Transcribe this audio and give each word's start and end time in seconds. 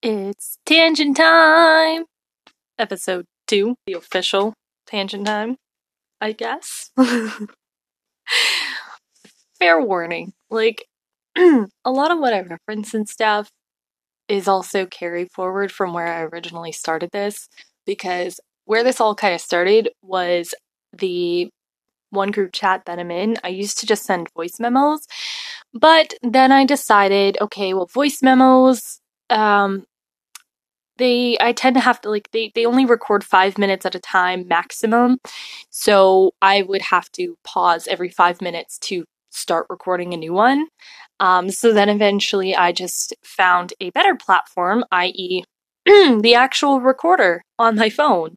It's 0.00 0.58
tangent 0.64 1.16
time! 1.16 2.04
Episode 2.78 3.24
2, 3.48 3.74
the 3.84 3.94
official 3.94 4.54
tangent 4.86 5.26
time, 5.26 5.56
I 6.20 6.30
guess. 6.30 6.92
Fair 9.58 9.80
warning, 9.80 10.34
like, 10.50 10.84
a 11.36 11.66
lot 11.86 12.12
of 12.12 12.20
what 12.20 12.32
I 12.32 12.42
reference 12.42 12.94
and 12.94 13.08
stuff 13.08 13.48
is 14.28 14.46
also 14.46 14.86
carried 14.86 15.32
forward 15.32 15.72
from 15.72 15.92
where 15.92 16.06
I 16.06 16.22
originally 16.22 16.70
started 16.70 17.10
this, 17.12 17.48
because 17.84 18.38
where 18.66 18.84
this 18.84 19.00
all 19.00 19.16
kind 19.16 19.34
of 19.34 19.40
started 19.40 19.88
was 20.00 20.54
the 20.96 21.50
one 22.10 22.30
group 22.30 22.52
chat 22.52 22.82
that 22.86 23.00
I'm 23.00 23.10
in. 23.10 23.36
I 23.42 23.48
used 23.48 23.80
to 23.80 23.86
just 23.86 24.04
send 24.04 24.28
voice 24.36 24.60
memos, 24.60 25.08
but 25.74 26.14
then 26.22 26.52
I 26.52 26.64
decided, 26.64 27.36
okay, 27.40 27.74
well, 27.74 27.86
voice 27.86 28.22
memos, 28.22 29.00
um, 29.30 29.86
they 30.98 31.36
I 31.40 31.52
tend 31.52 31.74
to 31.76 31.80
have 31.80 32.00
to 32.02 32.10
like 32.10 32.30
they 32.32 32.52
they 32.54 32.66
only 32.66 32.84
record 32.84 33.24
5 33.24 33.56
minutes 33.58 33.86
at 33.86 33.94
a 33.94 34.00
time 34.00 34.46
maximum. 34.48 35.18
So 35.70 36.32
I 36.42 36.62
would 36.62 36.82
have 36.82 37.10
to 37.12 37.36
pause 37.44 37.86
every 37.88 38.10
5 38.10 38.42
minutes 38.42 38.78
to 38.80 39.04
start 39.30 39.66
recording 39.70 40.12
a 40.12 40.16
new 40.16 40.32
one. 40.32 40.66
Um, 41.20 41.50
so 41.50 41.72
then 41.72 41.88
eventually 41.88 42.54
I 42.54 42.72
just 42.72 43.14
found 43.22 43.72
a 43.80 43.90
better 43.90 44.14
platform, 44.14 44.84
i.e., 44.92 45.44
the 45.86 46.34
actual 46.34 46.80
recorder 46.80 47.42
on 47.58 47.76
my 47.76 47.90
phone. 47.90 48.36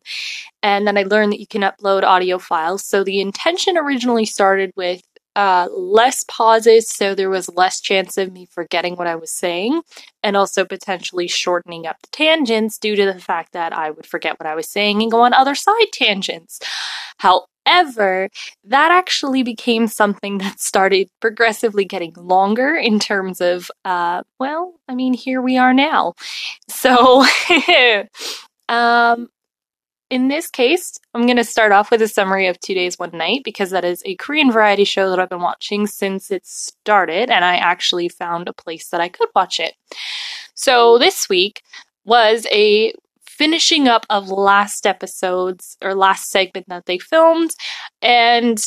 And 0.63 0.87
then 0.87 0.97
I 0.97 1.03
learned 1.03 1.33
that 1.33 1.39
you 1.39 1.47
can 1.47 1.61
upload 1.61 2.03
audio 2.03 2.37
files. 2.39 2.85
So 2.85 3.03
the 3.03 3.21
intention 3.21 3.77
originally 3.77 4.25
started 4.25 4.71
with 4.75 5.01
uh, 5.35 5.67
less 5.71 6.23
pauses, 6.27 6.89
so 6.89 7.15
there 7.15 7.29
was 7.29 7.49
less 7.55 7.79
chance 7.79 8.17
of 8.17 8.31
me 8.31 8.45
forgetting 8.45 8.95
what 8.95 9.07
I 9.07 9.15
was 9.15 9.31
saying, 9.31 9.81
and 10.23 10.35
also 10.35 10.65
potentially 10.65 11.27
shortening 11.27 11.87
up 11.87 11.97
the 12.01 12.09
tangents 12.11 12.77
due 12.77 12.95
to 12.95 13.05
the 13.05 13.19
fact 13.19 13.53
that 13.53 13.73
I 13.73 13.91
would 13.91 14.05
forget 14.05 14.39
what 14.39 14.47
I 14.47 14.55
was 14.55 14.69
saying 14.69 15.01
and 15.01 15.11
go 15.11 15.21
on 15.21 15.33
other 15.33 15.55
side 15.55 15.91
tangents. 15.93 16.59
However, 17.17 18.29
that 18.65 18.91
actually 18.91 19.43
became 19.43 19.87
something 19.87 20.37
that 20.39 20.59
started 20.59 21.09
progressively 21.19 21.85
getting 21.85 22.13
longer 22.17 22.75
in 22.75 22.99
terms 22.99 23.41
of, 23.41 23.71
uh, 23.85 24.23
well, 24.39 24.73
I 24.87 24.95
mean, 24.95 25.13
here 25.13 25.41
we 25.41 25.57
are 25.57 25.73
now. 25.73 26.13
So, 26.67 27.25
um, 28.69 29.29
in 30.11 30.27
this 30.27 30.49
case, 30.49 30.99
I'm 31.13 31.25
going 31.25 31.37
to 31.37 31.43
start 31.45 31.71
off 31.71 31.89
with 31.89 32.01
a 32.01 32.07
summary 32.07 32.47
of 32.47 32.59
Two 32.59 32.73
Days, 32.73 32.99
One 32.99 33.17
Night 33.17 33.43
because 33.45 33.69
that 33.69 33.85
is 33.85 34.03
a 34.05 34.15
Korean 34.17 34.51
variety 34.51 34.83
show 34.83 35.09
that 35.09 35.19
I've 35.19 35.29
been 35.29 35.41
watching 35.41 35.87
since 35.87 36.29
it 36.29 36.45
started, 36.45 37.29
and 37.29 37.45
I 37.45 37.55
actually 37.55 38.09
found 38.09 38.49
a 38.49 38.53
place 38.53 38.89
that 38.89 38.99
I 38.99 39.07
could 39.07 39.29
watch 39.33 39.57
it. 39.59 39.73
So 40.53 40.97
this 40.97 41.29
week 41.29 41.63
was 42.03 42.45
a 42.51 42.93
finishing 43.25 43.87
up 43.87 44.05
of 44.09 44.29
last 44.29 44.85
episodes 44.85 45.77
or 45.81 45.95
last 45.95 46.29
segment 46.29 46.67
that 46.67 46.87
they 46.87 46.97
filmed, 46.97 47.51
and 48.01 48.61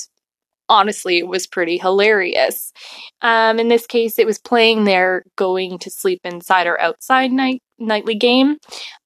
honestly, 0.70 1.18
it 1.18 1.28
was 1.28 1.46
pretty 1.46 1.76
hilarious. 1.76 2.72
Um, 3.20 3.58
in 3.58 3.68
this 3.68 3.86
case, 3.86 4.18
it 4.18 4.26
was 4.26 4.38
playing 4.38 4.84
their 4.84 5.24
going 5.36 5.78
to 5.80 5.90
sleep 5.90 6.22
inside 6.24 6.66
or 6.66 6.80
outside 6.80 7.32
night 7.32 7.62
nightly 7.78 8.14
game. 8.14 8.56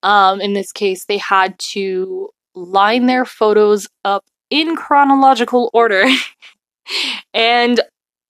Um, 0.02 0.40
in 0.40 0.52
this 0.52 0.72
case, 0.72 1.04
they 1.04 1.18
had 1.18 1.58
to 1.70 2.30
line 2.54 3.06
their 3.06 3.24
photos 3.24 3.88
up 4.04 4.24
in 4.50 4.76
chronological 4.76 5.70
order, 5.72 6.04
and 7.34 7.80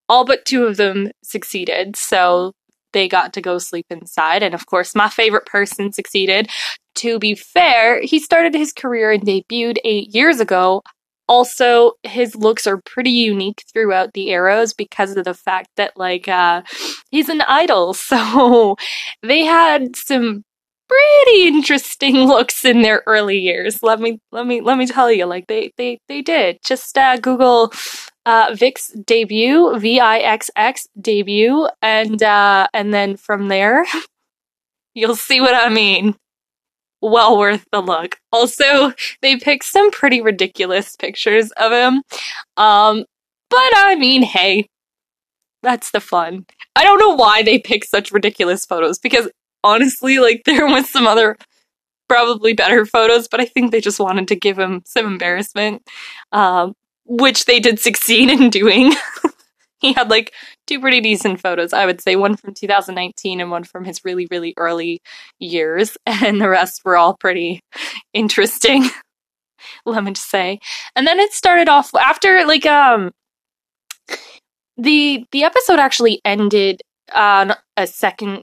all 0.08 0.24
but 0.24 0.44
two 0.44 0.64
of 0.64 0.76
them 0.76 1.10
succeeded. 1.22 1.96
So 1.96 2.52
they 2.92 3.08
got 3.08 3.32
to 3.34 3.40
go 3.40 3.58
sleep 3.58 3.86
inside, 3.90 4.42
and 4.42 4.54
of 4.54 4.66
course, 4.66 4.94
my 4.94 5.08
favorite 5.08 5.46
person 5.46 5.92
succeeded. 5.92 6.48
To 6.96 7.18
be 7.18 7.34
fair, 7.34 8.02
he 8.02 8.18
started 8.18 8.54
his 8.54 8.72
career 8.72 9.12
and 9.12 9.22
debuted 9.22 9.76
eight 9.84 10.14
years 10.14 10.40
ago. 10.40 10.82
Also, 11.28 11.92
his 12.02 12.34
looks 12.34 12.66
are 12.66 12.80
pretty 12.84 13.10
unique 13.10 13.64
throughout 13.72 14.14
the 14.14 14.30
arrows 14.30 14.72
because 14.72 15.16
of 15.16 15.24
the 15.24 15.34
fact 15.34 15.68
that, 15.76 15.96
like, 15.96 16.26
uh, 16.28 16.62
he's 17.10 17.28
an 17.28 17.42
idol. 17.42 17.94
So 18.08 18.76
they 19.22 19.44
had 19.44 19.94
some 19.94 20.44
pretty 20.88 21.46
interesting 21.46 22.16
looks 22.26 22.64
in 22.64 22.82
their 22.82 23.02
early 23.06 23.38
years. 23.38 23.82
Let 23.82 24.00
me 24.00 24.20
let 24.32 24.46
me 24.46 24.60
let 24.60 24.78
me 24.78 24.86
tell 24.86 25.12
you, 25.12 25.26
like 25.26 25.46
they 25.46 25.72
they 25.76 25.98
they 26.08 26.22
did. 26.22 26.58
Just 26.64 26.96
uh, 26.96 27.16
Google 27.18 27.72
uh, 28.26 28.50
VIXX 28.50 29.04
debut, 29.06 29.78
V 29.78 30.00
I 30.00 30.18
X 30.18 30.50
X 30.56 30.86
debut, 31.00 31.68
and 31.82 32.22
uh, 32.22 32.66
and 32.74 32.92
then 32.92 33.16
from 33.16 33.48
there, 33.48 33.84
you'll 34.94 35.16
see 35.16 35.40
what 35.40 35.54
I 35.54 35.68
mean. 35.68 36.16
Well 37.00 37.38
worth 37.38 37.64
the 37.70 37.80
look. 37.80 38.18
Also, 38.32 38.92
they 39.22 39.36
picked 39.36 39.64
some 39.64 39.90
pretty 39.90 40.20
ridiculous 40.20 40.96
pictures 40.96 41.50
of 41.52 41.72
him. 41.72 42.02
Um, 42.56 43.04
but 43.50 43.72
I 43.76 43.96
mean, 43.96 44.22
hey, 44.22 44.68
that's 45.62 45.90
the 45.90 46.00
fun. 46.00 46.46
I 46.76 46.84
don't 46.84 46.98
know 46.98 47.14
why 47.14 47.42
they 47.42 47.58
pick 47.58 47.84
such 47.84 48.12
ridiculous 48.12 48.64
photos 48.64 48.98
because 48.98 49.28
honestly, 49.64 50.18
like 50.18 50.42
there 50.46 50.66
was 50.66 50.88
some 50.90 51.06
other 51.06 51.36
probably 52.08 52.52
better 52.52 52.86
photos, 52.86 53.28
but 53.28 53.40
I 53.40 53.44
think 53.44 53.70
they 53.70 53.80
just 53.80 54.00
wanted 54.00 54.28
to 54.28 54.36
give 54.36 54.58
him 54.58 54.82
some 54.86 55.06
embarrassment, 55.06 55.82
um, 56.32 56.74
which 57.04 57.44
they 57.44 57.60
did 57.60 57.78
succeed 57.78 58.30
in 58.30 58.50
doing. 58.50 58.92
he 59.80 59.92
had 59.92 60.10
like 60.10 60.32
two 60.68 60.80
pretty 60.80 61.00
decent 61.00 61.40
photos, 61.40 61.72
I 61.72 61.86
would 61.86 62.00
say, 62.00 62.14
one 62.14 62.36
from 62.36 62.54
2019 62.54 63.40
and 63.40 63.50
one 63.50 63.64
from 63.64 63.84
his 63.84 64.04
really, 64.04 64.28
really 64.30 64.54
early 64.56 65.00
years, 65.38 65.96
and 66.06 66.40
the 66.40 66.48
rest 66.48 66.82
were 66.84 66.96
all 66.96 67.16
pretty 67.16 67.60
interesting. 68.12 68.88
let 69.86 70.04
me 70.04 70.12
just 70.12 70.30
say. 70.30 70.60
And 70.94 71.06
then 71.06 71.18
it 71.18 71.32
started 71.32 71.68
off 71.68 71.94
after 71.94 72.46
like 72.46 72.66
um 72.66 73.10
the 74.76 75.24
the 75.32 75.44
episode 75.44 75.78
actually 75.78 76.20
ended 76.24 76.82
on 77.14 77.54
a 77.76 77.86
second 77.86 78.42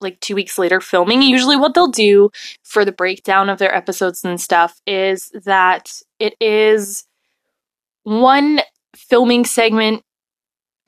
like 0.00 0.18
two 0.20 0.34
weeks 0.34 0.58
later 0.58 0.80
filming. 0.80 1.22
Usually, 1.22 1.56
what 1.56 1.74
they'll 1.74 1.88
do 1.88 2.30
for 2.62 2.84
the 2.84 2.92
breakdown 2.92 3.48
of 3.48 3.58
their 3.58 3.74
episodes 3.74 4.24
and 4.24 4.40
stuff 4.40 4.80
is 4.86 5.30
that 5.44 5.90
it 6.18 6.34
is 6.40 7.04
one 8.04 8.60
filming 8.96 9.44
segment 9.44 10.02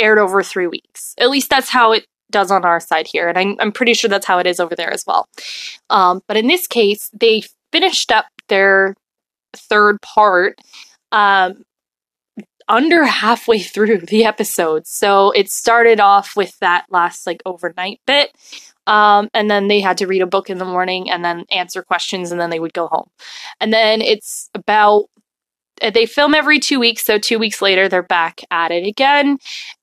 aired 0.00 0.18
over 0.18 0.42
three 0.42 0.66
weeks. 0.66 1.14
At 1.18 1.30
least 1.30 1.50
that's 1.50 1.68
how 1.68 1.92
it 1.92 2.06
does 2.30 2.50
on 2.50 2.64
our 2.64 2.80
side 2.80 3.06
here, 3.06 3.28
and 3.28 3.38
I'm, 3.38 3.56
I'm 3.60 3.72
pretty 3.72 3.94
sure 3.94 4.08
that's 4.08 4.26
how 4.26 4.38
it 4.38 4.46
is 4.46 4.60
over 4.60 4.76
there 4.76 4.92
as 4.92 5.04
well. 5.06 5.28
Um, 5.90 6.22
but 6.28 6.36
in 6.36 6.46
this 6.46 6.66
case, 6.66 7.10
they 7.12 7.42
finished 7.72 8.12
up 8.12 8.26
their 8.48 8.94
third 9.54 10.00
part 10.00 10.58
um, 11.12 11.64
under 12.68 13.04
halfway 13.04 13.58
through 13.60 13.98
the 13.98 14.24
episode. 14.24 14.86
So 14.86 15.32
it 15.32 15.50
started 15.50 16.00
off 16.00 16.36
with 16.36 16.58
that 16.60 16.86
last 16.90 17.26
like 17.26 17.42
overnight 17.44 18.00
bit 18.06 18.32
um, 18.90 19.28
and 19.34 19.48
then 19.48 19.68
they 19.68 19.80
had 19.80 19.98
to 19.98 20.06
read 20.08 20.20
a 20.20 20.26
book 20.26 20.50
in 20.50 20.58
the 20.58 20.64
morning 20.64 21.10
and 21.10 21.24
then 21.24 21.44
answer 21.50 21.82
questions 21.82 22.32
and 22.32 22.40
then 22.40 22.50
they 22.50 22.58
would 22.58 22.72
go 22.72 22.88
home. 22.88 23.08
And 23.60 23.72
then 23.72 24.00
it's 24.02 24.50
about 24.52 25.04
they 25.88 26.04
film 26.04 26.34
every 26.34 26.58
two 26.58 26.78
weeks, 26.78 27.04
so 27.04 27.18
two 27.18 27.38
weeks 27.38 27.62
later 27.62 27.88
they're 27.88 28.02
back 28.02 28.42
at 28.50 28.70
it 28.70 28.86
again. 28.86 29.38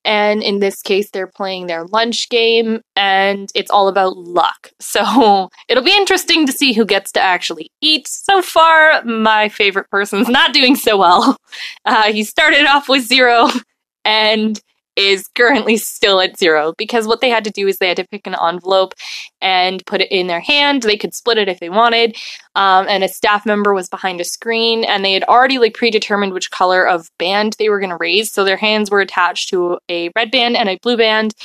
And 0.05 0.43
in 0.43 0.59
this 0.59 0.81
case, 0.81 1.09
they're 1.09 1.27
playing 1.27 1.67
their 1.67 1.85
lunch 1.85 2.29
game, 2.29 2.81
and 2.95 3.49
it's 3.55 3.71
all 3.71 3.87
about 3.87 4.17
luck. 4.17 4.69
So 4.79 5.49
it'll 5.67 5.83
be 5.83 5.95
interesting 5.95 6.45
to 6.47 6.51
see 6.51 6.73
who 6.73 6.85
gets 6.85 7.11
to 7.11 7.21
actually 7.21 7.69
eat. 7.81 8.07
So 8.07 8.41
far, 8.41 9.03
my 9.03 9.49
favorite 9.49 9.89
person's 9.91 10.27
not 10.29 10.53
doing 10.53 10.75
so 10.75 10.97
well. 10.97 11.37
Uh, 11.85 12.11
he 12.11 12.23
started 12.23 12.65
off 12.65 12.89
with 12.89 13.03
zero, 13.05 13.49
and 14.05 14.59
is 14.97 15.27
currently 15.35 15.77
still 15.77 16.19
at 16.19 16.37
zero 16.37 16.73
because 16.77 17.07
what 17.07 17.21
they 17.21 17.29
had 17.29 17.43
to 17.45 17.51
do 17.51 17.67
is 17.67 17.77
they 17.77 17.87
had 17.87 17.97
to 17.97 18.07
pick 18.07 18.27
an 18.27 18.35
envelope 18.41 18.93
and 19.41 19.85
put 19.85 20.01
it 20.01 20.11
in 20.11 20.27
their 20.27 20.39
hand. 20.41 20.81
They 20.81 20.97
could 20.97 21.13
split 21.13 21.37
it 21.37 21.47
if 21.47 21.59
they 21.59 21.69
wanted. 21.69 22.17
Um, 22.55 22.87
and 22.89 23.03
a 23.03 23.07
staff 23.07 23.45
member 23.45 23.73
was 23.73 23.87
behind 23.87 24.19
a 24.19 24.25
screen 24.25 24.83
and 24.83 25.05
they 25.05 25.13
had 25.13 25.23
already 25.25 25.59
like 25.59 25.75
predetermined 25.75 26.33
which 26.33 26.51
color 26.51 26.85
of 26.85 27.09
band 27.19 27.55
they 27.59 27.69
were 27.69 27.79
going 27.79 27.91
to 27.91 27.97
raise. 27.97 28.31
So 28.31 28.43
their 28.43 28.57
hands 28.57 28.89
were 28.89 28.99
attached 28.99 29.49
to 29.49 29.77
a 29.89 30.09
red 30.15 30.31
band 30.31 30.57
and 30.57 30.67
a 30.67 30.79
blue 30.81 30.97
band. 30.97 31.35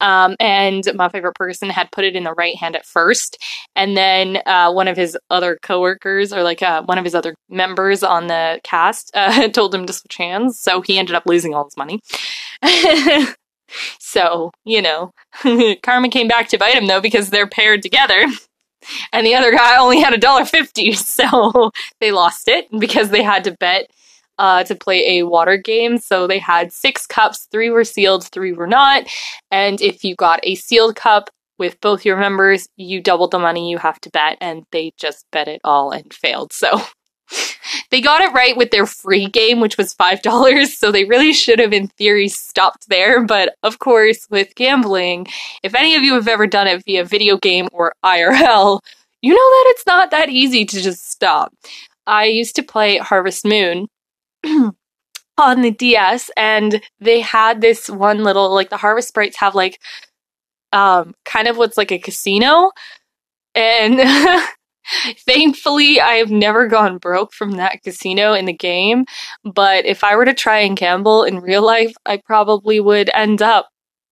Um, 0.00 0.36
and 0.40 0.84
my 0.94 1.08
favorite 1.08 1.34
person 1.34 1.70
had 1.70 1.90
put 1.90 2.04
it 2.04 2.16
in 2.16 2.24
the 2.24 2.32
right 2.34 2.56
hand 2.56 2.76
at 2.76 2.84
first, 2.84 3.38
and 3.74 3.96
then 3.96 4.38
uh, 4.46 4.70
one 4.72 4.88
of 4.88 4.96
his 4.96 5.16
other 5.30 5.58
coworkers, 5.62 6.32
or 6.32 6.42
like 6.42 6.62
uh, 6.62 6.82
one 6.82 6.98
of 6.98 7.04
his 7.04 7.14
other 7.14 7.34
members 7.48 8.02
on 8.02 8.26
the 8.26 8.60
cast, 8.62 9.10
uh, 9.14 9.48
told 9.52 9.74
him 9.74 9.86
to 9.86 9.92
switch 9.92 10.16
hands. 10.16 10.58
So 10.58 10.82
he 10.82 10.98
ended 10.98 11.14
up 11.14 11.24
losing 11.26 11.54
all 11.54 11.64
his 11.64 11.76
money. 11.76 12.00
so 13.98 14.50
you 14.64 14.82
know, 14.82 15.12
karma 15.82 16.08
came 16.08 16.28
back 16.28 16.48
to 16.48 16.58
bite 16.58 16.74
him 16.74 16.86
though 16.86 17.00
because 17.00 17.30
they're 17.30 17.48
paired 17.48 17.82
together. 17.82 18.26
And 19.12 19.26
the 19.26 19.34
other 19.34 19.50
guy 19.50 19.76
only 19.78 20.00
had 20.00 20.14
a 20.14 20.18
dollar 20.18 20.44
fifty, 20.44 20.92
so 20.92 21.70
they 22.00 22.12
lost 22.12 22.48
it 22.48 22.66
because 22.78 23.10
they 23.10 23.22
had 23.22 23.44
to 23.44 23.52
bet 23.52 23.90
uh, 24.38 24.64
to 24.64 24.74
play 24.74 25.18
a 25.18 25.26
water 25.26 25.56
game. 25.56 25.98
So 25.98 26.26
they 26.26 26.38
had 26.38 26.72
six 26.72 27.06
cups, 27.06 27.48
three 27.50 27.70
were 27.70 27.84
sealed, 27.84 28.24
three 28.24 28.52
were 28.52 28.66
not. 28.66 29.06
And 29.50 29.80
if 29.80 30.04
you 30.04 30.14
got 30.14 30.40
a 30.42 30.54
sealed 30.54 30.96
cup, 30.96 31.30
with 31.58 31.80
both 31.80 32.04
your 32.04 32.16
members, 32.16 32.68
you 32.76 33.00
double 33.00 33.28
the 33.28 33.38
money 33.38 33.70
you 33.70 33.78
have 33.78 34.00
to 34.02 34.10
bet, 34.10 34.36
and 34.40 34.64
they 34.72 34.92
just 34.98 35.26
bet 35.32 35.48
it 35.48 35.60
all 35.64 35.90
and 35.90 36.12
failed. 36.12 36.52
So 36.52 36.80
they 37.90 38.00
got 38.00 38.20
it 38.20 38.32
right 38.32 38.56
with 38.56 38.70
their 38.70 38.86
free 38.86 39.26
game, 39.26 39.60
which 39.60 39.78
was 39.78 39.94
$5. 39.94 40.66
So 40.66 40.92
they 40.92 41.04
really 41.04 41.32
should 41.32 41.58
have, 41.58 41.72
in 41.72 41.88
theory, 41.88 42.28
stopped 42.28 42.88
there. 42.88 43.24
But 43.24 43.54
of 43.62 43.78
course, 43.78 44.26
with 44.30 44.54
gambling, 44.54 45.26
if 45.62 45.74
any 45.74 45.94
of 45.94 46.02
you 46.02 46.14
have 46.14 46.28
ever 46.28 46.46
done 46.46 46.66
it 46.66 46.84
via 46.84 47.04
video 47.04 47.36
game 47.38 47.68
or 47.72 47.94
IRL, 48.04 48.80
you 49.22 49.32
know 49.32 49.36
that 49.36 49.64
it's 49.68 49.86
not 49.86 50.10
that 50.10 50.28
easy 50.28 50.64
to 50.64 50.82
just 50.82 51.10
stop. 51.10 51.52
I 52.06 52.26
used 52.26 52.54
to 52.56 52.62
play 52.62 52.98
Harvest 52.98 53.44
Moon. 53.44 53.88
on 55.38 55.60
the 55.60 55.70
DS 55.70 56.30
and 56.36 56.80
they 57.00 57.20
had 57.20 57.60
this 57.60 57.90
one 57.90 58.24
little 58.24 58.54
like 58.54 58.70
the 58.70 58.76
Harvest 58.76 59.08
Sprites 59.08 59.36
have 59.38 59.54
like 59.54 59.80
um 60.72 61.14
kind 61.24 61.48
of 61.48 61.56
what's 61.56 61.76
like 61.76 61.92
a 61.92 61.98
casino. 61.98 62.72
And 63.54 64.00
Thankfully, 65.26 66.00
I 66.00 66.14
have 66.14 66.30
never 66.30 66.68
gone 66.68 66.98
broke 66.98 67.32
from 67.32 67.52
that 67.52 67.82
casino 67.82 68.34
in 68.34 68.44
the 68.44 68.52
game, 68.52 69.04
but 69.44 69.84
if 69.84 70.04
I 70.04 70.14
were 70.14 70.24
to 70.24 70.34
try 70.34 70.60
and 70.60 70.76
gamble 70.76 71.24
in 71.24 71.40
real 71.40 71.64
life, 71.64 71.92
I 72.06 72.18
probably 72.18 72.78
would 72.78 73.10
end 73.12 73.42
up 73.42 73.68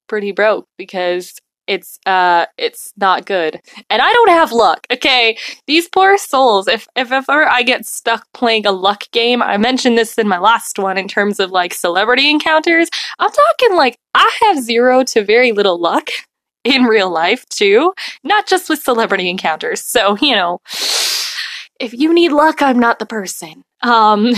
pretty 0.09 0.33
broke 0.33 0.67
because 0.77 1.35
it's 1.67 1.99
uh 2.07 2.47
it's 2.59 2.93
not 2.97 3.27
good. 3.27 3.61
And 3.91 4.03
I 4.03 4.13
don't 4.13 4.31
have 4.31 4.53
luck. 4.53 4.87
Okay, 4.93 5.39
these 5.67 5.89
poor 5.89 6.19
souls. 6.19 6.69
If 6.69 6.87
if 6.97 7.11
ever 7.13 7.49
I 7.49 7.63
get 7.63 7.87
stuck 7.87 8.27
playing 8.33 8.67
a 8.67 8.73
luck 8.73 9.05
game, 9.13 9.43
I 9.43 9.57
mentioned 9.57 9.97
this 9.97 10.19
in 10.19 10.29
my 10.29 10.39
last 10.39 10.79
one 10.79 10.99
in 10.99 11.09
terms 11.09 11.41
of 11.41 11.51
like 11.51 11.75
celebrity 11.75 12.31
encounters. 12.31 12.89
I'm 13.19 13.31
talking 13.31 13.77
like 13.77 13.99
I 14.15 14.31
have 14.43 14.63
zero 14.63 15.03
to 15.05 15.25
very 15.25 15.53
little 15.53 15.79
luck 15.79 16.11
in 16.65 16.85
real 16.85 17.11
life 17.11 17.47
too, 17.49 17.93
not 18.23 18.47
just 18.47 18.69
with 18.69 18.83
celebrity 18.83 19.29
encounters. 19.29 19.83
So, 19.83 20.17
you 20.21 20.35
know, 20.35 20.61
if 21.81 21.93
you 21.93 22.13
need 22.13 22.33
luck, 22.33 22.63
I'm 22.63 22.79
not 22.79 22.99
the 22.99 23.07
person. 23.07 23.65
Um 23.83 24.33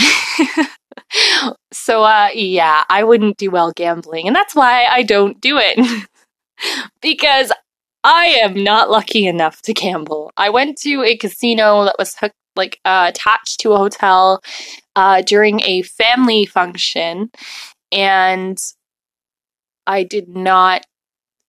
so 1.73 2.05
uh 2.05 2.29
yeah, 2.35 2.85
I 2.89 3.05
wouldn't 3.05 3.37
do 3.37 3.51
well 3.51 3.73
gambling, 3.73 4.27
and 4.27 4.37
that's 4.37 4.55
why 4.55 4.85
I 4.85 5.03
don't 5.03 5.41
do 5.41 5.59
it. 5.59 6.09
because 7.03 7.53
I 8.05 8.27
am 8.27 8.63
not 8.63 8.91
lucky 8.91 9.27
enough 9.27 9.63
to 9.63 9.75
gamble. 9.75 10.31
I 10.37 10.51
went 10.51 10.79
to 10.79 11.03
a 11.03 11.17
casino 11.17 11.85
that 11.85 11.97
was 11.99 12.15
hooked 12.15 12.37
like 12.55 12.79
uh, 12.85 13.07
attached 13.09 13.61
to 13.61 13.73
a 13.73 13.79
hotel 13.79 14.41
uh, 14.95 15.23
during 15.23 15.61
a 15.63 15.83
family 15.83 16.47
function, 16.47 17.31
and 17.93 18.59
I 19.87 20.05
did 20.05 20.29
not 20.29 20.85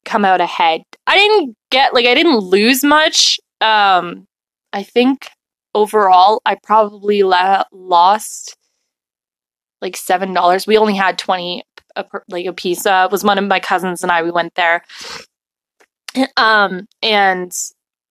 come 0.06 0.26
out 0.26 0.42
ahead. 0.42 0.82
I 1.06 1.18
didn't 1.18 1.56
get 1.70 1.94
like 1.94 2.06
I 2.06 2.16
didn't 2.16 2.38
lose 2.40 2.84
much. 2.84 3.40
Um, 3.62 4.26
I 4.74 4.84
think 4.84 5.30
overall 5.76 6.42
I 6.46 6.58
probably 6.64 7.24
la- 7.24 7.64
lost 7.72 8.56
like 9.82 9.96
seven 9.96 10.34
dollars. 10.34 10.66
We 10.66 10.78
only 10.78 10.96
had 10.96 11.18
twenty 11.18 11.64
a, 11.98 12.06
like 12.30 12.46
a 12.46 12.54
piece. 12.54 12.86
Uh, 12.86 13.08
was 13.12 13.24
one 13.24 13.38
of 13.38 13.46
my 13.46 13.60
cousins 13.60 14.04
and 14.04 14.12
I. 14.12 14.24
We 14.24 14.32
went 14.32 14.56
there, 14.56 14.84
um, 16.38 16.88
and 17.02 17.52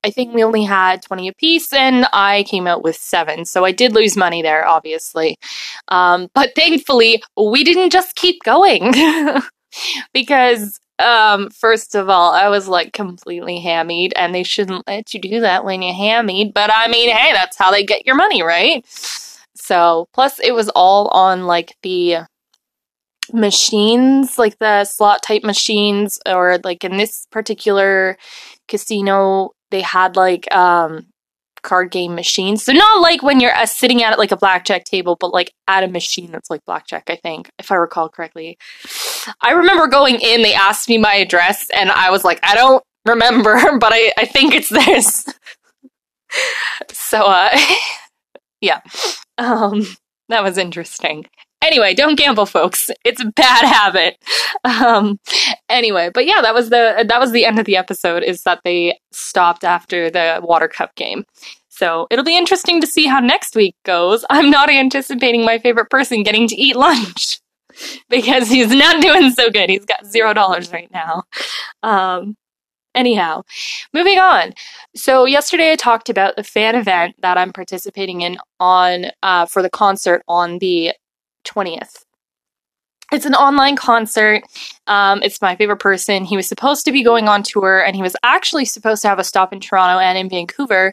I 0.04 0.10
think 0.10 0.34
we 0.34 0.44
only 0.44 0.62
had 0.62 1.02
20 1.02 1.28
apiece, 1.28 1.72
and 1.72 2.06
I 2.12 2.44
came 2.44 2.66
out 2.66 2.84
with 2.84 2.96
seven. 2.96 3.44
So 3.44 3.64
I 3.64 3.72
did 3.72 3.92
lose 3.92 4.16
money 4.16 4.40
there, 4.40 4.66
obviously. 4.66 5.36
Um, 5.88 6.28
but 6.34 6.54
thankfully, 6.54 7.22
we 7.36 7.64
didn't 7.64 7.90
just 7.90 8.14
keep 8.14 8.42
going 8.44 8.94
because 10.14 10.78
um, 10.98 11.50
first 11.50 11.94
of 11.94 12.08
all, 12.08 12.32
I 12.32 12.48
was 12.48 12.68
like 12.68 12.92
completely 12.92 13.60
hammied, 13.60 14.12
and 14.16 14.34
they 14.34 14.44
shouldn't 14.44 14.86
let 14.86 15.12
you 15.12 15.20
do 15.20 15.40
that 15.40 15.64
when 15.64 15.82
you're 15.82 15.94
hammied. 15.94 16.54
But 16.54 16.70
I 16.72 16.88
mean, 16.88 17.10
hey, 17.10 17.32
that's 17.32 17.58
how 17.58 17.70
they 17.70 17.84
get 17.84 18.06
your 18.06 18.16
money, 18.16 18.42
right? 18.42 18.84
So, 19.54 20.06
plus, 20.14 20.38
it 20.38 20.52
was 20.52 20.68
all 20.70 21.08
on 21.08 21.46
like 21.46 21.76
the 21.82 22.18
machines, 23.32 24.38
like 24.38 24.58
the 24.58 24.84
slot 24.84 25.22
type 25.22 25.44
machines, 25.44 26.18
or 26.26 26.58
like 26.64 26.84
in 26.84 26.96
this 26.96 27.26
particular 27.30 28.16
casino, 28.68 29.50
they 29.70 29.80
had 29.80 30.16
like 30.16 30.52
um 30.54 31.06
card 31.66 31.90
game 31.90 32.14
machines. 32.14 32.62
So 32.62 32.72
not 32.72 33.02
like 33.02 33.22
when 33.22 33.40
you're 33.40 33.54
uh, 33.54 33.66
sitting 33.66 34.02
at 34.02 34.18
like 34.18 34.30
a 34.30 34.36
blackjack 34.36 34.84
table, 34.84 35.16
but 35.18 35.34
like 35.34 35.52
at 35.66 35.82
a 35.82 35.88
machine 35.88 36.30
that's 36.30 36.48
like 36.48 36.64
blackjack, 36.64 37.10
I 37.10 37.16
think, 37.16 37.50
if 37.58 37.72
I 37.72 37.74
recall 37.74 38.08
correctly. 38.08 38.56
I 39.40 39.50
remember 39.50 39.88
going 39.88 40.20
in, 40.20 40.42
they 40.42 40.54
asked 40.54 40.88
me 40.88 40.96
my 40.96 41.14
address, 41.14 41.68
and 41.74 41.90
I 41.90 42.10
was 42.10 42.22
like, 42.24 42.38
I 42.44 42.54
don't 42.54 42.84
remember, 43.04 43.78
but 43.78 43.92
I, 43.92 44.12
I 44.16 44.24
think 44.26 44.54
it's 44.54 44.68
this. 44.68 45.26
so, 46.92 47.22
uh, 47.22 47.58
yeah. 48.60 48.80
Um, 49.36 49.86
that 50.28 50.44
was 50.44 50.58
interesting. 50.58 51.26
Anyway, 51.62 51.94
don't 51.94 52.16
gamble, 52.16 52.46
folks. 52.46 52.90
It's 53.04 53.20
a 53.20 53.26
bad 53.26 53.64
habit. 53.64 54.18
Um, 54.64 55.18
anyway, 55.68 56.10
but 56.12 56.26
yeah, 56.26 56.40
that 56.42 56.54
was 56.54 56.70
the 56.70 57.04
that 57.08 57.20
was 57.20 57.32
the 57.32 57.44
end 57.44 57.58
of 57.58 57.64
the 57.64 57.76
episode. 57.76 58.22
Is 58.22 58.42
that 58.42 58.60
they 58.64 58.98
stopped 59.12 59.64
after 59.64 60.10
the 60.10 60.40
water 60.42 60.68
cup 60.68 60.94
game. 60.94 61.24
So 61.68 62.06
it'll 62.10 62.24
be 62.24 62.36
interesting 62.36 62.80
to 62.80 62.86
see 62.86 63.06
how 63.06 63.20
next 63.20 63.54
week 63.54 63.76
goes. 63.84 64.24
I'm 64.30 64.50
not 64.50 64.70
anticipating 64.70 65.44
my 65.44 65.58
favorite 65.58 65.90
person 65.90 66.22
getting 66.22 66.48
to 66.48 66.56
eat 66.56 66.74
lunch 66.74 67.38
because 68.08 68.48
he's 68.48 68.70
not 68.70 69.02
doing 69.02 69.30
so 69.30 69.50
good. 69.50 69.68
He's 69.68 69.84
got 69.84 70.06
zero 70.06 70.32
dollars 70.32 70.72
right 70.72 70.90
now. 70.90 71.24
Um, 71.82 72.36
anyhow, 72.94 73.42
moving 73.92 74.18
on. 74.18 74.54
So 74.94 75.26
yesterday 75.26 75.72
I 75.72 75.76
talked 75.76 76.08
about 76.08 76.36
the 76.36 76.44
fan 76.44 76.74
event 76.74 77.16
that 77.20 77.36
I'm 77.36 77.52
participating 77.52 78.22
in 78.22 78.38
on 78.58 79.06
uh, 79.22 79.46
for 79.46 79.62
the 79.62 79.70
concert 79.70 80.22
on 80.28 80.58
the 80.58 80.92
20th. 81.46 82.04
It's 83.12 83.26
an 83.26 83.34
online 83.34 83.76
concert. 83.76 84.42
Um, 84.88 85.22
it's 85.22 85.40
my 85.40 85.54
favorite 85.54 85.78
person. 85.78 86.24
He 86.24 86.36
was 86.36 86.48
supposed 86.48 86.84
to 86.86 86.92
be 86.92 87.04
going 87.04 87.28
on 87.28 87.44
tour 87.44 87.84
and 87.84 87.94
he 87.94 88.02
was 88.02 88.16
actually 88.24 88.64
supposed 88.64 89.02
to 89.02 89.08
have 89.08 89.20
a 89.20 89.24
stop 89.24 89.52
in 89.52 89.60
Toronto 89.60 90.00
and 90.00 90.18
in 90.18 90.28
Vancouver. 90.28 90.92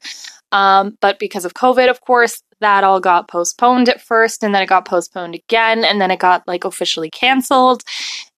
Um, 0.51 0.95
but 1.01 1.17
because 1.17 1.45
of 1.45 1.55
COVID, 1.55 1.89
of 1.89 2.01
course, 2.01 2.43
that 2.59 2.83
all 2.83 2.99
got 2.99 3.27
postponed 3.27 3.89
at 3.89 3.99
first 3.99 4.43
and 4.43 4.53
then 4.53 4.61
it 4.61 4.69
got 4.69 4.85
postponed 4.85 5.33
again 5.33 5.83
and 5.83 5.99
then 5.99 6.11
it 6.11 6.19
got 6.19 6.47
like 6.47 6.63
officially 6.63 7.09
canceled. 7.09 7.81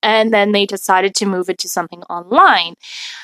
And 0.01 0.33
then 0.33 0.53
they 0.53 0.65
decided 0.65 1.13
to 1.15 1.25
move 1.25 1.50
it 1.50 1.57
to 1.59 1.69
something 1.69 2.03
online. 2.03 2.75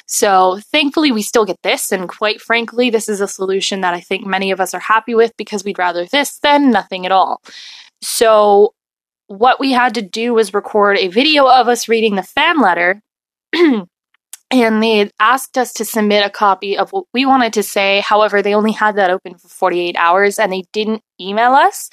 So 0.08 0.60
thankfully, 0.72 1.14
we 1.14 1.22
still 1.22 1.46
get 1.46 1.62
this. 1.64 1.94
And 1.94 2.10
quite 2.10 2.42
frankly, 2.42 2.90
this 2.90 3.08
is 3.08 3.22
a 3.22 3.28
solution 3.28 3.80
that 3.82 3.94
I 3.94 4.02
think 4.02 4.26
many 4.26 4.52
of 4.52 4.60
us 4.60 4.74
are 4.74 4.80
happy 4.80 5.16
with 5.16 5.32
because 5.38 5.64
we'd 5.64 5.80
rather 5.80 6.06
this 6.06 6.40
than 6.40 6.72
nothing 6.72 7.06
at 7.06 7.14
all. 7.14 7.42
So 8.02 8.74
what 9.32 9.60
we 9.60 9.72
had 9.72 9.96
to 9.96 10.02
do 10.02 10.34
was 10.34 10.54
record 10.54 10.98
a 10.98 11.08
video 11.08 11.48
of 11.48 11.68
us 11.68 11.88
reading 11.88 12.16
the 12.16 12.24
fan 12.24 12.60
letter. 12.60 13.02
and 14.52 14.84
they 14.84 15.10
asked 15.20 15.58
us 15.58 15.72
to 15.74 15.86
submit 15.86 16.26
a 16.26 16.30
copy 16.30 16.78
of 16.78 16.92
what 16.92 17.06
we 17.14 17.26
wanted 17.26 17.54
to 17.54 17.64
say. 17.64 18.02
However, 18.02 18.42
they 18.42 18.54
only 18.54 18.74
had 18.74 18.98
that 18.98 19.10
open 19.10 19.38
for 19.38 19.48
48 19.48 19.96
hours 19.98 20.38
and 20.38 20.52
they 20.52 20.64
didn't 20.74 21.02
email 21.20 21.54
us. 21.54 21.90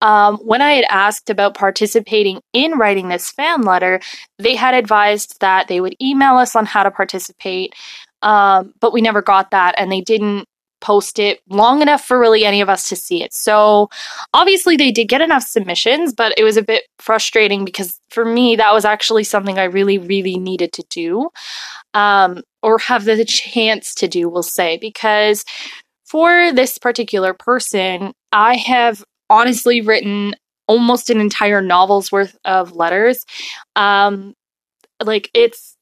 Um, 0.00 0.38
when 0.38 0.62
I 0.62 0.72
had 0.72 0.86
asked 0.88 1.28
about 1.28 1.54
participating 1.54 2.40
in 2.54 2.78
writing 2.78 3.08
this 3.08 3.30
fan 3.30 3.62
letter, 3.62 4.00
they 4.38 4.54
had 4.54 4.74
advised 4.74 5.40
that 5.40 5.68
they 5.68 5.82
would 5.82 5.96
email 6.00 6.36
us 6.36 6.56
on 6.56 6.64
how 6.64 6.82
to 6.82 6.90
participate. 6.90 7.74
Um, 8.22 8.72
but 8.80 8.92
we 8.94 9.02
never 9.02 9.20
got 9.20 9.50
that 9.50 9.74
and 9.76 9.92
they 9.92 10.00
didn't 10.00 10.47
post 10.80 11.18
it 11.18 11.40
long 11.48 11.82
enough 11.82 12.04
for 12.04 12.18
really 12.18 12.44
any 12.44 12.60
of 12.60 12.68
us 12.68 12.88
to 12.88 12.96
see 12.96 13.22
it. 13.22 13.34
So 13.34 13.88
obviously 14.32 14.76
they 14.76 14.90
did 14.90 15.08
get 15.08 15.20
enough 15.20 15.42
submissions, 15.42 16.12
but 16.12 16.34
it 16.36 16.44
was 16.44 16.56
a 16.56 16.62
bit 16.62 16.84
frustrating 16.98 17.64
because 17.64 18.00
for 18.10 18.24
me 18.24 18.56
that 18.56 18.72
was 18.72 18.84
actually 18.84 19.24
something 19.24 19.58
I 19.58 19.64
really 19.64 19.98
really 19.98 20.38
needed 20.38 20.72
to 20.74 20.84
do. 20.90 21.30
Um, 21.94 22.42
or 22.62 22.78
have 22.78 23.04
the 23.04 23.24
chance 23.24 23.94
to 23.94 24.08
do, 24.08 24.28
we'll 24.28 24.42
say, 24.42 24.78
because 24.78 25.44
for 26.04 26.52
this 26.52 26.78
particular 26.78 27.34
person, 27.34 28.12
I 28.32 28.56
have 28.56 29.04
honestly 29.30 29.80
written 29.80 30.34
almost 30.66 31.10
an 31.10 31.20
entire 31.20 31.62
novel's 31.62 32.12
worth 32.12 32.36
of 32.44 32.72
letters. 32.72 33.24
Um, 33.76 34.34
like 35.02 35.30
it's 35.34 35.76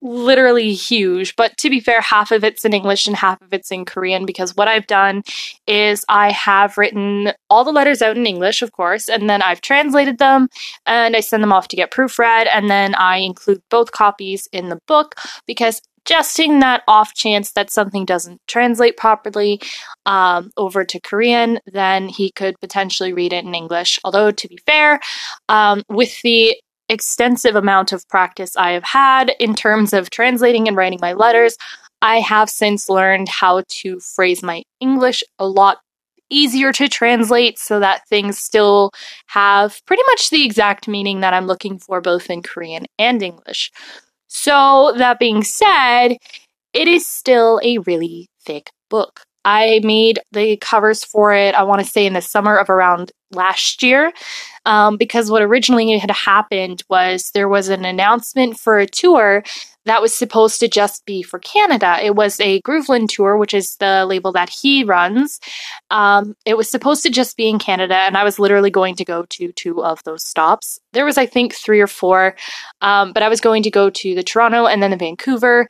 literally 0.00 0.72
huge. 0.74 1.34
But 1.36 1.56
to 1.58 1.70
be 1.70 1.80
fair, 1.80 2.00
half 2.00 2.30
of 2.30 2.44
it's 2.44 2.64
in 2.64 2.72
English 2.72 3.06
and 3.06 3.16
half 3.16 3.40
of 3.42 3.52
it's 3.52 3.70
in 3.70 3.84
Korean 3.84 4.26
because 4.26 4.56
what 4.56 4.68
I've 4.68 4.86
done 4.86 5.22
is 5.66 6.04
I 6.08 6.30
have 6.32 6.78
written 6.78 7.32
all 7.50 7.64
the 7.64 7.72
letters 7.72 8.02
out 8.02 8.16
in 8.16 8.26
English, 8.26 8.62
of 8.62 8.72
course, 8.72 9.08
and 9.08 9.28
then 9.28 9.42
I've 9.42 9.60
translated 9.60 10.18
them 10.18 10.48
and 10.86 11.16
I 11.16 11.20
send 11.20 11.42
them 11.42 11.52
off 11.52 11.68
to 11.68 11.76
get 11.76 11.90
proofread. 11.90 12.46
And 12.52 12.70
then 12.70 12.94
I 12.94 13.18
include 13.18 13.62
both 13.70 13.92
copies 13.92 14.48
in 14.52 14.68
the 14.68 14.80
book 14.86 15.14
because 15.46 15.82
just 16.04 16.38
in 16.38 16.60
that 16.60 16.82
off 16.88 17.12
chance 17.12 17.52
that 17.52 17.70
something 17.70 18.06
doesn't 18.06 18.40
translate 18.46 18.96
properly 18.96 19.60
um, 20.06 20.50
over 20.56 20.82
to 20.82 20.98
Korean, 21.00 21.60
then 21.66 22.08
he 22.08 22.30
could 22.30 22.58
potentially 22.60 23.12
read 23.12 23.34
it 23.34 23.44
in 23.44 23.54
English. 23.54 24.00
Although, 24.04 24.30
to 24.30 24.48
be 24.48 24.58
fair, 24.64 25.00
um, 25.50 25.82
with 25.90 26.20
the 26.22 26.56
extensive 26.88 27.54
amount 27.54 27.92
of 27.92 28.08
practice 28.08 28.56
I 28.56 28.72
have 28.72 28.84
had 28.84 29.32
in 29.38 29.54
terms 29.54 29.92
of 29.92 30.10
translating 30.10 30.68
and 30.68 30.76
writing 30.76 30.98
my 31.00 31.12
letters, 31.12 31.56
I 32.00 32.20
have 32.20 32.48
since 32.48 32.88
learned 32.88 33.28
how 33.28 33.62
to 33.80 34.00
phrase 34.00 34.42
my 34.42 34.62
English 34.80 35.22
a 35.38 35.46
lot 35.46 35.78
easier 36.30 36.72
to 36.72 36.88
translate 36.88 37.58
so 37.58 37.80
that 37.80 38.06
things 38.08 38.38
still 38.38 38.90
have 39.28 39.80
pretty 39.86 40.02
much 40.08 40.30
the 40.30 40.44
exact 40.44 40.86
meaning 40.86 41.20
that 41.20 41.34
I'm 41.34 41.46
looking 41.46 41.78
for 41.78 42.00
both 42.00 42.30
in 42.30 42.42
Korean 42.42 42.86
and 42.98 43.22
English. 43.22 43.70
So, 44.28 44.92
that 44.98 45.18
being 45.18 45.42
said, 45.42 46.16
it 46.74 46.86
is 46.86 47.06
still 47.06 47.60
a 47.62 47.78
really 47.78 48.28
thick 48.44 48.70
book. 48.90 49.22
I 49.44 49.80
made 49.82 50.20
the 50.32 50.56
covers 50.56 51.04
for 51.04 51.32
it, 51.32 51.54
I 51.54 51.62
want 51.62 51.80
to 51.80 51.90
say 51.90 52.06
in 52.06 52.12
the 52.12 52.20
summer 52.20 52.56
of 52.56 52.68
around 52.68 53.12
last 53.32 53.82
year, 53.82 54.12
um, 54.66 54.96
because 54.96 55.30
what 55.30 55.42
originally 55.42 55.96
had 55.98 56.10
happened 56.10 56.82
was 56.88 57.30
there 57.30 57.48
was 57.48 57.68
an 57.68 57.84
announcement 57.84 58.58
for 58.58 58.78
a 58.78 58.86
tour 58.86 59.42
that 59.84 60.02
was 60.02 60.14
supposed 60.14 60.60
to 60.60 60.68
just 60.68 61.04
be 61.06 61.22
for 61.22 61.38
Canada. 61.38 61.98
It 62.02 62.14
was 62.14 62.38
a 62.40 62.60
GROOVL1N 62.62 63.08
tour, 63.08 63.36
which 63.38 63.54
is 63.54 63.76
the 63.76 64.04
label 64.06 64.32
that 64.32 64.50
he 64.50 64.84
runs. 64.84 65.40
Um, 65.90 66.36
it 66.44 66.56
was 66.56 66.68
supposed 66.68 67.02
to 67.04 67.10
just 67.10 67.36
be 67.36 67.48
in 67.48 67.58
Canada, 67.58 67.94
and 67.94 68.16
I 68.16 68.24
was 68.24 68.38
literally 68.38 68.70
going 68.70 68.96
to 68.96 69.04
go 69.04 69.24
to 69.30 69.52
two 69.52 69.82
of 69.82 70.04
those 70.04 70.22
stops. 70.22 70.78
There 70.92 71.06
was, 71.06 71.16
I 71.16 71.26
think, 71.26 71.54
three 71.54 71.80
or 71.80 71.86
four, 71.86 72.36
um, 72.82 73.12
but 73.12 73.22
I 73.22 73.28
was 73.28 73.40
going 73.40 73.62
to 73.62 73.70
go 73.70 73.88
to 73.88 74.14
the 74.14 74.22
Toronto 74.22 74.66
and 74.66 74.82
then 74.82 74.90
the 74.90 74.96
Vancouver. 74.96 75.68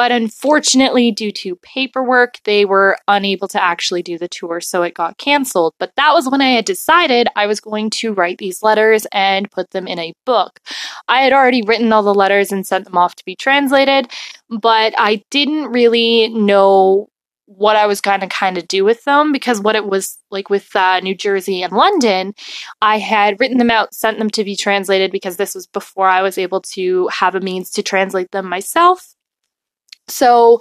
But 0.00 0.12
unfortunately, 0.12 1.12
due 1.12 1.30
to 1.30 1.56
paperwork, 1.56 2.38
they 2.44 2.64
were 2.64 2.96
unable 3.06 3.48
to 3.48 3.62
actually 3.62 4.02
do 4.02 4.16
the 4.16 4.28
tour, 4.28 4.58
so 4.62 4.82
it 4.82 4.94
got 4.94 5.18
canceled. 5.18 5.74
But 5.78 5.92
that 5.96 6.14
was 6.14 6.26
when 6.26 6.40
I 6.40 6.52
had 6.52 6.64
decided 6.64 7.28
I 7.36 7.46
was 7.46 7.60
going 7.60 7.90
to 7.90 8.14
write 8.14 8.38
these 8.38 8.62
letters 8.62 9.06
and 9.12 9.50
put 9.50 9.72
them 9.72 9.86
in 9.86 9.98
a 9.98 10.14
book. 10.24 10.58
I 11.06 11.20
had 11.20 11.34
already 11.34 11.60
written 11.60 11.92
all 11.92 12.02
the 12.02 12.14
letters 12.14 12.50
and 12.50 12.66
sent 12.66 12.86
them 12.86 12.96
off 12.96 13.14
to 13.16 13.24
be 13.26 13.36
translated, 13.36 14.10
but 14.48 14.94
I 14.96 15.22
didn't 15.30 15.66
really 15.66 16.30
know 16.30 17.10
what 17.44 17.76
I 17.76 17.84
was 17.84 18.00
going 18.00 18.20
to 18.20 18.26
kind 18.26 18.56
of 18.56 18.66
do 18.68 18.86
with 18.86 19.04
them 19.04 19.32
because 19.32 19.60
what 19.60 19.76
it 19.76 19.84
was 19.84 20.16
like 20.30 20.48
with 20.48 20.74
uh, 20.74 21.00
New 21.00 21.14
Jersey 21.14 21.62
and 21.62 21.74
London, 21.74 22.32
I 22.80 22.96
had 22.96 23.38
written 23.38 23.58
them 23.58 23.70
out, 23.70 23.92
sent 23.92 24.18
them 24.18 24.30
to 24.30 24.44
be 24.44 24.56
translated 24.56 25.12
because 25.12 25.36
this 25.36 25.54
was 25.54 25.66
before 25.66 26.06
I 26.06 26.22
was 26.22 26.38
able 26.38 26.62
to 26.72 27.08
have 27.08 27.34
a 27.34 27.40
means 27.40 27.68
to 27.72 27.82
translate 27.82 28.30
them 28.30 28.48
myself. 28.48 29.14
So, 30.10 30.60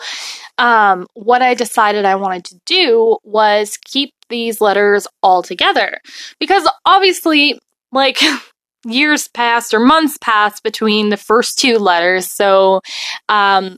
um, 0.58 1.08
what 1.14 1.42
I 1.42 1.54
decided 1.54 2.06
I 2.06 2.16
wanted 2.16 2.46
to 2.46 2.60
do 2.66 3.18
was 3.24 3.78
keep 3.86 4.14
these 4.30 4.62
letters 4.62 5.08
all 5.24 5.42
together 5.42 6.00
because 6.40 6.70
obviously, 6.86 7.60
like, 7.92 8.20
years 8.86 9.28
passed 9.28 9.74
or 9.74 9.80
months 9.80 10.18
passed 10.20 10.64
between 10.64 11.10
the 11.10 11.18
first 11.18 11.60
two 11.60 11.78
letters. 11.78 12.30
So, 12.30 12.82
um, 13.28 13.78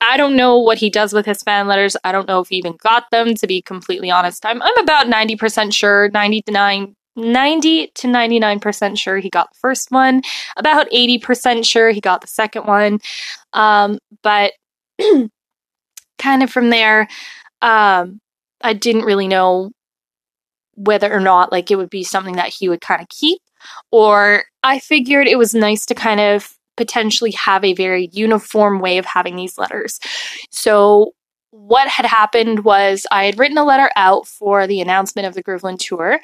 I 0.00 0.16
don't 0.16 0.36
know 0.36 0.58
what 0.58 0.78
he 0.78 0.88
does 0.88 1.12
with 1.12 1.26
his 1.26 1.42
fan 1.42 1.66
letters. 1.66 1.96
I 2.04 2.12
don't 2.12 2.26
know 2.26 2.40
if 2.40 2.48
he 2.48 2.56
even 2.56 2.76
got 2.82 3.10
them, 3.10 3.34
to 3.34 3.46
be 3.46 3.60
completely 3.60 4.10
honest. 4.10 4.46
I'm, 4.46 4.62
I'm 4.62 4.78
about 4.78 5.06
90% 5.06 5.72
sure, 5.72 6.10
99 6.12 6.94
90 7.16 7.92
to 7.94 8.08
99% 8.08 8.98
sure 8.98 9.18
he 9.18 9.30
got 9.30 9.52
the 9.52 9.58
first 9.60 9.90
one, 9.90 10.22
about 10.56 10.90
80% 10.90 11.64
sure 11.64 11.90
he 11.90 12.00
got 12.00 12.20
the 12.20 12.26
second 12.26 12.66
one. 12.66 12.98
Um, 13.52 13.98
but 14.22 14.52
kind 16.18 16.42
of 16.42 16.50
from 16.50 16.70
there, 16.70 17.08
um, 17.62 18.20
I 18.60 18.72
didn't 18.72 19.04
really 19.04 19.28
know 19.28 19.70
whether 20.76 21.12
or 21.12 21.20
not 21.20 21.52
like 21.52 21.70
it 21.70 21.76
would 21.76 21.90
be 21.90 22.04
something 22.04 22.36
that 22.36 22.48
he 22.48 22.68
would 22.68 22.80
kind 22.80 23.00
of 23.00 23.08
keep, 23.08 23.40
or 23.90 24.44
I 24.62 24.78
figured 24.78 25.28
it 25.28 25.38
was 25.38 25.54
nice 25.54 25.86
to 25.86 25.94
kind 25.94 26.20
of 26.20 26.56
potentially 26.76 27.30
have 27.32 27.64
a 27.64 27.74
very 27.74 28.08
uniform 28.12 28.80
way 28.80 28.98
of 28.98 29.04
having 29.04 29.36
these 29.36 29.58
letters. 29.58 30.00
So 30.50 31.12
what 31.50 31.86
had 31.86 32.04
happened 32.04 32.64
was 32.64 33.06
I 33.12 33.26
had 33.26 33.38
written 33.38 33.58
a 33.58 33.64
letter 33.64 33.88
out 33.94 34.26
for 34.26 34.66
the 34.66 34.80
announcement 34.80 35.28
of 35.28 35.34
the 35.34 35.42
GROOVL1N 35.42 35.78
tour, 35.78 36.18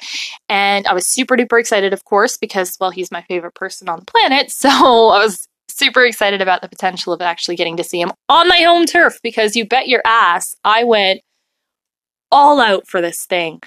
and 0.49 0.85
I 0.87 0.93
was 0.93 1.07
super 1.07 1.37
duper 1.37 1.57
excited, 1.57 1.93
of 1.93 2.03
course, 2.03 2.37
because 2.37 2.75
well, 2.81 2.91
he's 2.91 3.11
my 3.11 3.21
favorite 3.21 3.55
person 3.55 3.87
on 3.87 3.99
the 3.99 4.05
planet. 4.05 4.51
So 4.61 4.69
I 4.69 5.23
was 5.23 5.47
super 5.81 6.05
excited 6.05 6.41
about 6.41 6.61
the 6.61 6.69
potential 6.69 7.11
of 7.11 7.21
actually 7.21 7.55
getting 7.55 7.75
to 7.77 7.83
see 7.83 7.99
him 7.99 8.11
on 8.29 8.47
my 8.47 8.59
home 8.59 8.85
turf 8.85 9.19
because 9.23 9.55
you 9.55 9.65
bet 9.65 9.87
your 9.87 10.01
ass 10.05 10.55
I 10.63 10.83
went 10.83 11.21
all 12.31 12.61
out 12.61 12.87
for 12.87 13.01
this 13.01 13.25
thing. 13.25 13.59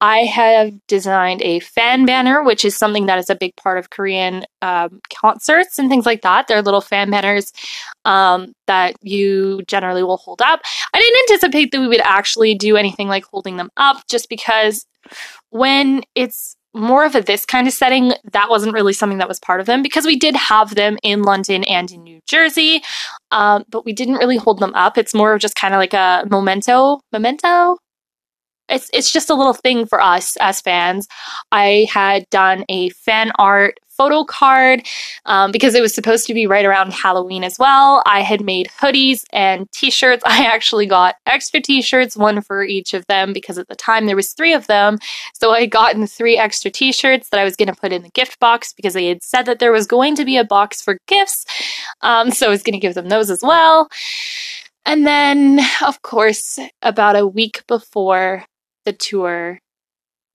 I 0.00 0.18
have 0.18 0.74
designed 0.86 1.40
a 1.42 1.60
fan 1.60 2.04
banner, 2.04 2.42
which 2.42 2.64
is 2.64 2.76
something 2.76 3.06
that 3.06 3.18
is 3.18 3.30
a 3.30 3.34
big 3.34 3.56
part 3.56 3.78
of 3.78 3.90
Korean 3.90 4.44
um, 4.60 5.00
concerts 5.20 5.78
and 5.78 5.88
things 5.88 6.04
like 6.04 6.20
that. 6.22 6.46
They're 6.46 6.60
little 6.60 6.82
fan 6.82 7.10
banners 7.10 7.50
um, 8.04 8.52
that 8.66 8.94
you 9.00 9.62
generally 9.66 10.02
will 10.02 10.18
hold 10.18 10.42
up. 10.42 10.60
I 10.92 10.98
didn't 10.98 11.30
anticipate 11.30 11.72
that 11.72 11.80
we 11.80 11.88
would 11.88 12.02
actually 12.02 12.54
do 12.54 12.76
anything 12.76 13.08
like 13.08 13.24
holding 13.24 13.56
them 13.56 13.70
up 13.78 14.06
just 14.08 14.28
because 14.28 14.86
when 15.48 16.02
it's 16.14 16.56
more 16.74 17.04
of 17.04 17.14
a 17.14 17.20
this 17.20 17.44
kind 17.44 17.66
of 17.66 17.72
setting, 17.72 18.12
that 18.32 18.48
wasn't 18.48 18.72
really 18.72 18.92
something 18.92 19.18
that 19.18 19.28
was 19.28 19.40
part 19.40 19.60
of 19.60 19.66
them 19.66 19.82
because 19.82 20.06
we 20.06 20.16
did 20.16 20.36
have 20.36 20.74
them 20.74 20.98
in 21.02 21.22
London 21.22 21.64
and 21.64 21.90
in 21.90 22.02
New 22.02 22.20
Jersey, 22.26 22.82
um, 23.30 23.64
but 23.68 23.84
we 23.84 23.92
didn't 23.92 24.16
really 24.16 24.36
hold 24.36 24.60
them 24.60 24.74
up. 24.74 24.96
It's 24.96 25.14
more 25.14 25.34
of 25.34 25.40
just 25.40 25.56
kind 25.56 25.74
of 25.74 25.78
like 25.78 25.94
a 25.94 26.24
memento, 26.30 27.00
memento. 27.12 27.76
It's 28.68 28.88
it's 28.92 29.12
just 29.12 29.30
a 29.30 29.34
little 29.34 29.52
thing 29.52 29.84
for 29.84 30.00
us 30.00 30.36
as 30.40 30.60
fans. 30.60 31.08
I 31.50 31.88
had 31.90 32.24
done 32.30 32.64
a 32.68 32.90
fan 32.90 33.32
art 33.36 33.78
photo 34.00 34.24
card 34.24 34.80
um, 35.26 35.52
because 35.52 35.74
it 35.74 35.82
was 35.82 35.94
supposed 35.94 36.26
to 36.26 36.32
be 36.32 36.46
right 36.46 36.64
around 36.64 36.90
Halloween 36.90 37.44
as 37.44 37.58
well. 37.58 38.02
I 38.06 38.22
had 38.22 38.40
made 38.42 38.68
hoodies 38.80 39.24
and 39.30 39.70
t-shirts. 39.72 40.22
I 40.26 40.46
actually 40.46 40.86
got 40.86 41.16
extra 41.26 41.60
t-shirts, 41.60 42.16
one 42.16 42.40
for 42.40 42.64
each 42.64 42.94
of 42.94 43.06
them 43.08 43.34
because 43.34 43.58
at 43.58 43.68
the 43.68 43.76
time 43.76 44.06
there 44.06 44.16
was 44.16 44.32
three 44.32 44.54
of 44.54 44.66
them. 44.68 44.98
So 45.34 45.50
I 45.52 45.60
had 45.60 45.70
gotten 45.70 46.06
three 46.06 46.38
extra 46.38 46.70
t-shirts 46.70 47.28
that 47.28 47.38
I 47.38 47.44
was 47.44 47.56
going 47.56 47.68
to 47.68 47.78
put 47.78 47.92
in 47.92 48.02
the 48.02 48.08
gift 48.10 48.40
box 48.40 48.72
because 48.72 48.94
they 48.94 49.06
had 49.06 49.22
said 49.22 49.44
that 49.44 49.58
there 49.58 49.70
was 49.70 49.86
going 49.86 50.14
to 50.16 50.24
be 50.24 50.38
a 50.38 50.44
box 50.44 50.80
for 50.80 50.96
gifts. 51.06 51.44
Um, 52.00 52.30
so 52.30 52.46
I 52.46 52.48
was 52.48 52.62
going 52.62 52.72
to 52.72 52.78
give 52.78 52.94
them 52.94 53.10
those 53.10 53.28
as 53.28 53.42
well. 53.42 53.90
And 54.86 55.06
then, 55.06 55.60
of 55.84 56.00
course, 56.00 56.58
about 56.80 57.16
a 57.16 57.26
week 57.26 57.64
before 57.68 58.46
the 58.86 58.94
tour 58.94 59.58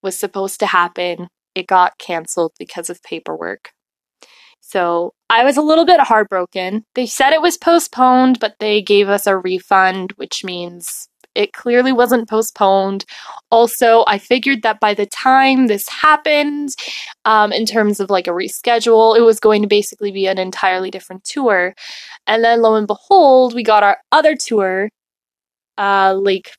was 0.03 0.15
supposed 0.15 0.59
to 0.59 0.67
happen, 0.67 1.29
it 1.55 1.67
got 1.67 1.97
canceled 1.97 2.51
because 2.59 2.89
of 2.89 3.01
paperwork. 3.03 3.71
So 4.61 5.13
I 5.29 5.43
was 5.43 5.57
a 5.57 5.61
little 5.61 5.85
bit 5.85 5.99
heartbroken. 5.99 6.85
They 6.95 7.05
said 7.05 7.33
it 7.33 7.41
was 7.41 7.57
postponed, 7.57 8.39
but 8.39 8.55
they 8.59 8.81
gave 8.81 9.09
us 9.09 9.27
a 9.27 9.37
refund, 9.37 10.13
which 10.17 10.43
means 10.43 11.07
it 11.35 11.53
clearly 11.53 11.91
wasn't 11.91 12.29
postponed. 12.29 13.05
Also, 13.51 14.03
I 14.07 14.17
figured 14.17 14.63
that 14.63 14.79
by 14.79 14.93
the 14.93 15.05
time 15.05 15.67
this 15.67 15.87
happened, 15.89 16.69
um, 17.25 17.51
in 17.51 17.65
terms 17.65 17.99
of 17.99 18.09
like 18.09 18.27
a 18.27 18.31
reschedule, 18.31 19.17
it 19.17 19.21
was 19.21 19.39
going 19.39 19.61
to 19.61 19.67
basically 19.67 20.11
be 20.11 20.27
an 20.27 20.39
entirely 20.39 20.89
different 20.89 21.25
tour. 21.25 21.75
And 22.25 22.43
then 22.43 22.61
lo 22.61 22.75
and 22.75 22.87
behold, 22.87 23.53
we 23.53 23.63
got 23.63 23.83
our 23.83 23.97
other 24.11 24.35
tour, 24.35 24.89
uh, 25.77 26.15
like 26.19 26.51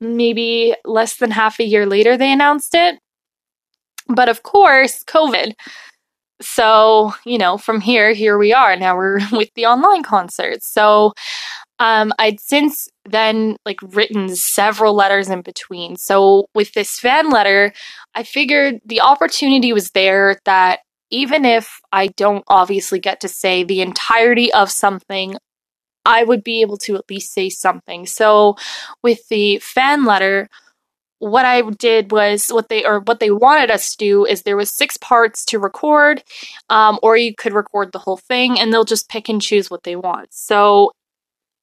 maybe 0.00 0.74
less 0.84 1.16
than 1.16 1.32
half 1.32 1.60
a 1.60 1.64
year 1.64 1.86
later, 1.86 2.16
they 2.16 2.32
announced 2.32 2.74
it. 2.74 2.98
But 4.06 4.28
of 4.28 4.42
course, 4.42 5.02
COVID. 5.04 5.52
So, 6.40 7.14
you 7.24 7.38
know, 7.38 7.56
from 7.56 7.80
here, 7.80 8.12
here 8.12 8.36
we 8.36 8.52
are. 8.52 8.76
Now 8.76 8.96
we're 8.96 9.20
with 9.32 9.50
the 9.54 9.66
online 9.66 10.02
concerts. 10.02 10.66
So, 10.66 11.14
um, 11.78 12.12
I'd 12.18 12.40
since 12.40 12.88
then 13.04 13.56
like 13.66 13.78
written 13.82 14.34
several 14.36 14.94
letters 14.94 15.28
in 15.28 15.42
between. 15.42 15.96
So 15.96 16.46
with 16.54 16.72
this 16.72 16.98
fan 16.98 17.30
letter, 17.30 17.72
I 18.14 18.22
figured 18.22 18.80
the 18.84 19.00
opportunity 19.00 19.72
was 19.72 19.90
there 19.90 20.38
that 20.44 20.80
even 21.10 21.44
if 21.44 21.80
I 21.92 22.08
don't 22.08 22.44
obviously 22.48 23.00
get 23.00 23.20
to 23.20 23.28
say 23.28 23.64
the 23.64 23.82
entirety 23.82 24.52
of 24.52 24.70
something, 24.70 25.36
I 26.04 26.22
would 26.24 26.44
be 26.44 26.60
able 26.60 26.76
to 26.78 26.96
at 26.96 27.10
least 27.10 27.32
say 27.32 27.50
something. 27.50 28.06
So 28.06 28.56
with 29.02 29.26
the 29.28 29.58
fan 29.58 30.04
letter, 30.04 30.48
what 31.24 31.46
I 31.46 31.62
did 31.62 32.12
was 32.12 32.48
what 32.50 32.68
they 32.68 32.84
or 32.84 33.00
what 33.00 33.18
they 33.18 33.30
wanted 33.30 33.70
us 33.70 33.90
to 33.92 33.96
do 33.96 34.26
is 34.26 34.42
there 34.42 34.58
was 34.58 34.70
six 34.70 34.98
parts 34.98 35.42
to 35.46 35.58
record, 35.58 36.22
um, 36.68 36.98
or 37.02 37.16
you 37.16 37.34
could 37.34 37.54
record 37.54 37.92
the 37.92 37.98
whole 37.98 38.18
thing, 38.18 38.60
and 38.60 38.70
they'll 38.70 38.84
just 38.84 39.08
pick 39.08 39.30
and 39.30 39.40
choose 39.40 39.70
what 39.70 39.84
they 39.84 39.96
want. 39.96 40.28
So, 40.34 40.92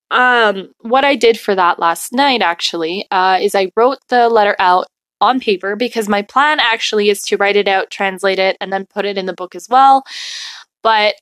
um, 0.10 0.72
what 0.80 1.06
I 1.06 1.16
did 1.16 1.40
for 1.40 1.54
that 1.54 1.78
last 1.78 2.12
night 2.12 2.42
actually 2.42 3.06
uh, 3.12 3.38
is 3.40 3.54
I 3.54 3.72
wrote 3.76 4.00
the 4.10 4.30
letter 4.30 4.56
out 4.58 4.88
on 5.22 5.40
paper 5.40 5.76
because 5.76 6.10
my 6.10 6.24
plan 6.24 6.60
actually 6.60 7.10
is 7.10 7.22
to 7.24 7.38
write 7.38 7.56
it 7.56 7.68
out, 7.68 7.92
translate 7.92 8.40
it, 8.40 8.58
and 8.60 8.74
then 8.74 8.88
put 8.88 9.06
it 9.06 9.16
in 9.16 9.28
the 9.28 9.34
book 9.34 9.54
as 9.54 9.70
well. 9.70 10.04
But 10.82 11.14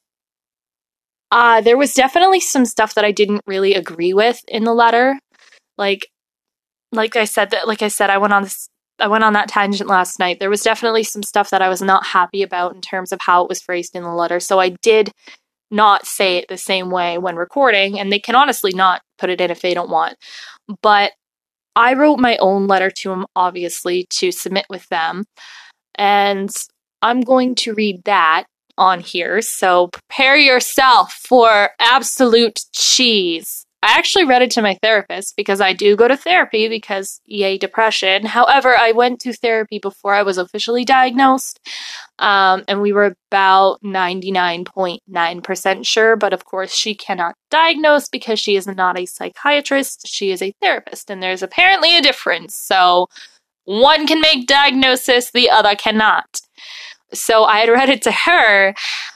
uh, 1.29 1.59
there 1.59 1.77
was 1.77 1.93
definitely 1.93 2.39
some 2.39 2.63
stuff 2.63 2.95
that 2.95 3.03
I 3.03 3.11
didn't 3.11 3.41
really 3.45 3.73
agree 3.73 4.13
with 4.13 4.41
in 4.47 4.63
the 4.63 4.73
letter. 4.73 5.19
Like 5.77 6.07
like 6.91 7.15
I 7.15 7.25
said 7.25 7.51
that 7.51 7.67
like 7.67 7.81
I 7.81 7.87
said 7.87 8.09
I 8.09 8.17
went 8.17 8.33
on 8.33 8.43
this 8.43 8.69
I 8.99 9.07
went 9.07 9.23
on 9.23 9.33
that 9.33 9.47
tangent 9.47 9.89
last 9.89 10.19
night. 10.19 10.39
There 10.39 10.49
was 10.49 10.61
definitely 10.61 11.03
some 11.03 11.23
stuff 11.23 11.49
that 11.51 11.61
I 11.61 11.69
was 11.69 11.81
not 11.81 12.05
happy 12.05 12.43
about 12.43 12.75
in 12.75 12.81
terms 12.81 13.11
of 13.11 13.21
how 13.21 13.43
it 13.43 13.49
was 13.49 13.61
phrased 13.61 13.95
in 13.95 14.03
the 14.03 14.13
letter. 14.13 14.39
So 14.39 14.59
I 14.59 14.69
did 14.81 15.11
not 15.71 16.05
say 16.05 16.37
it 16.37 16.47
the 16.49 16.57
same 16.57 16.89
way 16.89 17.17
when 17.17 17.35
recording, 17.35 17.99
and 17.99 18.11
they 18.11 18.19
can 18.19 18.35
honestly 18.35 18.73
not 18.73 19.01
put 19.17 19.29
it 19.29 19.39
in 19.39 19.51
if 19.51 19.61
they 19.61 19.73
don't 19.73 19.89
want. 19.89 20.17
But 20.81 21.13
I 21.75 21.93
wrote 21.93 22.19
my 22.19 22.37
own 22.37 22.67
letter 22.67 22.89
to 22.89 23.11
him, 23.11 23.25
obviously, 23.35 24.05
to 24.11 24.31
submit 24.31 24.65
with 24.69 24.87
them. 24.89 25.25
And 25.95 26.49
I'm 27.01 27.21
going 27.21 27.55
to 27.55 27.73
read 27.73 28.03
that 28.05 28.45
on 28.77 28.99
here. 28.99 29.41
So 29.41 29.87
prepare 29.87 30.37
yourself 30.37 31.13
for 31.13 31.69
absolute 31.79 32.61
cheese. 32.73 33.65
I 33.81 33.97
actually 33.97 34.25
read 34.25 34.41
it 34.41 34.51
to 34.51 34.61
my 34.61 34.77
therapist 34.81 35.37
because 35.37 35.61
I 35.61 35.71
do 35.71 35.95
go 35.95 36.09
to 36.09 36.17
therapy 36.17 36.67
because 36.67 37.21
yay 37.25 37.57
depression. 37.57 38.25
However, 38.25 38.75
I 38.75 38.91
went 38.91 39.21
to 39.21 39.31
therapy 39.31 39.79
before 39.79 40.13
I 40.13 40.23
was 40.23 40.37
officially 40.37 40.83
diagnosed, 40.83 41.61
um, 42.19 42.65
and 42.67 42.81
we 42.81 42.91
were 42.91 43.15
about 43.31 43.81
99.9% 43.81 45.85
sure. 45.85 46.17
But 46.17 46.33
of 46.33 46.43
course, 46.43 46.73
she 46.73 46.93
cannot 46.93 47.35
diagnose 47.49 48.09
because 48.09 48.37
she 48.37 48.57
is 48.57 48.67
not 48.67 48.99
a 48.99 49.05
psychiatrist, 49.05 50.05
she 50.05 50.31
is 50.31 50.41
a 50.41 50.53
therapist, 50.61 51.09
and 51.09 51.23
there's 51.23 51.43
apparently 51.43 51.95
a 51.95 52.01
difference. 52.01 52.55
So 52.55 53.07
one 53.63 54.07
can 54.07 54.19
make 54.19 54.47
diagnosis, 54.47 55.31
the 55.31 55.49
other 55.49 55.75
cannot. 55.75 56.41
So 57.13 57.45
I 57.45 57.59
had 57.59 57.69
read 57.69 57.89
it 57.89 58.01
to 58.03 58.11
her, 58.11 58.73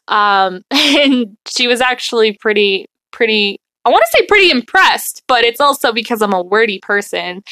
um, 0.08 0.62
and 0.72 1.38
she 1.48 1.67
was 1.67 1.82
actually 1.82 2.38
pretty 2.39 2.88
pretty 3.12 3.60
I 3.85 3.89
want 3.89 4.03
to 4.03 4.17
say 4.17 4.25
pretty 4.27 4.49
impressed, 4.49 5.23
but 5.27 5.43
it's 5.43 5.59
also 5.59 5.91
because 5.91 6.21
I'm 6.21 6.33
a 6.33 6.41
wordy 6.41 6.79
person. 6.79 7.43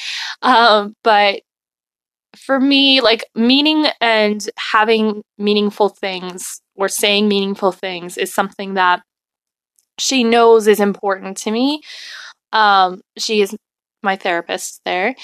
Um, 0.41 0.95
but 1.03 1.41
for 2.35 2.59
me, 2.59 3.01
like 3.01 3.25
meaning 3.35 3.87
and 3.99 4.47
having 4.57 5.23
meaningful 5.37 5.89
things 5.89 6.61
or 6.75 6.87
saying 6.87 7.27
meaningful 7.27 7.71
things 7.71 8.17
is 8.17 8.33
something 8.33 8.75
that 8.75 9.01
she 9.99 10.23
knows 10.23 10.67
is 10.67 10.79
important 10.79 11.37
to 11.37 11.51
me. 11.51 11.81
Um, 12.53 13.01
she 13.17 13.41
is 13.41 13.55
my 14.03 14.15
therapist 14.15 14.81
there. 14.85 15.15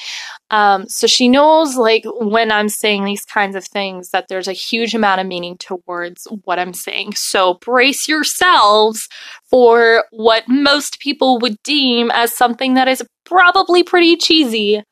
Um, 0.51 0.88
so 0.88 1.07
she 1.07 1.27
knows, 1.27 1.75
like, 1.75 2.03
when 2.05 2.51
I'm 2.51 2.69
saying 2.69 3.03
these 3.03 3.25
kinds 3.25 3.55
of 3.55 3.65
things, 3.65 4.12
that 4.12 4.27
there's 4.29 4.48
a 4.48 4.53
huge 4.53 4.93
amount 4.93 5.22
of 5.22 5.27
meaning 5.27 5.57
towards 5.57 6.27
what 6.43 6.60
I'm 6.60 6.74
saying. 6.74 7.15
So 7.15 7.55
brace 7.55 8.07
yourselves 8.07 9.10
for 9.50 10.05
what 10.12 10.48
most 10.48 11.00
people 11.00 11.39
would 11.39 11.62
deem 11.63 12.12
as 12.12 12.31
something 12.34 12.75
that 12.75 12.88
is 12.88 13.03
probably 13.25 13.84
pretty 13.84 14.15
cheesy. 14.15 14.84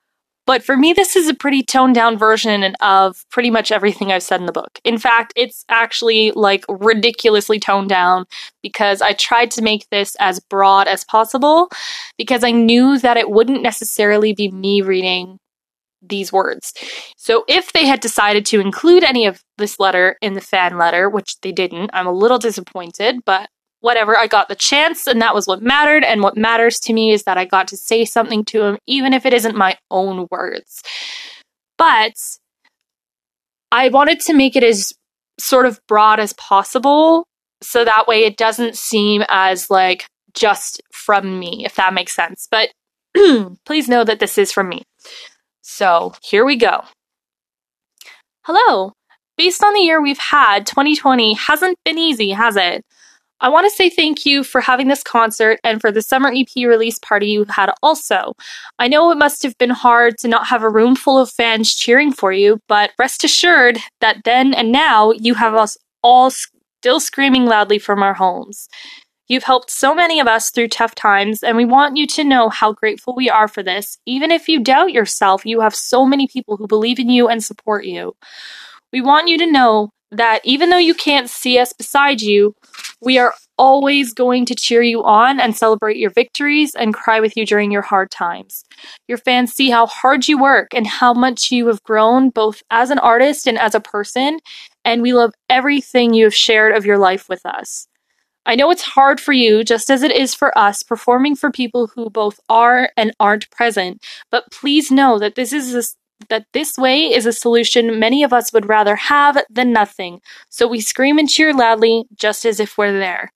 But 0.45 0.63
for 0.63 0.77
me, 0.77 0.93
this 0.93 1.15
is 1.15 1.27
a 1.27 1.33
pretty 1.33 1.63
toned 1.63 1.95
down 1.95 2.17
version 2.17 2.75
of 2.79 3.25
pretty 3.31 3.49
much 3.49 3.71
everything 3.71 4.11
I've 4.11 4.23
said 4.23 4.39
in 4.39 4.45
the 4.45 4.51
book. 4.51 4.79
In 4.83 4.97
fact, 4.97 5.33
it's 5.35 5.65
actually 5.69 6.31
like 6.31 6.63
ridiculously 6.69 7.59
toned 7.59 7.89
down 7.89 8.25
because 8.61 9.01
I 9.01 9.13
tried 9.13 9.51
to 9.51 9.61
make 9.61 9.89
this 9.89 10.15
as 10.19 10.39
broad 10.39 10.87
as 10.87 11.03
possible 11.03 11.69
because 12.17 12.43
I 12.43 12.51
knew 12.51 12.99
that 12.99 13.17
it 13.17 13.31
wouldn't 13.31 13.63
necessarily 13.63 14.33
be 14.33 14.51
me 14.51 14.81
reading 14.81 15.39
these 16.07 16.31
words. 16.31 16.73
So 17.17 17.43
if 17.47 17.73
they 17.73 17.87
had 17.87 17.99
decided 17.99 18.45
to 18.47 18.59
include 18.59 19.03
any 19.03 19.25
of 19.25 19.41
this 19.57 19.79
letter 19.79 20.17
in 20.21 20.33
the 20.33 20.41
fan 20.41 20.77
letter, 20.77 21.09
which 21.09 21.39
they 21.41 21.51
didn't, 21.51 21.89
I'm 21.93 22.07
a 22.07 22.13
little 22.13 22.37
disappointed, 22.37 23.21
but 23.25 23.49
whatever, 23.85 24.17
I 24.17 24.25
got 24.25 24.49
the 24.49 24.55
chance 24.55 25.05
and 25.05 25.21
that 25.21 25.35
was 25.35 25.45
what 25.45 25.61
mattered. 25.61 26.03
And 26.03 26.23
what 26.23 26.35
matters 26.35 26.79
to 26.81 26.93
me 26.93 27.11
is 27.11 27.23
that 27.23 27.37
I 27.37 27.45
got 27.45 27.67
to 27.67 27.77
say 27.77 28.03
something 28.03 28.43
to 28.45 28.63
him, 28.63 28.77
even 28.87 29.13
if 29.13 29.27
it 29.27 29.33
isn't 29.33 29.55
my 29.55 29.77
own 29.91 30.27
words. 30.31 30.81
But 31.77 32.15
I 33.71 33.89
wanted 33.89 34.19
to 34.21 34.33
make 34.33 34.55
it 34.55 34.63
as 34.63 34.91
sort 35.39 35.67
of 35.67 35.79
broad 35.87 36.19
as 36.19 36.33
possible 36.33 37.27
so 37.61 37.85
that 37.85 38.07
way 38.07 38.23
it 38.23 38.37
doesn't 38.37 38.75
seem 38.75 39.23
as 39.29 39.69
like 39.69 40.07
just 40.33 40.81
from 40.91 41.39
me, 41.39 41.63
if 41.63 41.75
that 41.75 41.93
makes 41.93 42.15
sense. 42.15 42.47
But 42.49 42.71
please 43.65 43.87
know 43.87 44.03
that 44.03 44.19
this 44.19 44.39
is 44.39 44.51
from 44.51 44.67
me. 44.67 44.81
So 45.61 46.15
here 46.23 46.43
we 46.43 46.55
go. 46.55 46.81
Hello. 48.45 48.93
Based 49.37 49.63
on 49.63 49.73
the 49.75 49.81
year 49.81 50.01
we've 50.01 50.17
had, 50.17 50.65
2020 50.65 51.33
hasn't 51.33 51.77
been 51.85 51.99
easy, 51.99 52.31
has 52.31 52.55
it? 52.55 52.83
I 53.41 53.49
want 53.49 53.65
to 53.65 53.75
say 53.75 53.89
thank 53.89 54.25
you 54.25 54.43
for 54.43 54.61
having 54.61 54.87
this 54.87 55.03
concert 55.03 55.59
and 55.63 55.81
for 55.81 55.91
the 55.91 56.01
summer 56.01 56.31
EP 56.33 56.47
release 56.55 56.97
party 56.99 57.27
you 57.27 57.45
had 57.49 57.71
also. 57.83 58.33
I 58.79 58.87
know 58.87 59.11
it 59.11 59.17
must 59.17 59.43
have 59.43 59.57
been 59.57 59.71
hard 59.71 60.17
to 60.19 60.27
not 60.27 60.47
have 60.47 60.63
a 60.63 60.69
room 60.69 60.95
full 60.95 61.17
of 61.17 61.29
fans 61.29 61.75
cheering 61.75 62.13
for 62.13 62.31
you, 62.31 62.59
but 62.67 62.91
rest 62.97 63.23
assured 63.23 63.79
that 63.99 64.23
then 64.23 64.53
and 64.53 64.71
now 64.71 65.11
you 65.11 65.33
have 65.33 65.53
us 65.53 65.77
all 66.01 66.31
still 66.31 66.99
screaming 66.99 67.45
loudly 67.45 67.79
from 67.79 68.01
our 68.01 68.13
homes. 68.13 68.69
You've 69.27 69.43
helped 69.43 69.71
so 69.71 69.95
many 69.95 70.19
of 70.19 70.27
us 70.27 70.51
through 70.51 70.67
tough 70.67 70.93
times, 70.93 71.41
and 71.41 71.57
we 71.57 71.65
want 71.65 71.97
you 71.97 72.05
to 72.05 72.23
know 72.23 72.49
how 72.49 72.73
grateful 72.73 73.15
we 73.15 73.27
are 73.27 73.47
for 73.47 73.63
this. 73.63 73.97
Even 74.05 74.29
if 74.29 74.47
you 74.47 74.59
doubt 74.59 74.93
yourself, 74.93 75.45
you 75.45 75.61
have 75.61 75.73
so 75.73 76.05
many 76.05 76.27
people 76.27 76.57
who 76.57 76.67
believe 76.67 76.99
in 76.99 77.09
you 77.09 77.27
and 77.27 77.43
support 77.43 77.85
you. 77.85 78.15
We 78.93 79.01
want 79.01 79.27
you 79.27 79.39
to 79.39 79.51
know 79.51 79.89
that 80.11 80.41
even 80.43 80.69
though 80.69 80.77
you 80.77 80.93
can't 80.93 81.29
see 81.29 81.57
us 81.57 81.73
beside 81.73 82.21
you, 82.21 82.53
we 83.05 83.19
are 83.19 83.33
always 83.57 84.13
going 84.13 84.45
to 84.47 84.55
cheer 84.55 84.81
you 84.81 85.03
on 85.03 85.39
and 85.39 85.55
celebrate 85.55 85.95
your 85.95 86.09
victories 86.09 86.75
and 86.75 86.93
cry 86.93 87.19
with 87.19 87.37
you 87.37 87.45
during 87.45 87.71
your 87.71 87.83
hard 87.83 88.11
times. 88.11 88.65
Your 89.07 89.19
fans 89.19 89.53
see 89.53 89.69
how 89.69 89.85
hard 89.85 90.27
you 90.27 90.37
work 90.37 90.73
and 90.73 90.87
how 90.87 91.13
much 91.13 91.51
you 91.51 91.67
have 91.67 91.83
grown 91.83 92.31
both 92.31 92.63
as 92.71 92.89
an 92.89 92.99
artist 92.99 93.47
and 93.47 93.57
as 93.57 93.75
a 93.75 93.79
person, 93.79 94.39
and 94.83 95.01
we 95.01 95.13
love 95.13 95.33
everything 95.49 96.13
you 96.13 96.25
have 96.25 96.35
shared 96.35 96.75
of 96.75 96.85
your 96.85 96.97
life 96.97 97.29
with 97.29 97.45
us. 97.45 97.87
I 98.47 98.55
know 98.55 98.69
it's 98.69 98.83
hard 98.83 99.19
for 99.19 99.33
you, 99.33 99.63
just 99.63 99.89
as 99.89 100.03
it 100.03 100.11
is 100.11 100.35
for 100.35 100.55
us, 100.57 100.83
performing 100.83 101.35
for 101.35 101.51
people 101.51 101.87
who 101.87 102.09
both 102.09 102.39
are 102.49 102.91
and 102.97 103.11
aren't 103.19 103.49
present, 103.49 104.03
but 104.29 104.51
please 104.51 104.91
know 104.91 105.17
that 105.19 105.35
this 105.35 105.53
is 105.53 105.73
a 105.73 105.83
that 106.29 106.45
this 106.53 106.77
way 106.77 107.13
is 107.13 107.25
a 107.25 107.33
solution 107.33 107.99
many 107.99 108.23
of 108.23 108.33
us 108.33 108.53
would 108.53 108.67
rather 108.67 108.95
have 108.95 109.43
than 109.49 109.73
nothing, 109.73 110.21
so 110.49 110.67
we 110.67 110.79
scream 110.79 111.17
and 111.17 111.29
cheer 111.29 111.53
loudly 111.53 112.05
just 112.15 112.45
as 112.45 112.59
if 112.59 112.77
we're 112.77 112.91
there. 112.91 113.31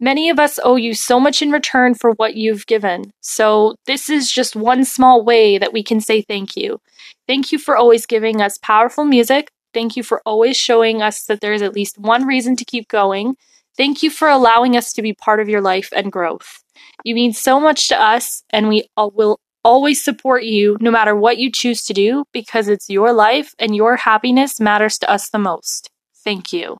Many 0.00 0.30
of 0.30 0.38
us 0.38 0.60
owe 0.62 0.76
you 0.76 0.94
so 0.94 1.18
much 1.18 1.42
in 1.42 1.50
return 1.50 1.94
for 1.94 2.12
what 2.12 2.36
you've 2.36 2.66
given, 2.66 3.12
so 3.20 3.74
this 3.86 4.08
is 4.08 4.30
just 4.30 4.54
one 4.54 4.84
small 4.84 5.24
way 5.24 5.58
that 5.58 5.72
we 5.72 5.82
can 5.82 6.00
say 6.00 6.22
thank 6.22 6.56
you. 6.56 6.80
Thank 7.26 7.52
you 7.52 7.58
for 7.58 7.76
always 7.76 8.06
giving 8.06 8.40
us 8.40 8.58
powerful 8.58 9.04
music. 9.04 9.50
Thank 9.74 9.96
you 9.96 10.02
for 10.02 10.22
always 10.24 10.56
showing 10.56 11.02
us 11.02 11.24
that 11.24 11.40
there 11.40 11.52
is 11.52 11.62
at 11.62 11.74
least 11.74 11.98
one 11.98 12.26
reason 12.26 12.56
to 12.56 12.64
keep 12.64 12.88
going. 12.88 13.36
Thank 13.76 14.02
you 14.02 14.10
for 14.10 14.28
allowing 14.28 14.76
us 14.76 14.92
to 14.94 15.02
be 15.02 15.12
part 15.12 15.40
of 15.40 15.48
your 15.48 15.60
life 15.60 15.88
and 15.94 16.10
growth. 16.10 16.62
You 17.04 17.14
mean 17.14 17.32
so 17.32 17.60
much 17.60 17.88
to 17.88 18.00
us, 18.00 18.42
and 18.50 18.68
we 18.68 18.88
all 18.96 19.10
will 19.10 19.40
always 19.64 20.02
support 20.02 20.44
you 20.44 20.76
no 20.80 20.90
matter 20.90 21.14
what 21.14 21.38
you 21.38 21.50
choose 21.50 21.82
to 21.84 21.92
do 21.92 22.24
because 22.32 22.68
it's 22.68 22.88
your 22.88 23.12
life 23.12 23.54
and 23.58 23.74
your 23.74 23.96
happiness 23.96 24.60
matters 24.60 24.98
to 24.98 25.10
us 25.10 25.30
the 25.30 25.38
most. 25.38 25.90
Thank 26.24 26.52
you. 26.52 26.76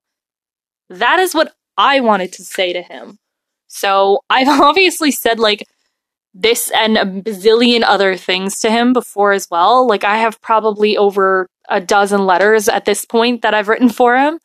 That 0.88 1.18
is 1.18 1.34
what 1.34 1.52
I 1.76 2.00
wanted 2.00 2.32
to 2.34 2.44
say 2.44 2.72
to 2.72 2.82
him. 2.82 3.18
So 3.66 4.20
I've 4.30 4.48
obviously 4.48 5.10
said 5.10 5.38
like 5.38 5.64
this 6.34 6.70
and 6.74 6.96
a 6.96 7.04
bazillion 7.04 7.82
other 7.84 8.16
things 8.16 8.60
to 8.60 8.70
him 8.70 8.92
before 8.92 9.32
as 9.32 9.48
well. 9.50 9.86
Like 9.86 10.04
I 10.04 10.18
have 10.18 10.40
probably 10.40 10.96
over 10.96 11.48
a 11.68 11.80
dozen 11.80 12.26
letters 12.26 12.68
at 12.68 12.84
this 12.84 13.04
point 13.04 13.42
that 13.42 13.54
I've 13.54 13.68
written 13.68 13.88
for 13.88 14.16
him. 14.16 14.38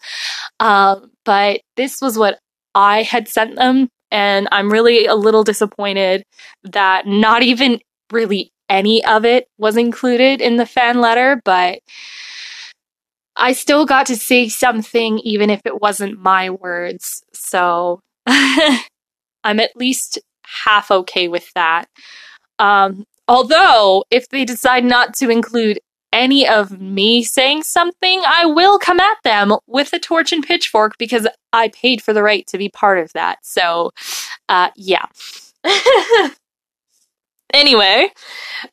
Um, 0.60 1.12
but 1.24 1.62
this 1.78 2.02
was 2.02 2.18
what 2.18 2.40
I 2.76 3.04
had 3.04 3.28
sent 3.28 3.56
them. 3.56 3.90
And 4.12 4.48
I'm 4.52 4.72
really 4.72 5.06
a 5.06 5.16
little 5.16 5.44
disappointed 5.44 6.24
that 6.64 7.08
not 7.08 7.42
even 7.42 7.80
really 8.12 8.52
any 8.70 9.04
of 9.06 9.26
it 9.26 9.48
was 9.58 9.78
included 9.78 10.42
in 10.42 10.58
the 10.58 10.66
fan 10.66 11.00
letter, 11.00 11.42
but 11.46 11.80
I 13.36 13.54
still 13.54 13.86
got 13.86 14.06
to 14.08 14.16
say 14.16 14.50
something 14.50 15.20
even 15.20 15.50
if 15.50 15.62
it 15.66 15.82
wasn't 15.82 16.20
my 16.20 16.50
words. 16.50 17.24
So 17.34 18.00
I'm 18.28 19.60
at 19.60 19.76
least 19.76 20.20
half 20.66 20.92
okay 20.92 21.28
with 21.28 21.52
that. 21.56 21.86
Um, 22.60 23.06
although, 23.28 24.04
if 24.12 24.30
they 24.30 24.46
decide 24.46 24.86
not 24.86 25.16
to 25.16 25.30
include 25.30 25.80
any 26.12 26.48
of 26.48 26.80
me 26.80 27.24
saying 27.24 27.64
something, 27.64 28.22
I 28.26 28.46
will 28.46 28.78
come 28.78 29.00
at 29.00 29.18
them 29.24 29.56
with 29.68 29.92
a 29.94 30.00
torch 30.00 30.32
and 30.32 30.46
pitchfork 30.46 30.94
because 31.00 31.28
I 31.52 31.70
paid 31.70 32.02
for 32.04 32.14
the 32.14 32.24
right 32.24 32.46
to 32.48 32.58
be 32.58 32.70
part 32.70 33.00
of 33.00 33.12
that. 33.14 33.40
So, 33.42 33.90
uh, 34.48 34.70
yeah. 34.76 35.06
anyway, 37.54 38.10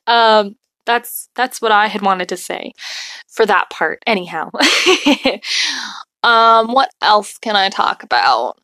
um, 0.07 0.55
that's 0.85 1.29
that's 1.35 1.61
what 1.61 1.71
I 1.71 1.87
had 1.87 2.01
wanted 2.01 2.29
to 2.29 2.37
say 2.37 2.73
for 3.27 3.45
that 3.45 3.69
part. 3.69 3.99
Anyhow, 4.07 4.49
um, 6.23 6.73
what 6.73 6.89
else 7.01 7.37
can 7.37 7.55
I 7.55 7.69
talk 7.69 8.03
about? 8.03 8.57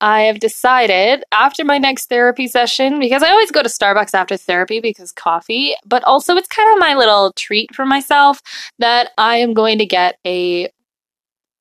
I 0.00 0.22
have 0.22 0.40
decided 0.40 1.24
after 1.30 1.62
my 1.62 1.76
next 1.76 2.08
therapy 2.08 2.48
session, 2.48 2.98
because 2.98 3.22
I 3.22 3.30
always 3.30 3.50
go 3.50 3.62
to 3.62 3.68
Starbucks 3.68 4.14
after 4.14 4.36
therapy 4.36 4.80
because 4.80 5.12
coffee, 5.12 5.74
but 5.84 6.02
also 6.04 6.36
it's 6.36 6.48
kind 6.48 6.72
of 6.72 6.78
my 6.78 6.94
little 6.94 7.32
treat 7.36 7.74
for 7.74 7.84
myself 7.84 8.40
that 8.78 9.10
I 9.18 9.36
am 9.36 9.52
going 9.52 9.78
to 9.78 9.86
get 9.86 10.16
a 10.26 10.70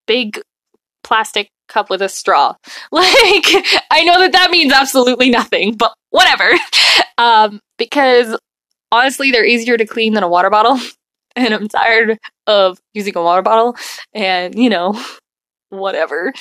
big 0.08 0.40
plastic 1.04 1.50
cup 1.68 1.90
with 1.90 2.02
a 2.02 2.10
straw. 2.10 2.56
Like, 2.92 3.46
I 3.92 4.04
know 4.04 4.20
that 4.20 4.32
that 4.32 4.52
means 4.52 4.74
absolutely 4.74 5.30
nothing, 5.30 5.76
but 5.76 5.94
whatever. 6.10 6.50
Um, 7.20 7.60
because 7.78 8.36
honestly, 8.92 9.30
they're 9.30 9.46
easier 9.46 9.78
to 9.78 9.86
clean 9.86 10.14
than 10.14 10.24
a 10.24 10.30
water 10.30 10.50
bottle. 10.50 10.80
And 11.36 11.54
I'm 11.54 11.70
tired 11.70 12.18
of 12.48 12.80
using 12.94 13.16
a 13.16 13.22
water 13.22 13.44
bottle 13.44 13.78
and, 14.14 14.56
you 14.56 14.68
know, 14.68 15.02
whatever. 15.70 16.34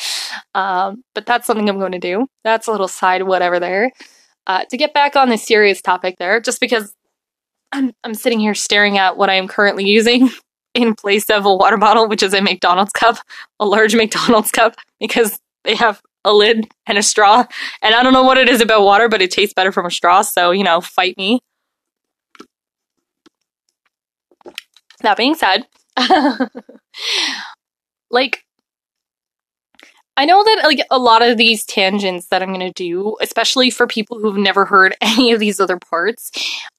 Um, 0.55 1.05
but 1.15 1.27
that's 1.27 1.47
something 1.47 1.69
I'm 1.69 1.79
going 1.79 1.93
to 1.93 1.99
do. 1.99 2.27
That's 2.43 2.67
a 2.67 2.73
little 2.73 2.89
side 2.89 3.23
whatever 3.23 3.61
there. 3.61 3.93
Uh, 4.47 4.65
to 4.71 4.77
get 4.79 4.95
back 4.95 5.15
on 5.15 5.29
the 5.29 5.37
serious 5.37 5.83
topic 5.83 6.17
there, 6.19 6.41
just 6.41 6.59
because 6.59 6.95
I'm, 7.71 7.93
I'm 8.03 8.15
sitting 8.15 8.41
here 8.41 8.55
staring 8.55 8.97
at 8.97 9.19
what 9.19 9.29
I 9.29 9.35
am 9.35 9.47
currently 9.47 9.85
using 9.85 10.31
in 10.75 10.95
place 10.95 11.29
of 11.29 11.45
a 11.45 11.55
water 11.55 11.77
bottle, 11.77 12.09
which 12.09 12.23
is 12.23 12.33
a 12.33 12.41
McDonald's 12.41 12.93
cup, 12.93 13.19
a 13.61 13.67
large 13.67 13.95
McDonald's 13.95 14.51
cup, 14.51 14.75
because 14.99 15.39
they 15.65 15.75
have 15.75 16.01
a 16.25 16.33
lid 16.33 16.69
and 16.87 16.99
a 16.99 17.03
straw. 17.03 17.45
And 17.83 17.95
I 17.95 18.03
don't 18.03 18.13
know 18.13 18.23
what 18.23 18.39
it 18.39 18.49
is 18.49 18.61
about 18.61 18.83
water, 18.83 19.09
but 19.09 19.23
it 19.23 19.31
tastes 19.31 19.55
better 19.55 19.73
from 19.73 19.87
a 19.87 19.91
straw. 19.91 20.23
So, 20.23 20.51
you 20.51 20.65
know, 20.65 20.81
fight 20.81 21.17
me. 21.17 21.41
That 25.03 25.17
being 25.17 25.37
said, 25.37 25.67
like, 28.11 28.45
I 30.19 30.25
know 30.25 30.43
that 30.43 30.63
like 30.65 30.85
a 30.91 30.99
lot 30.99 31.23
of 31.23 31.37
these 31.37 31.65
tangents 31.65 32.27
that 32.27 32.43
I'm 32.43 32.53
to 32.59 32.73
do, 32.73 33.17
especially 33.21 33.71
for 33.71 33.87
people 33.87 34.19
who've 34.19 34.37
never 34.37 34.65
heard 34.65 34.97
any 35.01 35.31
of 35.31 35.39
these 35.39 35.61
other 35.61 35.79
parts, 35.79 36.33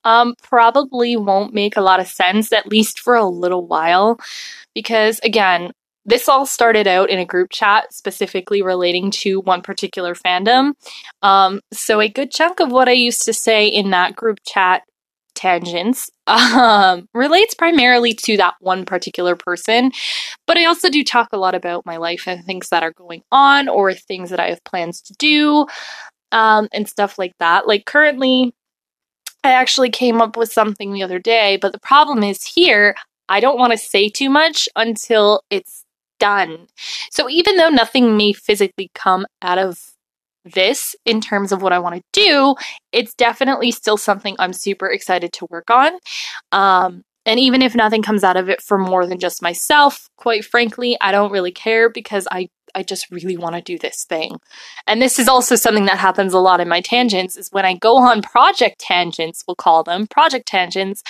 um, 0.03 0.35
probably 0.43 1.15
won't 1.15 1.53
make 1.53 1.77
a 1.77 1.81
lot 1.81 2.01
of 2.01 2.07
sense, 2.07 2.51
at 2.51 2.67
least 2.67 2.99
for 2.99 3.15
a 3.15 3.25
little 3.25 3.65
while. 3.65 4.19
Because 4.75 5.21
again, 5.23 5.71
this 6.09 6.27
all 6.27 6.45
started 6.45 6.87
out 6.87 7.09
in 7.09 7.19
a 7.19 7.25
group 7.25 7.49
chat 7.51 7.93
specifically 7.93 8.61
relating 8.61 9.11
to 9.11 9.41
one 9.41 9.61
particular 9.61 10.15
fandom. 10.15 10.73
Um, 11.21 11.61
so, 11.71 12.01
a 12.01 12.09
good 12.09 12.31
chunk 12.31 12.59
of 12.59 12.71
what 12.71 12.89
I 12.89 12.93
used 12.93 13.23
to 13.25 13.33
say 13.33 13.67
in 13.67 13.91
that 13.91 14.15
group 14.15 14.39
chat 14.45 14.83
tangents 15.35 16.09
um, 16.27 17.07
relates 17.13 17.53
primarily 17.53 18.13
to 18.13 18.37
that 18.37 18.55
one 18.59 18.85
particular 18.85 19.35
person. 19.35 19.91
But 20.47 20.57
I 20.57 20.65
also 20.65 20.89
do 20.89 21.03
talk 21.03 21.29
a 21.31 21.37
lot 21.37 21.53
about 21.53 21.85
my 21.85 21.97
life 21.97 22.27
and 22.27 22.43
things 22.43 22.69
that 22.69 22.83
are 22.83 22.93
going 22.93 23.21
on 23.31 23.69
or 23.69 23.93
things 23.93 24.31
that 24.31 24.39
I 24.39 24.49
have 24.49 24.63
plans 24.63 25.01
to 25.03 25.13
do 25.19 25.67
um, 26.31 26.67
and 26.73 26.89
stuff 26.89 27.19
like 27.19 27.33
that. 27.39 27.67
Like 27.67 27.85
currently, 27.85 28.53
I 29.43 29.51
actually 29.51 29.91
came 29.91 30.21
up 30.21 30.35
with 30.35 30.51
something 30.51 30.91
the 30.91 31.03
other 31.03 31.19
day, 31.19 31.57
but 31.61 31.71
the 31.71 31.79
problem 31.79 32.23
is 32.23 32.43
here, 32.43 32.95
I 33.29 33.39
don't 33.39 33.59
want 33.59 33.71
to 33.71 33.77
say 33.77 34.09
too 34.09 34.29
much 34.29 34.67
until 34.75 35.43
it's 35.51 35.85
done. 36.19 36.67
So 37.11 37.29
even 37.29 37.57
though 37.57 37.69
nothing 37.69 38.17
may 38.17 38.33
physically 38.33 38.91
come 38.93 39.25
out 39.41 39.57
of 39.57 39.79
this 40.45 40.95
in 41.05 41.21
terms 41.21 41.51
of 41.51 41.61
what 41.61 41.73
I 41.73 41.79
want 41.79 41.95
to 41.95 42.03
do, 42.13 42.55
it's 42.91 43.13
definitely 43.13 43.71
still 43.71 43.97
something 43.97 44.35
I'm 44.39 44.53
super 44.53 44.87
excited 44.87 45.33
to 45.33 45.47
work 45.49 45.69
on. 45.69 45.93
Um, 46.51 47.03
and 47.25 47.39
even 47.39 47.61
if 47.61 47.75
nothing 47.75 48.01
comes 48.01 48.23
out 48.23 48.37
of 48.37 48.49
it 48.49 48.61
for 48.61 48.77
more 48.77 49.05
than 49.05 49.19
just 49.19 49.41
myself, 49.41 50.09
quite 50.17 50.45
frankly, 50.45 50.97
I 51.01 51.11
don't 51.11 51.31
really 51.31 51.51
care 51.51 51.89
because 51.89 52.27
I 52.31 52.49
I 52.75 52.83
just 52.83 53.09
really 53.09 53.35
want 53.35 53.55
to 53.55 53.61
do 53.61 53.79
this 53.79 54.05
thing. 54.05 54.37
And 54.85 55.01
this 55.01 55.17
is 55.17 55.27
also 55.27 55.55
something 55.55 55.85
that 55.85 55.97
happens 55.97 56.33
a 56.33 56.39
lot 56.39 56.61
in 56.61 56.69
my 56.69 56.81
tangents 56.81 57.35
is 57.35 57.49
when 57.51 57.65
I 57.65 57.73
go 57.73 57.97
on 57.97 58.21
project 58.21 58.79
tangents, 58.79 59.43
we'll 59.47 59.55
call 59.55 59.83
them 59.83 60.05
project 60.05 60.47
tangents, 60.47 61.01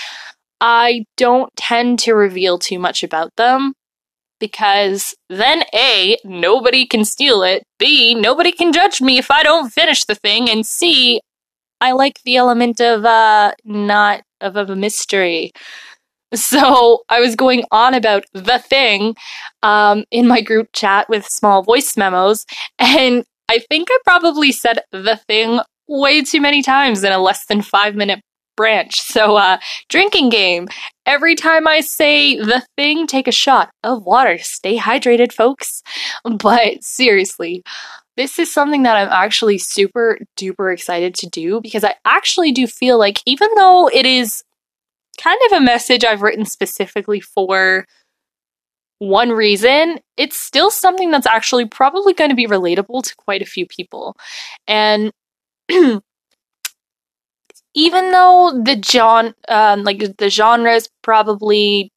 I 0.62 1.06
don't 1.18 1.54
tend 1.58 2.00
to 2.00 2.14
reveal 2.14 2.60
too 2.60 2.80
much 2.80 3.04
about 3.04 3.36
them 3.36 3.74
because 4.40 5.14
then 5.30 5.64
A, 5.74 6.18
nobody 6.24 6.86
can 6.86 7.06
steal 7.06 7.44
it, 7.44 7.64
B, 7.78 8.16
nobody 8.16 8.52
can 8.52 8.72
judge 8.72 9.02
me 9.02 9.18
if 9.18 9.30
I 9.32 9.44
don't 9.44 9.72
finish 9.72 10.06
the 10.06 10.16
thing, 10.16 10.50
and 10.50 10.66
C, 10.66 11.22
I 11.82 11.92
like 11.94 12.20
the 12.24 12.38
element 12.38 12.80
of 12.82 13.06
uh 13.06 13.54
not 13.66 14.22
of, 14.42 14.56
a 14.56 14.76
mystery. 14.76 15.52
So 16.34 17.04
I 17.10 17.20
was 17.20 17.36
going 17.36 17.64
on 17.72 17.96
about 17.96 18.24
the 18.34 18.60
thing 18.60 19.16
um, 19.64 20.06
in 20.12 20.28
my 20.28 20.42
group 20.42 20.70
chat 20.74 21.10
with 21.10 21.26
small 21.26 21.64
voice 21.64 21.98
memos, 21.98 22.46
and 22.78 23.26
I 23.50 23.58
think 23.58 23.88
I 23.92 23.98
probably 24.06 24.52
said 24.52 24.80
the 24.92 25.20
thing 25.28 25.60
way 25.88 26.22
too 26.22 26.40
many 26.40 26.62
times 26.62 27.04
in 27.04 27.12
a 27.12 27.18
less 27.18 27.46
than 27.48 27.64
five 27.64 27.96
minute 27.96 28.22
branch. 28.56 29.02
So, 29.02 29.38
uh, 29.38 29.58
drinking 29.88 30.30
game. 30.30 30.68
Every 31.10 31.34
time 31.34 31.68
I 31.68 31.82
say 31.82 32.36
the 32.36 32.64
thing, 32.78 33.08
take 33.08 33.28
a 33.28 33.32
shot 33.32 33.72
of 33.84 34.06
water. 34.06 34.38
Stay 34.38 34.78
hydrated, 34.78 35.34
folks. 35.34 35.82
But 36.24 36.84
seriously, 36.84 37.64
this 38.16 38.38
is 38.38 38.54
something 38.54 38.84
that 38.84 38.96
I'm 38.96 39.08
actually 39.10 39.58
super 39.58 40.20
duper 40.40 40.72
excited 40.72 41.16
to 41.16 41.28
do 41.28 41.62
because 41.62 41.84
I 41.84 41.96
actually 42.06 42.52
do 42.52 42.68
feel 42.68 43.00
like 43.00 43.24
even 43.26 43.50
though 43.56 43.90
it 43.92 44.06
is 44.06 44.44
kind 45.20 45.40
of 45.48 45.58
a 45.58 45.66
message 45.66 46.06
I've 46.06 46.22
written 46.22 46.46
specifically 46.46 47.22
for 47.22 47.88
one 49.00 49.32
reason, 49.32 50.00
it's 50.16 50.40
still 50.40 50.70
something 50.70 51.10
that's 51.10 51.26
actually 51.26 51.66
probably 51.66 52.14
going 52.14 52.30
to 52.30 52.36
be 52.36 52.46
relatable 52.46 53.02
to 53.02 53.16
quite 53.16 53.42
a 53.42 53.46
few 53.46 53.66
people. 53.66 54.16
And 54.68 55.12
even 57.74 58.12
though 58.12 58.52
the 58.64 58.82
genre, 58.84 59.34
um, 59.48 59.84
like 59.84 60.18
the 60.18 60.30
genre 60.30 60.74
is 60.74 60.90
probably 61.02 61.92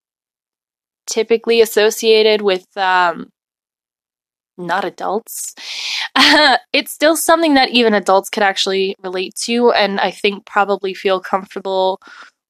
typically 1.07 1.61
associated 1.61 2.43
with 2.43 2.67
um, 2.77 3.31
not 4.59 4.85
adults, 4.85 5.55
uh, 6.15 6.57
it's 6.73 6.93
still 6.93 7.17
something 7.17 7.55
that 7.55 7.71
even 7.71 7.95
adults 7.95 8.29
could 8.29 8.43
actually 8.43 8.97
relate 9.03 9.35
to, 9.45 9.71
and 9.73 10.01
I 10.01 10.11
think 10.11 10.47
probably 10.47 10.95
feel 10.95 11.21
comfortable 11.21 12.01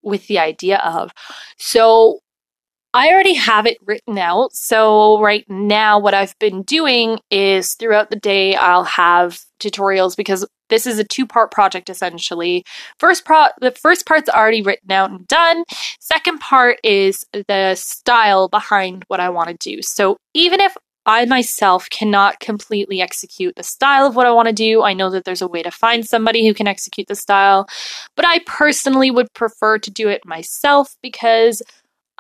with 0.02 0.26
the 0.26 0.38
idea 0.38 0.78
of. 0.78 1.12
So 1.58 2.20
I 2.94 3.08
already 3.10 3.34
have 3.34 3.66
it 3.66 3.78
written 3.84 4.18
out. 4.18 4.52
So, 4.54 5.20
right 5.20 5.48
now, 5.48 5.98
what 5.98 6.14
I've 6.14 6.38
been 6.38 6.62
doing 6.62 7.20
is 7.30 7.74
throughout 7.74 8.10
the 8.10 8.16
day, 8.16 8.54
I'll 8.54 8.84
have 8.84 9.40
tutorials 9.60 10.16
because 10.16 10.46
this 10.68 10.86
is 10.86 10.98
a 10.98 11.04
two 11.04 11.26
part 11.26 11.50
project 11.50 11.90
essentially. 11.90 12.64
First 12.98 13.24
pro 13.24 13.46
the 13.60 13.70
first 13.72 14.06
part's 14.06 14.28
already 14.28 14.62
written 14.62 14.90
out 14.90 15.10
and 15.10 15.26
done. 15.28 15.64
Second 16.00 16.40
part 16.40 16.78
is 16.82 17.24
the 17.32 17.74
style 17.76 18.48
behind 18.48 19.04
what 19.08 19.20
I 19.20 19.28
want 19.28 19.48
to 19.48 19.56
do. 19.74 19.82
So, 19.82 20.16
even 20.34 20.60
if 20.60 20.76
I 21.04 21.24
myself 21.24 21.90
cannot 21.90 22.38
completely 22.38 23.00
execute 23.00 23.56
the 23.56 23.64
style 23.64 24.06
of 24.06 24.14
what 24.14 24.26
I 24.26 24.30
want 24.30 24.46
to 24.46 24.54
do. 24.54 24.84
I 24.84 24.92
know 24.92 25.10
that 25.10 25.24
there's 25.24 25.42
a 25.42 25.48
way 25.48 25.60
to 25.62 25.70
find 25.72 26.06
somebody 26.06 26.46
who 26.46 26.54
can 26.54 26.68
execute 26.68 27.08
the 27.08 27.16
style, 27.16 27.66
but 28.14 28.24
I 28.24 28.38
personally 28.46 29.10
would 29.10 29.32
prefer 29.34 29.78
to 29.78 29.90
do 29.90 30.08
it 30.08 30.24
myself 30.24 30.94
because 31.02 31.60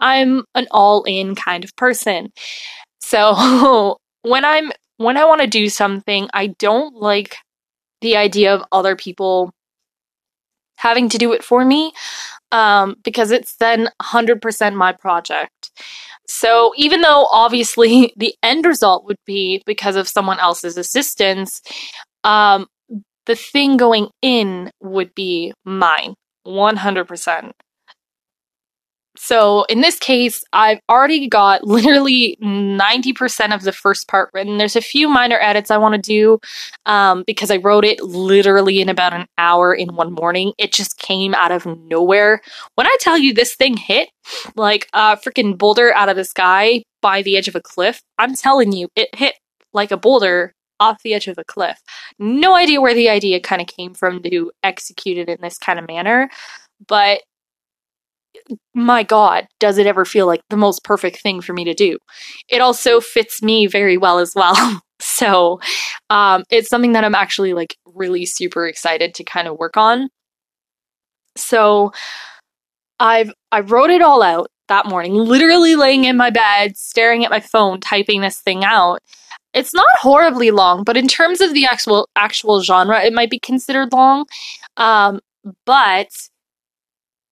I'm 0.02 0.44
an 0.54 0.66
all 0.70 1.04
in 1.04 1.34
kind 1.34 1.64
of 1.64 1.74
person. 1.76 2.32
So 3.00 3.98
when 4.22 4.44
I'm 4.44 4.72
when 4.98 5.16
I 5.16 5.24
want 5.24 5.40
to 5.40 5.46
do 5.46 5.68
something, 5.68 6.28
I 6.34 6.48
don't 6.58 6.94
like 6.94 7.36
the 8.02 8.16
idea 8.16 8.54
of 8.54 8.64
other 8.72 8.96
people 8.96 9.52
having 10.76 11.08
to 11.08 11.18
do 11.18 11.32
it 11.32 11.44
for 11.44 11.64
me 11.64 11.92
um, 12.50 12.96
because 13.04 13.30
it's 13.30 13.56
then 13.56 13.88
100% 14.02 14.74
my 14.74 14.92
project. 14.92 15.70
So 16.26 16.72
even 16.76 17.00
though 17.02 17.26
obviously 17.30 18.12
the 18.16 18.34
end 18.42 18.66
result 18.66 19.04
would 19.04 19.20
be 19.24 19.62
because 19.66 19.96
of 19.96 20.08
someone 20.08 20.40
else's 20.40 20.76
assistance, 20.76 21.62
um, 22.24 22.66
the 23.26 23.36
thing 23.36 23.76
going 23.76 24.08
in 24.20 24.70
would 24.80 25.14
be 25.14 25.52
mine 25.64 26.14
100%. 26.46 27.52
So 29.16 29.64
in 29.64 29.82
this 29.82 29.98
case, 29.98 30.42
I've 30.52 30.80
already 30.88 31.28
got 31.28 31.64
literally 31.66 32.36
90% 32.42 33.54
of 33.54 33.62
the 33.62 33.72
first 33.72 34.08
part 34.08 34.30
written. 34.32 34.58
There's 34.58 34.76
a 34.76 34.80
few 34.80 35.08
minor 35.08 35.38
edits 35.40 35.70
I 35.70 35.76
want 35.76 35.94
to 35.94 36.00
do 36.00 36.38
um, 36.86 37.24
because 37.26 37.50
I 37.50 37.56
wrote 37.56 37.84
it 37.84 38.00
literally 38.02 38.80
in 38.80 38.88
about 38.88 39.12
an 39.12 39.26
hour 39.38 39.74
in 39.74 39.94
one 39.94 40.12
morning. 40.12 40.52
It 40.58 40.72
just 40.72 40.98
came 40.98 41.34
out 41.34 41.52
of 41.52 41.66
nowhere. 41.66 42.40
When 42.74 42.86
I 42.86 42.96
tell 43.00 43.18
you 43.18 43.34
this 43.34 43.54
thing 43.54 43.76
hit 43.76 44.08
like 44.56 44.88
a 44.92 45.16
freaking 45.16 45.58
boulder 45.58 45.94
out 45.94 46.08
of 46.08 46.16
the 46.16 46.24
sky 46.24 46.82
by 47.00 47.22
the 47.22 47.36
edge 47.36 47.48
of 47.48 47.56
a 47.56 47.60
cliff, 47.60 48.00
I'm 48.18 48.34
telling 48.34 48.72
you, 48.72 48.88
it 48.96 49.14
hit 49.14 49.34
like 49.72 49.90
a 49.90 49.96
boulder 49.96 50.54
off 50.80 51.02
the 51.02 51.14
edge 51.14 51.28
of 51.28 51.38
a 51.38 51.44
cliff. 51.44 51.80
No 52.18 52.54
idea 52.54 52.80
where 52.80 52.94
the 52.94 53.08
idea 53.08 53.40
kind 53.40 53.62
of 53.62 53.68
came 53.68 53.94
from 53.94 54.22
to 54.22 54.50
execute 54.62 55.16
it 55.16 55.28
in 55.28 55.38
this 55.40 55.58
kind 55.58 55.78
of 55.78 55.86
manner, 55.86 56.28
but 56.88 57.22
my 58.74 59.02
God, 59.02 59.46
does 59.60 59.78
it 59.78 59.86
ever 59.86 60.04
feel 60.04 60.26
like 60.26 60.40
the 60.50 60.56
most 60.56 60.84
perfect 60.84 61.20
thing 61.20 61.40
for 61.40 61.52
me 61.52 61.64
to 61.64 61.74
do? 61.74 61.98
It 62.48 62.60
also 62.60 63.00
fits 63.00 63.42
me 63.42 63.66
very 63.66 63.96
well 63.96 64.18
as 64.18 64.34
well. 64.34 64.82
So 65.04 65.58
um, 66.10 66.44
it's 66.48 66.68
something 66.68 66.92
that 66.92 67.02
I'm 67.02 67.16
actually 67.16 67.54
like 67.54 67.76
really 67.84 68.24
super 68.24 68.68
excited 68.68 69.14
to 69.14 69.24
kind 69.24 69.48
of 69.48 69.58
work 69.58 69.76
on. 69.76 70.08
So 71.36 71.90
I've 73.00 73.32
I 73.50 73.60
wrote 73.60 73.90
it 73.90 74.00
all 74.00 74.22
out 74.22 74.46
that 74.68 74.86
morning, 74.86 75.14
literally 75.14 75.74
laying 75.74 76.04
in 76.04 76.16
my 76.16 76.30
bed, 76.30 76.76
staring 76.76 77.24
at 77.24 77.32
my 77.32 77.40
phone, 77.40 77.80
typing 77.80 78.20
this 78.20 78.38
thing 78.40 78.64
out. 78.64 79.00
It's 79.54 79.74
not 79.74 79.86
horribly 80.00 80.52
long, 80.52 80.84
but 80.84 80.96
in 80.96 81.08
terms 81.08 81.40
of 81.40 81.52
the 81.52 81.66
actual 81.66 82.08
actual 82.14 82.62
genre, 82.62 83.02
it 83.02 83.12
might 83.12 83.28
be 83.28 83.40
considered 83.40 83.92
long. 83.92 84.26
Um, 84.76 85.20
but 85.66 86.08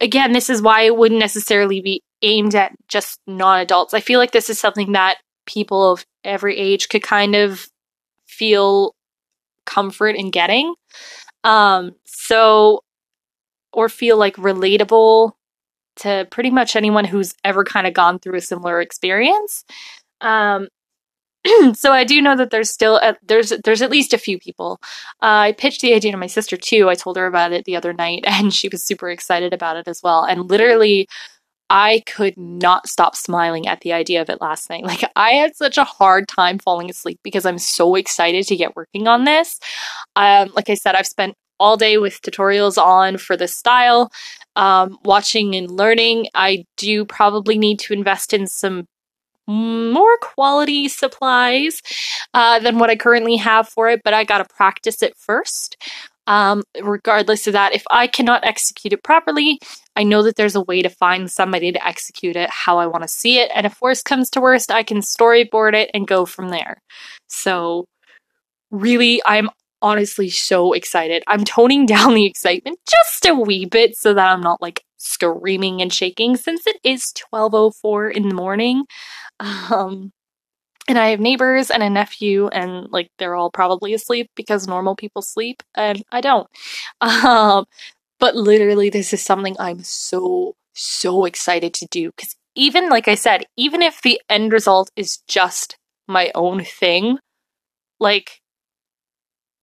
again, 0.01 0.33
this 0.33 0.51
is 0.51 0.63
why 0.63 0.83
it 0.83 0.97
wouldn't 0.97 1.21
necessarily 1.21 1.81
be 1.81 2.03
aimed 2.23 2.55
at 2.55 2.73
just 2.89 3.21
non-adults. 3.27 3.95
I 3.95 4.01
feel 4.01 4.19
like 4.19 4.33
this 4.33 4.51
is 4.51 4.59
something 4.59 4.93
that 4.93 5.19
people 5.47 5.93
of 5.93 6.05
every 6.25 6.57
age 6.57 6.89
could 6.89 7.03
kind 7.03 7.35
of 7.35 7.67
feel 8.27 8.95
comfort 9.67 10.17
in 10.17 10.31
getting. 10.31 10.75
Um, 11.45 11.93
so 12.05 12.81
or 13.73 13.89
feel 13.89 14.17
like 14.17 14.37
relatable 14.37 15.33
to 15.97 16.27
pretty 16.31 16.51
much 16.51 16.77
anyone 16.77 17.05
who's 17.05 17.35
ever 17.45 17.65
kind 17.65 17.87
of 17.87 17.95
gone 17.95 18.19
through 18.19 18.37
a 18.37 18.41
similar 18.41 18.81
experience. 18.81 19.65
Um, 20.21 20.69
so 21.75 21.93
I 21.93 22.05
do 22.05 22.21
know 22.21 22.37
that 22.37 22.51
there's 22.51 22.71
still 22.71 22.97
a, 22.97 23.17
there's 23.23 23.51
there's 23.65 23.83
at 23.83 23.91
least 23.91 24.13
a 24.13 24.19
few 24.19 24.39
people. 24.39 24.79
Uh, 25.23 25.49
I 25.49 25.53
pitched 25.53 25.81
the 25.81 25.95
idea 25.95 26.13
to 26.13 26.19
my 26.19 26.27
sister 26.27 26.57
too. 26.57 26.89
I 26.91 26.95
told 26.95 27.17
her 27.17 27.27
about 27.27 27.53
it 27.53 27.65
the 27.65 27.77
other 27.77 27.93
night, 27.93 28.25
and 28.27 28.53
she 28.53 28.69
was 28.69 28.83
super 28.85 29.11
excited 29.11 29.53
about 29.53 29.77
it 29.77 29.89
as 29.89 30.03
well. 30.03 30.25
And 30.25 30.51
literally, 30.51 31.09
I 31.71 32.03
could 32.07 32.37
not 32.37 32.89
stop 32.89 33.15
smiling 33.17 33.69
at 33.69 33.81
the 33.81 33.93
idea 33.93 34.21
of 34.21 34.29
it 34.29 34.41
last 34.41 34.69
night. 34.69 34.85
Like 34.91 35.05
I 35.17 35.33
had 35.33 35.55
such 35.57 35.79
a 35.79 35.85
hard 35.85 36.27
time 36.29 36.59
falling 36.59 36.91
asleep 36.91 37.21
because 37.23 37.47
I'm 37.47 37.59
so 37.59 37.95
excited 37.95 38.47
to 38.49 38.57
get 38.57 38.77
working 38.77 39.07
on 39.07 39.25
this. 39.25 39.61
Um, 40.17 40.51
like 40.55 40.69
I 40.69 40.75
said, 40.75 40.97
I've 40.97 41.07
spent 41.07 41.37
all 41.61 41.77
day 41.77 41.99
with 41.99 42.21
tutorials 42.23 42.77
on 42.83 43.19
for 43.19 43.37
this 43.37 43.55
style, 43.55 44.11
um, 44.57 44.99
watching 45.05 45.55
and 45.55 45.71
learning. 45.71 46.27
I 46.35 46.65
do 46.77 47.05
probably 47.05 47.59
need 47.59 47.79
to 47.81 47.93
invest 47.93 48.33
in 48.33 48.47
some 48.47 48.87
more 49.51 50.17
quality 50.19 50.89
supplies 50.89 51.83
uh, 52.35 52.59
than 52.61 52.79
what 52.79 52.91
I 52.91 52.97
currently 52.97 53.37
have 53.37 53.69
for 53.69 53.89
it, 53.89 54.03
but 54.05 54.15
I 54.15 54.25
got 54.25 54.39
to 54.39 54.55
practice 54.55 55.03
it 55.03 55.15
first. 55.17 55.77
Um, 56.27 56.63
regardless 56.81 57.49
of 57.49 57.55
that, 57.55 57.75
if 57.75 57.83
I 57.91 58.07
cannot 58.07 58.45
execute 58.45 58.93
it 58.93 59.03
properly, 59.03 59.59
I 59.97 60.05
know 60.05 60.23
that 60.23 60.37
there's 60.37 60.55
a 60.55 60.63
way 60.63 60.81
to 60.83 60.89
find 60.89 61.29
somebody 61.31 61.73
to 61.73 61.87
execute 61.87 62.37
it 62.37 62.49
how 62.51 62.79
I 62.79 62.87
want 62.87 63.03
to 63.03 63.09
see 63.09 63.39
it. 63.41 63.51
And 63.53 63.67
if 63.67 63.81
worst 63.83 64.05
comes 64.05 64.31
to 64.31 64.41
worst, 64.41 64.71
I 64.71 64.85
can 64.85 64.99
storyboard 64.99 65.75
it 65.75 65.91
and 65.93 66.07
go 66.07 66.27
from 66.27 66.51
there. 66.51 66.81
So, 67.27 67.87
really, 68.71 69.21
I'm 69.27 69.51
honestly 69.83 70.31
so 70.31 70.73
excited. 70.73 71.25
I'm 71.27 71.45
toning 71.45 71.87
down 71.95 72.15
the 72.15 72.27
excitement 72.27 72.79
just 72.89 73.27
a 73.27 73.35
wee 73.35 73.65
bit 73.65 73.97
so 73.97 74.15
that 74.15 74.31
I'm 74.31 74.41
not 74.41 74.63
like 74.63 74.85
screaming 74.99 75.81
and 75.83 75.93
shaking 75.93 76.37
since 76.37 76.67
it 76.67 76.77
is 76.85 77.13
12:04 77.33 78.15
in 78.15 78.29
the 78.29 78.35
morning. 78.35 78.85
Um 79.41 80.13
and 80.89 80.99
I 80.99 81.11
have 81.11 81.21
neighbors 81.21 81.71
and 81.71 81.83
a 81.83 81.91
nephew 81.91 82.49
and 82.49 82.91
like 82.91 83.09
they're 83.19 83.35
all 83.37 83.51
probably 83.51 83.95
asleep 83.95 84.31
because 84.37 84.67
normal 84.69 84.97
people 84.97 85.23
sleep 85.23 85.63
and 85.75 86.03
I 86.13 86.21
don't. 86.21 86.49
Um 87.03 87.67
but 88.21 88.37
literally 88.37 88.91
this 88.91 89.13
is 89.13 89.23
something 89.23 89.57
I'm 89.59 89.83
so 89.83 90.55
so 90.75 91.25
excited 91.25 91.75
to 91.75 91.87
do 91.91 92.13
cuz 92.13 92.37
even 92.55 92.89
like 92.91 93.09
I 93.09 93.15
said, 93.15 93.45
even 93.57 93.83
if 93.83 94.03
the 94.03 94.21
end 94.29 94.53
result 94.53 94.91
is 94.97 95.19
just 95.29 95.77
my 96.09 96.31
own 96.35 96.65
thing, 96.65 97.19
like 98.01 98.41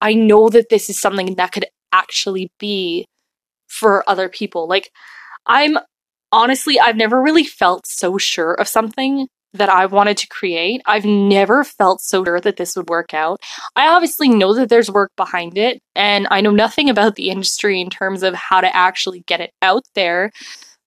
I 0.01 0.13
know 0.13 0.49
that 0.49 0.69
this 0.69 0.89
is 0.89 0.99
something 0.99 1.35
that 1.35 1.51
could 1.51 1.65
actually 1.91 2.51
be 2.59 3.07
for 3.67 4.07
other 4.09 4.29
people. 4.29 4.67
Like, 4.67 4.91
I'm 5.45 5.77
honestly, 6.31 6.79
I've 6.79 6.97
never 6.97 7.21
really 7.21 7.43
felt 7.43 7.87
so 7.87 8.17
sure 8.17 8.53
of 8.53 8.67
something 8.67 9.27
that 9.53 9.69
I 9.69 9.85
wanted 9.85 10.17
to 10.17 10.27
create. 10.27 10.81
I've 10.85 11.05
never 11.05 11.63
felt 11.63 12.01
so 12.01 12.23
sure 12.23 12.39
that 12.39 12.57
this 12.57 12.75
would 12.75 12.89
work 12.89 13.13
out. 13.13 13.41
I 13.75 13.87
obviously 13.87 14.29
know 14.29 14.53
that 14.53 14.69
there's 14.69 14.91
work 14.91 15.11
behind 15.15 15.57
it, 15.57 15.81
and 15.95 16.27
I 16.29 16.41
know 16.41 16.51
nothing 16.51 16.89
about 16.89 17.15
the 17.15 17.29
industry 17.29 17.81
in 17.81 17.89
terms 17.89 18.23
of 18.23 18.33
how 18.35 18.61
to 18.61 18.75
actually 18.75 19.21
get 19.21 19.41
it 19.41 19.51
out 19.61 19.83
there, 19.95 20.31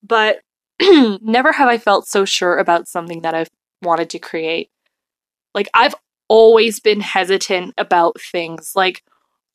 but 0.02 0.40
never 0.80 1.52
have 1.52 1.68
I 1.68 1.78
felt 1.78 2.06
so 2.06 2.24
sure 2.24 2.58
about 2.58 2.88
something 2.88 3.22
that 3.22 3.34
I've 3.34 3.50
wanted 3.82 4.10
to 4.10 4.18
create. 4.18 4.70
Like, 5.54 5.68
I've 5.74 5.94
always 6.28 6.80
been 6.80 7.00
hesitant 7.00 7.74
about 7.76 8.20
things. 8.20 8.72
Like, 8.74 9.02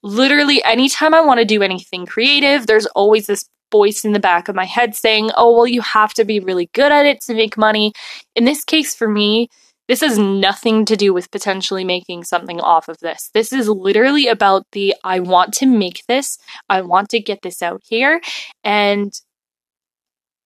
literally, 0.04 0.64
anytime 0.64 1.14
I 1.14 1.22
want 1.22 1.40
to 1.40 1.46
do 1.46 1.64
anything 1.64 2.06
creative, 2.06 2.68
there's 2.68 2.86
always 2.88 3.28
this 3.28 3.50
voice 3.72 4.06
in 4.06 4.14
the 4.14 4.20
back 4.20 4.48
of 4.48 4.56
my 4.56 4.66
head 4.66 4.96
saying, 4.96 5.32
oh, 5.36 5.56
well, 5.56 5.68
you 5.68 5.82
have 5.82 6.14
to 6.16 6.26
be 6.26 6.40
really 6.40 6.70
good 6.74 6.92
at 6.92 7.06
it 7.06 7.22
to 7.22 7.34
make 7.34 7.58
money. 7.58 7.94
In 8.36 8.46
this 8.46 8.64
case, 8.64 8.96
for 8.96 9.08
me, 9.08 9.50
this 9.88 10.02
has 10.02 10.18
nothing 10.18 10.86
to 10.86 10.96
do 10.96 11.14
with 11.14 11.30
potentially 11.32 11.84
making 11.84 12.24
something 12.24 12.60
off 12.60 12.88
of 12.88 12.98
this. 13.00 13.30
This 13.34 13.54
is 13.54 13.70
literally 13.70 14.28
about 14.28 14.64
the 14.72 14.96
I 15.04 15.20
want 15.20 15.54
to 15.56 15.66
make 15.66 16.04
this, 16.08 16.38
I 16.70 16.82
want 16.82 17.10
to 17.10 17.20
get 17.20 17.42
this 17.44 17.62
out 17.62 17.82
here, 17.88 18.20
and 18.64 19.14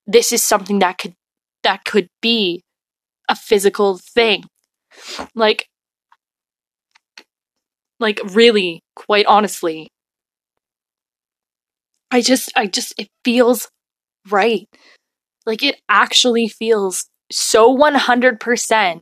this 0.06 0.34
is 0.34 0.44
something 0.44 0.80
that 0.80 0.98
could 0.98 1.14
that 1.64 1.86
could 1.86 2.10
be 2.22 2.64
a 3.30 3.36
physical 3.36 3.98
thing. 3.98 4.44
Like 5.36 5.70
like, 8.00 8.20
really, 8.32 8.82
quite 8.96 9.26
honestly. 9.26 9.90
I 12.12 12.22
just, 12.22 12.52
I 12.56 12.68
just, 12.68 12.94
it 12.98 13.10
feels 13.24 13.70
right. 14.30 14.68
Like, 15.46 15.64
it 15.64 15.82
actually 15.88 16.48
feels 16.48 17.08
so 17.32 17.76
100% 17.76 19.02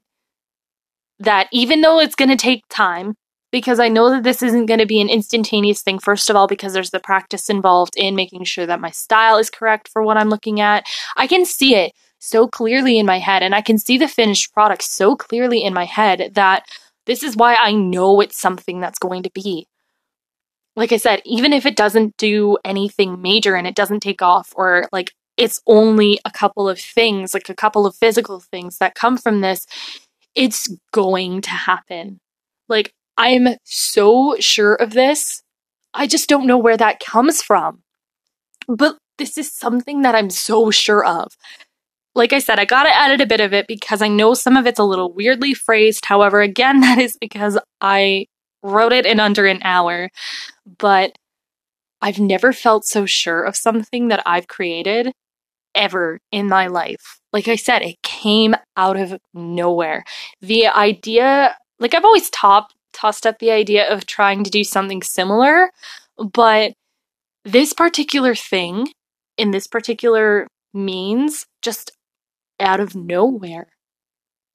that 1.19 1.47
even 1.51 1.81
though 1.81 1.99
it's 1.99 2.15
going 2.15 2.29
to 2.29 2.35
take 2.35 2.63
time, 2.69 3.15
because 3.51 3.79
I 3.79 3.87
know 3.87 4.09
that 4.09 4.23
this 4.23 4.43
isn't 4.43 4.65
going 4.65 4.79
to 4.79 4.85
be 4.85 4.99
an 5.01 5.09
instantaneous 5.09 5.81
thing, 5.81 5.99
first 5.99 6.29
of 6.29 6.35
all, 6.35 6.47
because 6.47 6.73
there's 6.73 6.91
the 6.91 6.99
practice 6.99 7.49
involved 7.49 7.93
in 7.95 8.15
making 8.15 8.43
sure 8.43 8.65
that 8.65 8.81
my 8.81 8.91
style 8.91 9.37
is 9.37 9.49
correct 9.49 9.87
for 9.87 10.03
what 10.03 10.17
I'm 10.17 10.29
looking 10.29 10.59
at. 10.59 10.85
I 11.15 11.27
can 11.27 11.45
see 11.45 11.75
it 11.75 11.93
so 12.19 12.47
clearly 12.47 12.99
in 12.99 13.05
my 13.05 13.19
head, 13.19 13.43
and 13.43 13.55
I 13.55 13.61
can 13.61 13.77
see 13.77 13.97
the 13.97 14.07
finished 14.07 14.53
product 14.53 14.83
so 14.83 15.15
clearly 15.15 15.63
in 15.63 15.73
my 15.73 15.85
head 15.85 16.31
that 16.35 16.65
this 17.05 17.23
is 17.23 17.37
why 17.37 17.55
I 17.55 17.71
know 17.71 18.19
it's 18.19 18.39
something 18.39 18.81
that's 18.81 18.99
going 18.99 19.23
to 19.23 19.31
be. 19.33 19.67
Like 20.77 20.91
I 20.91 20.97
said, 20.97 21.23
even 21.25 21.53
if 21.53 21.65
it 21.65 21.75
doesn't 21.75 22.15
do 22.17 22.57
anything 22.63 23.19
major 23.19 23.55
and 23.55 23.65
it 23.65 23.75
doesn't 23.75 24.01
take 24.01 24.21
off, 24.21 24.53
or 24.55 24.87
like 24.91 25.11
it's 25.35 25.59
only 25.65 26.19
a 26.23 26.29
couple 26.29 26.69
of 26.69 26.79
things, 26.79 27.33
like 27.33 27.49
a 27.49 27.55
couple 27.55 27.87
of 27.87 27.95
physical 27.95 28.39
things 28.39 28.77
that 28.77 28.93
come 28.93 29.17
from 29.17 29.41
this, 29.41 29.65
it's 30.35 30.69
going 30.93 31.41
to 31.41 31.49
happen. 31.49 32.19
Like, 32.69 32.93
I'm 33.17 33.55
so 33.63 34.35
sure 34.39 34.75
of 34.75 34.93
this. 34.93 35.41
I 35.95 36.05
just 36.05 36.29
don't 36.29 36.45
know 36.45 36.59
where 36.59 36.77
that 36.77 36.99
comes 36.99 37.41
from. 37.41 37.81
But 38.67 38.97
this 39.17 39.35
is 39.35 39.51
something 39.51 40.03
that 40.03 40.13
I'm 40.13 40.29
so 40.29 40.69
sure 40.69 41.03
of. 41.03 41.33
Like 42.13 42.33
I 42.33 42.39
said, 42.39 42.59
I 42.59 42.65
gotta 42.65 42.95
edit 42.95 43.21
a 43.21 43.25
bit 43.25 43.41
of 43.41 43.51
it 43.51 43.65
because 43.67 44.03
I 44.03 44.09
know 44.09 44.35
some 44.35 44.55
of 44.55 44.67
it's 44.67 44.79
a 44.79 44.83
little 44.83 45.11
weirdly 45.11 45.55
phrased. 45.55 46.05
However, 46.05 46.41
again, 46.41 46.81
that 46.81 46.99
is 46.99 47.17
because 47.19 47.57
I 47.81 48.27
wrote 48.67 48.93
it 48.93 49.05
in 49.05 49.19
under 49.19 49.45
an 49.45 49.61
hour. 49.63 50.09
But 50.77 51.17
I've 52.01 52.19
never 52.19 52.53
felt 52.53 52.85
so 52.85 53.05
sure 53.05 53.43
of 53.43 53.55
something 53.55 54.09
that 54.09 54.21
I've 54.25 54.47
created 54.47 55.13
ever 55.73 56.19
in 56.31 56.47
my 56.47 56.67
life. 56.67 57.19
Like 57.33 57.47
I 57.47 57.55
said, 57.55 57.81
it 57.81 58.01
came 58.03 58.55
out 58.75 58.97
of 58.97 59.19
nowhere. 59.33 60.03
The 60.41 60.67
idea, 60.67 61.55
like 61.79 61.93
I've 61.93 62.05
always 62.05 62.29
top, 62.29 62.71
tossed 62.93 63.27
up 63.27 63.39
the 63.39 63.51
idea 63.51 63.87
of 63.87 64.05
trying 64.05 64.43
to 64.43 64.49
do 64.49 64.63
something 64.63 65.03
similar, 65.03 65.71
but 66.17 66.73
this 67.45 67.73
particular 67.73 68.33
thing 68.33 68.87
in 69.37 69.51
this 69.51 69.67
particular 69.67 70.47
means 70.73 71.45
just 71.61 71.91
out 72.59 72.79
of 72.79 72.95
nowhere. 72.95 73.67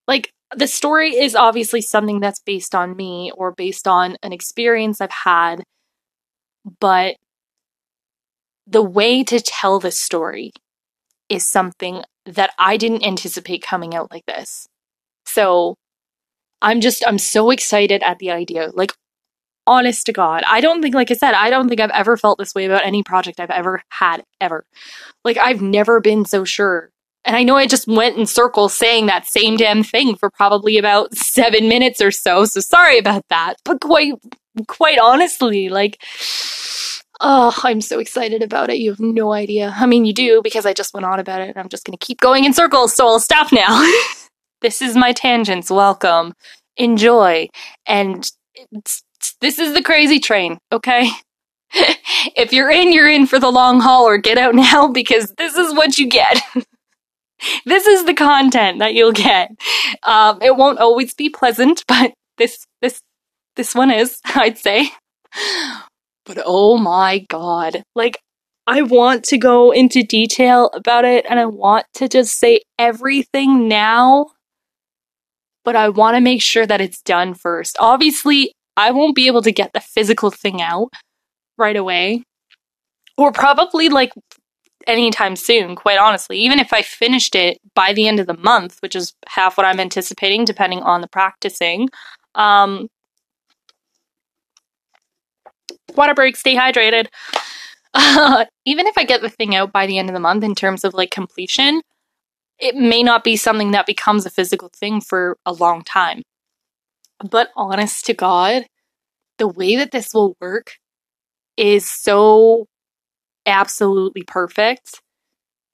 Like, 0.08 0.32
the 0.56 0.66
story 0.66 1.10
is 1.16 1.34
obviously 1.34 1.80
something 1.80 2.20
that's 2.20 2.40
based 2.40 2.74
on 2.74 2.96
me 2.96 3.32
or 3.36 3.52
based 3.52 3.88
on 3.88 4.16
an 4.22 4.32
experience 4.32 5.00
I've 5.00 5.10
had, 5.10 5.62
but 6.80 7.16
the 8.66 8.82
way 8.82 9.24
to 9.24 9.40
tell 9.40 9.78
the 9.78 9.90
story 9.90 10.52
is 11.28 11.46
something 11.46 12.02
that 12.26 12.50
I 12.58 12.76
didn't 12.76 13.06
anticipate 13.06 13.62
coming 13.62 13.94
out 13.94 14.10
like 14.10 14.26
this. 14.26 14.68
So 15.26 15.76
I'm 16.60 16.80
just, 16.80 17.02
I'm 17.06 17.18
so 17.18 17.50
excited 17.50 18.02
at 18.02 18.18
the 18.18 18.30
idea. 18.30 18.70
Like, 18.72 18.92
honest 19.66 20.06
to 20.06 20.12
God, 20.12 20.42
I 20.46 20.60
don't 20.60 20.82
think, 20.82 20.94
like 20.94 21.10
I 21.10 21.14
said, 21.14 21.34
I 21.34 21.50
don't 21.50 21.68
think 21.68 21.80
I've 21.80 21.90
ever 21.90 22.16
felt 22.16 22.38
this 22.38 22.54
way 22.54 22.64
about 22.66 22.84
any 22.84 23.02
project 23.02 23.40
I've 23.40 23.50
ever 23.50 23.82
had, 23.88 24.22
ever. 24.40 24.64
Like, 25.24 25.38
I've 25.38 25.62
never 25.62 26.00
been 26.00 26.24
so 26.24 26.44
sure 26.44 26.90
And 27.24 27.36
I 27.36 27.42
know 27.44 27.56
I 27.56 27.66
just 27.66 27.86
went 27.86 28.16
in 28.16 28.26
circles 28.26 28.74
saying 28.74 29.06
that 29.06 29.26
same 29.26 29.56
damn 29.56 29.82
thing 29.82 30.16
for 30.16 30.30
probably 30.30 30.76
about 30.76 31.14
seven 31.14 31.68
minutes 31.68 32.00
or 32.00 32.10
so. 32.10 32.44
So 32.44 32.60
sorry 32.60 32.98
about 32.98 33.24
that. 33.28 33.54
But 33.64 33.80
quite, 33.80 34.14
quite 34.66 34.98
honestly, 34.98 35.68
like, 35.68 36.02
oh, 37.20 37.56
I'm 37.62 37.80
so 37.80 38.00
excited 38.00 38.42
about 38.42 38.70
it. 38.70 38.78
You 38.78 38.90
have 38.90 39.00
no 39.00 39.32
idea. 39.32 39.72
I 39.76 39.86
mean, 39.86 40.04
you 40.04 40.12
do 40.12 40.42
because 40.42 40.66
I 40.66 40.72
just 40.72 40.92
went 40.94 41.06
on 41.06 41.20
about 41.20 41.40
it 41.40 41.48
and 41.50 41.58
I'm 41.58 41.68
just 41.68 41.84
going 41.84 41.96
to 41.96 42.04
keep 42.04 42.20
going 42.20 42.44
in 42.44 42.52
circles. 42.52 42.92
So 42.92 43.06
I'll 43.06 43.20
stop 43.20 43.52
now. 43.52 43.88
this 44.60 44.82
is 44.82 44.96
my 44.96 45.12
tangents. 45.12 45.70
Welcome. 45.70 46.34
Enjoy. 46.76 47.48
And 47.86 48.28
this 49.40 49.58
is 49.58 49.74
the 49.74 49.82
crazy 49.82 50.18
train. 50.18 50.58
Okay. 50.72 51.08
if 52.36 52.52
you're 52.52 52.70
in, 52.70 52.92
you're 52.92 53.08
in 53.08 53.26
for 53.26 53.38
the 53.38 53.50
long 53.50 53.80
haul 53.80 54.04
or 54.04 54.18
get 54.18 54.38
out 54.38 54.54
now 54.56 54.88
because 54.88 55.32
this 55.38 55.54
is 55.54 55.72
what 55.74 55.98
you 55.98 56.08
get. 56.08 56.40
this 57.66 57.86
is 57.86 58.04
the 58.04 58.14
content 58.14 58.78
that 58.78 58.94
you'll 58.94 59.12
get. 59.12 59.50
Um, 60.02 60.38
it 60.42 60.56
won't 60.56 60.78
always 60.78 61.14
be 61.14 61.28
pleasant, 61.28 61.84
but 61.88 62.12
this 62.38 62.66
this 62.80 63.00
this 63.56 63.74
one 63.74 63.90
is, 63.90 64.20
I'd 64.24 64.58
say. 64.58 64.90
But 66.24 66.38
oh 66.44 66.78
my 66.78 67.24
god, 67.28 67.82
like 67.94 68.18
I 68.66 68.82
want 68.82 69.24
to 69.24 69.38
go 69.38 69.72
into 69.72 70.02
detail 70.02 70.70
about 70.74 71.04
it, 71.04 71.26
and 71.28 71.40
I 71.40 71.46
want 71.46 71.86
to 71.94 72.08
just 72.08 72.38
say 72.38 72.62
everything 72.78 73.68
now. 73.68 74.26
But 75.64 75.76
I 75.76 75.90
want 75.90 76.16
to 76.16 76.20
make 76.20 76.42
sure 76.42 76.66
that 76.66 76.80
it's 76.80 77.00
done 77.02 77.34
first. 77.34 77.76
Obviously, 77.78 78.52
I 78.76 78.90
won't 78.90 79.14
be 79.14 79.28
able 79.28 79.42
to 79.42 79.52
get 79.52 79.72
the 79.72 79.80
physical 79.80 80.30
thing 80.30 80.60
out 80.60 80.88
right 81.56 81.76
away. 81.76 82.24
Or 83.16 83.30
probably 83.30 83.88
like 83.88 84.12
anytime 84.86 85.36
soon, 85.36 85.76
quite 85.76 85.98
honestly. 85.98 86.38
Even 86.38 86.58
if 86.58 86.72
I 86.72 86.82
finished 86.82 87.34
it 87.34 87.58
by 87.74 87.92
the 87.92 88.08
end 88.08 88.20
of 88.20 88.26
the 88.26 88.36
month, 88.36 88.78
which 88.80 88.96
is 88.96 89.14
half 89.28 89.56
what 89.56 89.66
I'm 89.66 89.80
anticipating, 89.80 90.44
depending 90.44 90.80
on 90.80 91.00
the 91.00 91.08
practicing. 91.08 91.88
Um, 92.34 92.88
water 95.96 96.14
break, 96.14 96.36
stay 96.36 96.54
hydrated. 96.56 97.06
Uh, 97.94 98.46
even 98.64 98.86
if 98.86 98.96
I 98.96 99.04
get 99.04 99.20
the 99.20 99.28
thing 99.28 99.54
out 99.54 99.70
by 99.70 99.86
the 99.86 99.98
end 99.98 100.08
of 100.08 100.14
the 100.14 100.20
month 100.20 100.42
in 100.42 100.54
terms 100.54 100.82
of 100.82 100.94
like 100.94 101.10
completion, 101.10 101.82
it 102.58 102.74
may 102.74 103.02
not 103.02 103.22
be 103.22 103.36
something 103.36 103.72
that 103.72 103.84
becomes 103.84 104.24
a 104.24 104.30
physical 104.30 104.70
thing 104.74 105.02
for 105.02 105.36
a 105.44 105.52
long 105.52 105.82
time. 105.82 106.22
But 107.22 107.50
honest 107.54 108.06
to 108.06 108.14
God, 108.14 108.64
the 109.36 109.46
way 109.46 109.76
that 109.76 109.90
this 109.90 110.14
will 110.14 110.38
work 110.40 110.76
is 111.58 111.86
so 111.86 112.66
absolutely 113.46 114.22
perfect. 114.22 115.00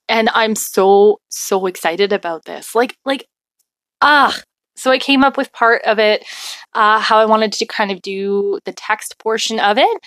And 0.09 0.31
I'm 0.35 0.55
so, 0.55 1.21
so 1.29 1.67
excited 1.67 2.13
about 2.13 2.45
this. 2.45 2.75
Like, 2.75 2.97
like, 3.05 3.27
ah, 4.01 4.39
so 4.77 4.91
I 4.91 4.99
came 4.99 5.25
up 5.25 5.37
with 5.37 5.53
part 5.53 5.83
of 5.83 5.99
it, 5.99 6.25
uh, 6.73 7.01
how 7.01 7.19
I 7.19 7.25
wanted 7.27 7.53
to 7.55 7.67
kind 7.67 7.91
of 7.91 8.01
do 8.01 8.61
the 8.65 8.73
text 8.73 9.19
portion 9.19 9.59
of 9.59 9.77
it, 9.77 9.99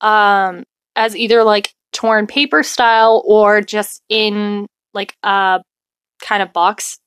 um, 0.00 0.64
as 0.96 1.16
either 1.16 1.44
like 1.44 1.72
torn 1.92 2.26
paper 2.26 2.62
style 2.62 3.22
or 3.24 3.60
just 3.60 4.02
in 4.08 4.66
like 4.92 5.14
a 5.22 5.62
kind 6.20 6.42
of 6.42 6.52
box 6.52 6.98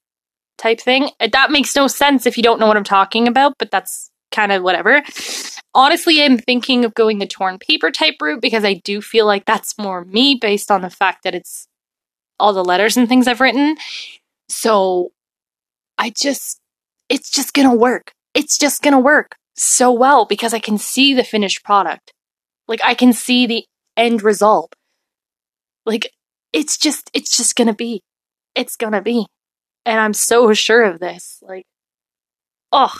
type 0.57 0.79
thing. 0.79 1.09
That 1.31 1.51
makes 1.51 1.75
no 1.75 1.87
sense 1.87 2.25
if 2.25 2.37
you 2.37 2.43
don't 2.43 2.59
know 2.59 2.67
what 2.67 2.77
I'm 2.77 2.83
talking 2.83 3.27
about, 3.27 3.53
but 3.59 3.69
that's 3.69 4.09
kind 4.31 4.51
of 4.51 4.63
whatever. 4.63 5.03
Honestly, 5.75 6.23
I'm 6.23 6.37
thinking 6.37 6.83
of 6.83 6.95
going 6.95 7.19
the 7.19 7.27
torn 7.27 7.59
paper 7.59 7.91
type 7.91 8.15
route 8.21 8.41
because 8.41 8.65
I 8.65 8.73
do 8.73 9.01
feel 9.01 9.25
like 9.25 9.45
that's 9.45 9.77
more 9.77 10.03
me 10.03 10.35
based 10.35 10.71
on 10.71 10.81
the 10.81 10.89
fact 10.89 11.23
that 11.23 11.35
it's 11.35 11.67
all 12.39 12.53
the 12.53 12.63
letters 12.63 12.97
and 12.97 13.07
things 13.07 13.27
I've 13.27 13.41
written. 13.41 13.77
So 14.47 15.11
I 15.97 16.11
just, 16.15 16.59
it's 17.07 17.29
just 17.29 17.53
gonna 17.53 17.75
work. 17.75 18.13
It's 18.33 18.57
just 18.57 18.81
gonna 18.81 18.99
work 18.99 19.35
so 19.55 19.91
well 19.91 20.25
because 20.25 20.53
I 20.53 20.59
can 20.59 20.77
see 20.77 21.13
the 21.13 21.23
finished 21.23 21.63
product. 21.63 22.13
Like 22.67 22.81
I 22.83 22.93
can 22.95 23.13
see 23.13 23.45
the 23.45 23.65
end 23.95 24.23
result. 24.23 24.73
Like 25.85 26.11
it's 26.51 26.77
just, 26.77 27.11
it's 27.13 27.35
just 27.35 27.55
gonna 27.55 27.75
be. 27.75 28.01
It's 28.55 28.75
gonna 28.75 29.01
be. 29.01 29.27
And 29.85 29.99
I'm 29.99 30.13
so 30.13 30.53
sure 30.53 30.83
of 30.83 30.99
this. 30.99 31.41
Like, 31.41 31.65
oh, 32.71 32.95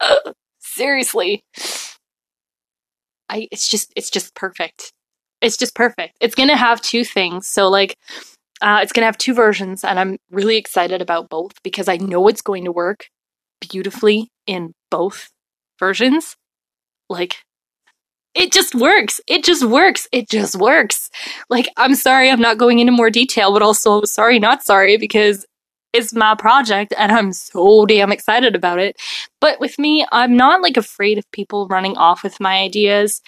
seriously. 0.58 1.44
I 3.28 3.48
it's 3.50 3.68
just 3.68 3.92
it's 3.96 4.10
just 4.10 4.34
perfect. 4.34 4.92
It's 5.40 5.56
just 5.56 5.74
perfect. 5.74 6.16
It's 6.20 6.34
to 6.48 6.56
have 6.56 6.80
two 6.80 7.04
things. 7.04 7.46
So 7.46 7.68
like 7.68 7.96
uh, 8.62 8.80
it's 8.82 8.92
to 9.02 9.06
have 9.06 9.18
two 9.18 9.34
versions 9.34 9.84
and 9.84 9.98
I'm 9.98 10.18
really 10.30 10.56
excited 10.56 11.02
about 11.02 11.28
both 11.28 11.62
because 11.62 11.88
I 11.88 11.96
know 11.96 12.26
it's 12.28 12.40
going 12.40 12.64
to 12.64 12.72
work 12.72 13.06
beautifully 13.60 14.30
in 14.46 14.72
both 14.90 15.30
versions. 15.78 16.36
Like 17.08 17.36
it 18.36 18.52
just 18.52 18.74
works. 18.74 19.20
It 19.26 19.44
just 19.44 19.64
works. 19.64 20.06
It 20.12 20.28
just 20.28 20.56
works. 20.56 21.10
Like, 21.48 21.68
I'm 21.78 21.94
sorry 21.94 22.30
I'm 22.30 22.40
not 22.40 22.58
going 22.58 22.80
into 22.80 22.92
more 22.92 23.08
detail, 23.08 23.50
but 23.52 23.62
also 23.62 24.02
sorry, 24.04 24.38
not 24.38 24.62
sorry, 24.62 24.98
because 24.98 25.46
it's 25.96 26.12
my 26.12 26.34
project 26.34 26.94
and 26.98 27.10
I'm 27.10 27.32
so 27.32 27.86
damn 27.86 28.12
excited 28.12 28.54
about 28.54 28.78
it. 28.78 29.00
But 29.40 29.60
with 29.60 29.78
me, 29.78 30.06
I'm 30.12 30.36
not 30.36 30.62
like 30.62 30.76
afraid 30.76 31.18
of 31.18 31.30
people 31.32 31.66
running 31.68 31.96
off 31.96 32.22
with 32.22 32.40
my 32.40 32.58
ideas, 32.58 33.22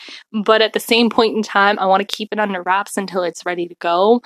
but 0.44 0.62
at 0.62 0.72
the 0.72 0.81
same 0.81 1.11
point 1.11 1.37
in 1.37 1.42
time, 1.42 1.78
I 1.78 1.87
want 1.87 2.07
to 2.07 2.16
keep 2.16 2.28
it 2.33 2.38
under 2.38 2.62
wraps 2.62 2.96
until 2.96 3.22
it's 3.22 3.46
ready 3.46 3.66
to 3.66 3.74
go. 3.76 4.20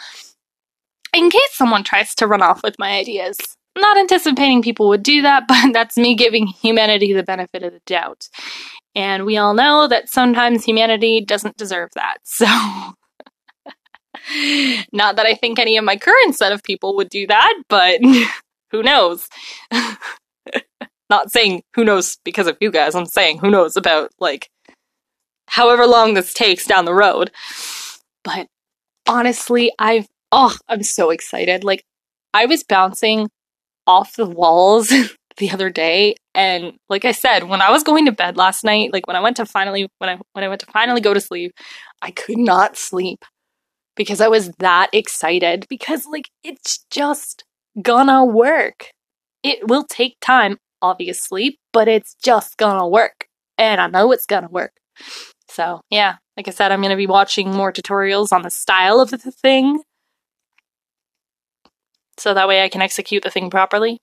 In 1.14 1.30
case 1.30 1.52
someone 1.52 1.84
tries 1.84 2.14
to 2.16 2.26
run 2.26 2.42
off 2.42 2.62
with 2.62 2.78
my 2.78 2.92
ideas. 2.92 3.38
not 3.78 3.98
anticipating 3.98 4.62
people 4.62 4.88
would 4.88 5.02
do 5.02 5.22
that, 5.22 5.44
but 5.48 5.72
that's 5.72 5.96
me 5.96 6.14
giving 6.14 6.46
humanity 6.46 7.12
the 7.12 7.22
benefit 7.22 7.62
of 7.62 7.72
the 7.72 7.80
doubt. 7.86 8.28
And 8.94 9.24
we 9.24 9.38
all 9.38 9.54
know 9.54 9.88
that 9.88 10.10
sometimes 10.10 10.64
humanity 10.64 11.24
doesn't 11.24 11.56
deserve 11.56 11.90
that. 11.94 12.18
So 12.24 12.46
Not 14.92 15.16
that 15.16 15.26
I 15.26 15.34
think 15.34 15.58
any 15.58 15.76
of 15.76 15.84
my 15.84 15.96
current 15.96 16.36
set 16.36 16.52
of 16.52 16.62
people 16.62 16.96
would 16.96 17.08
do 17.08 17.26
that, 17.26 17.62
but 17.68 18.00
who 18.70 18.82
knows? 18.82 19.28
Not 21.10 21.30
saying 21.30 21.62
who 21.74 21.84
knows 21.84 22.18
because 22.24 22.46
of 22.46 22.56
you 22.60 22.70
guys, 22.70 22.94
I'm 22.94 23.06
saying 23.06 23.38
who 23.38 23.50
knows 23.50 23.76
about, 23.76 24.10
like, 24.18 24.48
however 25.48 25.86
long 25.86 26.14
this 26.14 26.32
takes 26.32 26.66
down 26.66 26.84
the 26.84 26.94
road. 26.94 27.30
But 28.24 28.46
honestly, 29.06 29.72
I've, 29.78 30.08
oh, 30.30 30.56
I'm 30.68 30.82
so 30.82 31.10
excited. 31.10 31.64
Like, 31.64 31.84
I 32.32 32.46
was 32.46 32.64
bouncing 32.64 33.28
off 33.86 34.16
the 34.16 34.26
walls 34.26 34.92
the 35.38 35.50
other 35.50 35.70
day 35.70 36.14
and 36.34 36.74
like 36.88 37.04
I 37.04 37.12
said 37.12 37.44
when 37.44 37.60
I 37.60 37.70
was 37.70 37.82
going 37.82 38.06
to 38.06 38.12
bed 38.12 38.36
last 38.36 38.64
night 38.64 38.92
like 38.92 39.06
when 39.06 39.16
I 39.16 39.20
went 39.20 39.36
to 39.38 39.46
finally 39.46 39.88
when 39.98 40.10
I 40.10 40.18
when 40.32 40.44
I 40.44 40.48
went 40.48 40.60
to 40.60 40.66
finally 40.66 41.00
go 41.00 41.14
to 41.14 41.20
sleep 41.20 41.52
I 42.00 42.10
could 42.10 42.38
not 42.38 42.76
sleep 42.76 43.24
because 43.96 44.20
I 44.20 44.28
was 44.28 44.50
that 44.58 44.90
excited 44.92 45.66
because 45.68 46.06
like 46.06 46.28
it's 46.42 46.84
just 46.90 47.44
gonna 47.80 48.24
work. 48.24 48.90
It 49.42 49.68
will 49.68 49.84
take 49.84 50.16
time, 50.20 50.58
obviously, 50.80 51.58
but 51.72 51.88
it's 51.88 52.14
just 52.22 52.56
gonna 52.56 52.86
work. 52.86 53.26
And 53.58 53.80
I 53.80 53.86
know 53.88 54.12
it's 54.12 54.26
gonna 54.26 54.48
work. 54.48 54.72
So, 55.48 55.80
yeah, 55.90 56.16
like 56.36 56.48
I 56.48 56.50
said, 56.50 56.72
I'm 56.72 56.82
gonna 56.82 56.96
be 56.96 57.06
watching 57.06 57.50
more 57.50 57.72
tutorials 57.72 58.32
on 58.32 58.42
the 58.42 58.50
style 58.50 59.00
of 59.00 59.10
the 59.10 59.18
thing. 59.18 59.82
So 62.18 62.34
that 62.34 62.48
way 62.48 62.62
I 62.62 62.68
can 62.68 62.82
execute 62.82 63.22
the 63.22 63.30
thing 63.30 63.50
properly. 63.50 63.98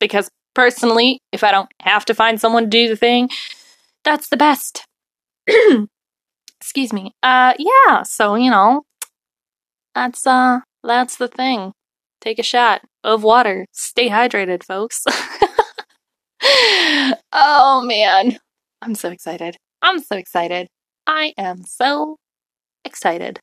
Because 0.00 0.30
personally, 0.54 1.20
if 1.32 1.42
I 1.42 1.50
don't 1.50 1.70
have 1.82 2.04
to 2.06 2.14
find 2.14 2.40
someone 2.40 2.64
to 2.64 2.68
do 2.68 2.88
the 2.88 2.96
thing, 2.96 3.28
that's 4.04 4.28
the 4.28 4.36
best. 4.36 4.84
Excuse 6.60 6.92
me. 6.92 7.12
Uh, 7.22 7.54
yeah, 7.58 8.02
so, 8.02 8.34
you 8.34 8.50
know, 8.50 8.82
that's 9.94 10.26
uh 10.26 10.60
that's 10.84 11.16
the 11.16 11.28
thing. 11.28 11.72
Take 12.20 12.38
a 12.38 12.42
shot 12.42 12.82
of 13.04 13.22
water. 13.22 13.66
Stay 13.72 14.08
hydrated, 14.08 14.64
folks. 14.64 15.04
oh 17.32 17.82
man. 17.84 18.38
I'm 18.80 18.94
so 18.94 19.10
excited. 19.10 19.56
I'm 19.82 19.98
so 20.00 20.16
excited. 20.16 20.68
I 21.06 21.32
am 21.36 21.64
so 21.64 22.16
excited. 22.84 23.40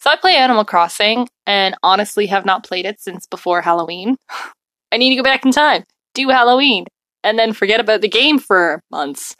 So 0.00 0.10
I 0.10 0.16
play 0.16 0.36
Animal 0.36 0.64
Crossing 0.64 1.28
and 1.46 1.74
honestly 1.82 2.26
have 2.26 2.44
not 2.44 2.66
played 2.66 2.84
it 2.84 3.00
since 3.00 3.26
before 3.26 3.62
Halloween. 3.62 4.16
I 4.92 4.96
need 4.96 5.10
to 5.10 5.16
go 5.16 5.22
back 5.24 5.44
in 5.44 5.50
time, 5.50 5.82
do 6.14 6.28
Halloween, 6.28 6.84
and 7.24 7.36
then 7.36 7.52
forget 7.52 7.80
about 7.80 8.00
the 8.00 8.08
game 8.08 8.38
for 8.38 8.80
months 8.92 9.34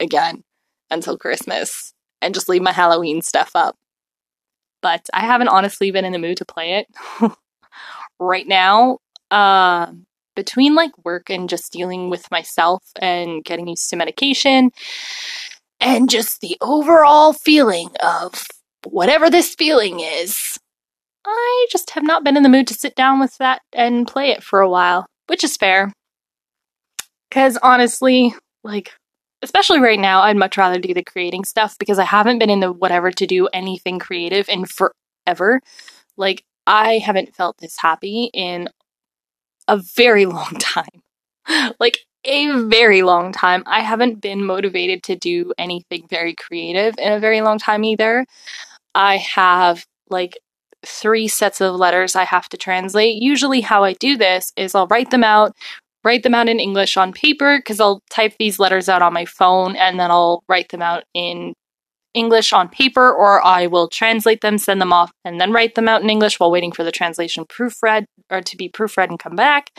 again 0.00 0.42
until 0.90 1.16
Christmas 1.16 1.92
and 2.20 2.34
just 2.34 2.48
leave 2.48 2.62
my 2.62 2.72
Halloween 2.72 3.22
stuff 3.22 3.50
up 3.54 3.76
but 4.86 5.04
I 5.12 5.22
haven't 5.22 5.48
honestly 5.48 5.90
been 5.90 6.04
in 6.04 6.12
the 6.12 6.18
mood 6.20 6.36
to 6.36 6.44
play 6.44 6.74
it 6.74 6.86
right 8.20 8.46
now. 8.46 8.98
Uh, 9.32 9.90
between 10.36 10.76
like 10.76 10.92
work 11.04 11.28
and 11.28 11.48
just 11.48 11.72
dealing 11.72 12.08
with 12.08 12.30
myself 12.30 12.84
and 13.02 13.44
getting 13.44 13.66
used 13.66 13.90
to 13.90 13.96
medication 13.96 14.70
and 15.80 16.08
just 16.08 16.40
the 16.40 16.56
overall 16.60 17.32
feeling 17.32 17.88
of 18.00 18.44
whatever 18.84 19.28
this 19.28 19.56
feeling 19.56 19.98
is, 19.98 20.56
I 21.26 21.66
just 21.72 21.90
have 21.90 22.04
not 22.04 22.22
been 22.22 22.36
in 22.36 22.44
the 22.44 22.48
mood 22.48 22.68
to 22.68 22.74
sit 22.74 22.94
down 22.94 23.18
with 23.18 23.36
that 23.38 23.62
and 23.72 24.06
play 24.06 24.30
it 24.30 24.44
for 24.44 24.60
a 24.60 24.70
while, 24.70 25.06
which 25.26 25.42
is 25.42 25.56
fair. 25.56 25.92
Because 27.28 27.58
honestly, 27.60 28.36
like, 28.62 28.92
especially 29.42 29.80
right 29.80 29.98
now, 29.98 30.22
I'd 30.22 30.36
much 30.36 30.56
rather 30.56 30.78
do 30.78 30.94
the 30.94 31.04
creating 31.04 31.44
stuff 31.44 31.78
because 31.78 31.98
I 31.98 32.04
haven't 32.04 32.38
been 32.38 32.50
in 32.50 32.60
the 32.60 32.72
whatever 32.72 33.10
to 33.10 33.26
do 33.26 33.48
anything 33.48 33.98
creative 33.98 34.48
in 34.48 34.66
forever. 34.66 35.60
Like, 36.16 36.44
I 36.66 36.98
haven't 36.98 37.34
felt 37.34 37.58
this 37.58 37.76
happy 37.78 38.30
in 38.32 38.68
a 39.68 39.76
very 39.76 40.26
long 40.26 40.54
time. 40.58 41.02
like, 41.78 41.98
a 42.24 42.50
very 42.64 43.02
long 43.02 43.32
time. 43.32 43.62
I 43.66 43.80
haven't 43.80 44.20
been 44.20 44.44
motivated 44.44 45.02
to 45.04 45.16
do 45.16 45.52
anything 45.58 46.06
very 46.10 46.34
creative 46.34 46.94
in 46.98 47.12
a 47.12 47.20
very 47.20 47.40
long 47.40 47.58
time 47.58 47.84
either. 47.84 48.26
I 48.94 49.18
have 49.18 49.86
like 50.10 50.38
three 50.84 51.28
sets 51.28 51.60
of 51.60 51.76
letters 51.76 52.16
I 52.16 52.24
have 52.24 52.48
to 52.50 52.56
translate. 52.56 53.22
Usually, 53.22 53.60
how 53.60 53.84
I 53.84 53.92
do 53.94 54.16
this 54.16 54.52
is 54.56 54.74
I'll 54.74 54.86
write 54.88 55.10
them 55.10 55.24
out, 55.24 55.54
write 56.06 56.22
them 56.22 56.36
out 56.36 56.48
in 56.48 56.60
English 56.60 56.96
on 56.96 57.12
paper 57.12 57.58
because 57.58 57.80
I'll 57.80 58.00
type 58.10 58.34
these 58.38 58.60
letters 58.60 58.88
out 58.88 59.02
on 59.02 59.12
my 59.12 59.24
phone 59.24 59.74
and 59.74 59.98
then 59.98 60.12
I'll 60.12 60.44
write 60.48 60.68
them 60.68 60.80
out 60.80 61.02
in 61.14 61.52
English 62.14 62.52
on 62.52 62.68
paper, 62.68 63.12
or 63.12 63.44
I 63.44 63.66
will 63.66 63.88
translate 63.88 64.40
them, 64.40 64.56
send 64.56 64.80
them 64.80 64.92
off, 64.92 65.10
and 65.24 65.38
then 65.38 65.52
write 65.52 65.74
them 65.74 65.88
out 65.88 66.02
in 66.02 66.08
English 66.08 66.40
while 66.40 66.50
waiting 66.50 66.72
for 66.72 66.82
the 66.82 66.92
translation 66.92 67.44
proofread 67.44 68.06
or 68.30 68.40
to 68.40 68.56
be 68.56 68.70
proofread 68.70 69.08
and 69.08 69.18
come 69.18 69.36
back. 69.36 69.70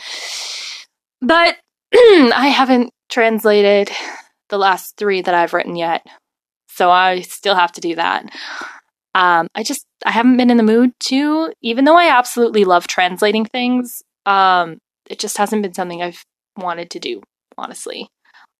But 1.20 1.56
I 1.94 2.52
haven't 2.54 2.92
translated 3.08 3.90
the 4.50 4.58
last 4.58 4.96
three 4.96 5.22
that 5.22 5.34
I've 5.34 5.54
written 5.54 5.76
yet, 5.76 6.06
so 6.68 6.90
I 6.90 7.22
still 7.22 7.56
have 7.56 7.72
to 7.72 7.80
do 7.80 7.96
that. 7.96 8.26
Um, 9.14 9.48
I 9.56 9.64
just 9.64 9.84
I 10.06 10.12
haven't 10.12 10.36
been 10.36 10.50
in 10.50 10.58
the 10.58 10.62
mood 10.62 10.92
to, 11.06 11.52
even 11.60 11.86
though 11.86 11.96
I 11.96 12.16
absolutely 12.16 12.64
love 12.64 12.86
translating 12.86 13.46
things. 13.46 14.00
Um, 14.26 14.78
it 15.08 15.18
just 15.18 15.38
hasn't 15.38 15.62
been 15.62 15.74
something 15.74 16.02
I've 16.02 16.22
wanted 16.56 16.90
to 16.90 16.98
do, 16.98 17.22
honestly. 17.56 18.08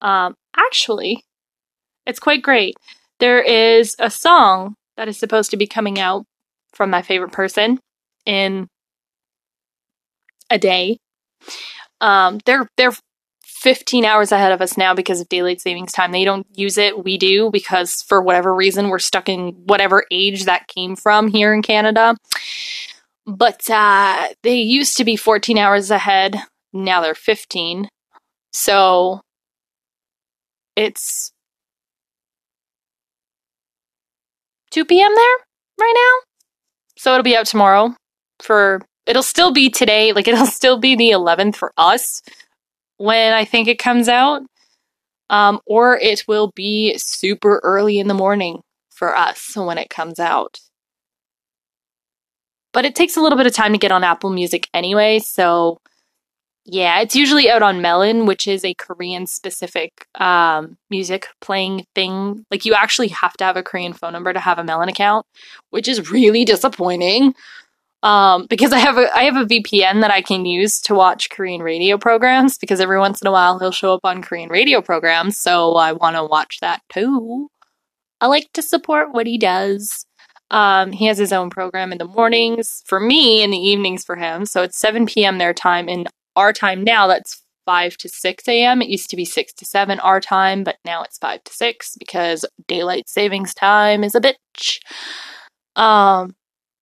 Um, 0.00 0.34
actually, 0.56 1.24
it's 2.06 2.20
quite 2.20 2.42
great. 2.42 2.76
There 3.20 3.40
is 3.40 3.96
a 3.98 4.10
song 4.10 4.74
that 4.96 5.08
is 5.08 5.18
supposed 5.18 5.50
to 5.50 5.56
be 5.56 5.66
coming 5.66 5.98
out 5.98 6.24
from 6.72 6.90
my 6.90 7.02
favorite 7.02 7.32
person 7.32 7.78
in 8.24 8.68
a 10.50 10.58
day. 10.58 10.98
Um, 12.00 12.38
they're 12.44 12.68
they're 12.76 12.92
15 13.42 14.04
hours 14.04 14.30
ahead 14.30 14.52
of 14.52 14.60
us 14.60 14.76
now 14.76 14.94
because 14.94 15.20
of 15.20 15.28
daylight 15.28 15.60
savings 15.60 15.90
time. 15.90 16.12
They 16.12 16.24
don't 16.24 16.46
use 16.54 16.78
it, 16.78 17.04
we 17.04 17.18
do 17.18 17.50
because 17.50 18.02
for 18.02 18.22
whatever 18.22 18.54
reason 18.54 18.88
we're 18.88 19.00
stuck 19.00 19.28
in 19.28 19.48
whatever 19.64 20.04
age 20.12 20.44
that 20.44 20.68
came 20.68 20.94
from 20.94 21.26
here 21.28 21.52
in 21.52 21.62
Canada. 21.62 22.14
But 23.28 23.68
uh, 23.68 24.28
they 24.42 24.56
used 24.56 24.96
to 24.96 25.04
be 25.04 25.14
14 25.14 25.58
hours 25.58 25.90
ahead. 25.90 26.36
Now 26.72 27.02
they're 27.02 27.14
15. 27.14 27.86
So 28.54 29.20
it's 30.74 31.30
2 34.70 34.86
p.m. 34.86 35.14
there 35.14 35.36
right 35.78 35.94
now. 35.94 36.24
So 36.96 37.12
it'll 37.12 37.22
be 37.22 37.36
out 37.36 37.44
tomorrow 37.44 37.94
for 38.40 38.80
it'll 39.04 39.22
still 39.22 39.52
be 39.52 39.68
today, 39.68 40.12
like 40.14 40.26
it'll 40.26 40.46
still 40.46 40.78
be 40.78 40.96
the 40.96 41.10
11th 41.10 41.56
for 41.56 41.72
us 41.76 42.22
when 42.96 43.34
I 43.34 43.44
think 43.44 43.68
it 43.68 43.78
comes 43.78 44.08
out. 44.08 44.40
Um, 45.28 45.60
or 45.66 45.98
it 45.98 46.24
will 46.26 46.50
be 46.56 46.96
super 46.96 47.60
early 47.62 47.98
in 47.98 48.08
the 48.08 48.14
morning 48.14 48.62
for 48.88 49.14
us 49.14 49.54
when 49.54 49.76
it 49.76 49.90
comes 49.90 50.18
out. 50.18 50.58
But 52.78 52.84
it 52.84 52.94
takes 52.94 53.16
a 53.16 53.20
little 53.20 53.36
bit 53.36 53.48
of 53.48 53.52
time 53.52 53.72
to 53.72 53.78
get 53.78 53.90
on 53.90 54.04
Apple 54.04 54.30
Music 54.30 54.68
anyway, 54.72 55.18
so 55.18 55.80
yeah, 56.64 57.00
it's 57.00 57.16
usually 57.16 57.50
out 57.50 57.60
on 57.60 57.82
Melon, 57.82 58.24
which 58.24 58.46
is 58.46 58.64
a 58.64 58.72
Korean 58.74 59.26
specific 59.26 60.06
um, 60.20 60.78
music 60.88 61.26
playing 61.40 61.86
thing. 61.96 62.46
Like, 62.52 62.64
you 62.64 62.74
actually 62.74 63.08
have 63.08 63.32
to 63.38 63.44
have 63.44 63.56
a 63.56 63.64
Korean 63.64 63.94
phone 63.94 64.12
number 64.12 64.32
to 64.32 64.38
have 64.38 64.60
a 64.60 64.62
Melon 64.64 64.88
account, 64.88 65.26
which 65.70 65.88
is 65.88 66.12
really 66.12 66.44
disappointing. 66.44 67.34
Um, 68.04 68.46
because 68.48 68.72
I 68.72 68.78
have 68.78 68.96
a 68.96 69.12
I 69.12 69.24
have 69.24 69.34
a 69.34 69.44
VPN 69.44 70.00
that 70.02 70.12
I 70.12 70.22
can 70.22 70.46
use 70.46 70.80
to 70.82 70.94
watch 70.94 71.30
Korean 71.30 71.62
radio 71.62 71.98
programs 71.98 72.58
because 72.58 72.80
every 72.80 73.00
once 73.00 73.20
in 73.20 73.26
a 73.26 73.32
while 73.32 73.58
he'll 73.58 73.72
show 73.72 73.92
up 73.92 74.04
on 74.04 74.22
Korean 74.22 74.50
radio 74.50 74.80
programs, 74.80 75.36
so 75.36 75.74
I 75.74 75.94
want 75.94 76.14
to 76.14 76.24
watch 76.24 76.60
that 76.60 76.82
too. 76.92 77.50
I 78.20 78.28
like 78.28 78.52
to 78.52 78.62
support 78.62 79.12
what 79.12 79.26
he 79.26 79.36
does. 79.36 80.06
Um, 80.50 80.92
he 80.92 81.06
has 81.06 81.18
his 81.18 81.32
own 81.32 81.50
program 81.50 81.92
in 81.92 81.98
the 81.98 82.04
mornings 82.04 82.82
for 82.86 83.00
me, 83.00 83.42
in 83.42 83.50
the 83.50 83.58
evenings 83.58 84.04
for 84.04 84.16
him. 84.16 84.46
So 84.46 84.62
it's 84.62 84.78
7 84.78 85.06
p.m. 85.06 85.38
their 85.38 85.52
time. 85.54 85.88
In 85.88 86.06
our 86.36 86.52
time 86.52 86.82
now, 86.84 87.06
that's 87.06 87.42
5 87.66 87.96
to 87.98 88.08
6 88.08 88.48
a.m. 88.48 88.80
It 88.80 88.88
used 88.88 89.10
to 89.10 89.16
be 89.16 89.26
6 89.26 89.52
to 89.52 89.64
7 89.66 90.00
our 90.00 90.20
time, 90.20 90.64
but 90.64 90.76
now 90.84 91.02
it's 91.02 91.18
5 91.18 91.44
to 91.44 91.52
6 91.52 91.96
because 91.98 92.44
daylight 92.66 93.08
savings 93.08 93.52
time 93.52 94.02
is 94.02 94.14
a 94.14 94.20
bitch. 94.20 94.78
Um, 95.76 96.34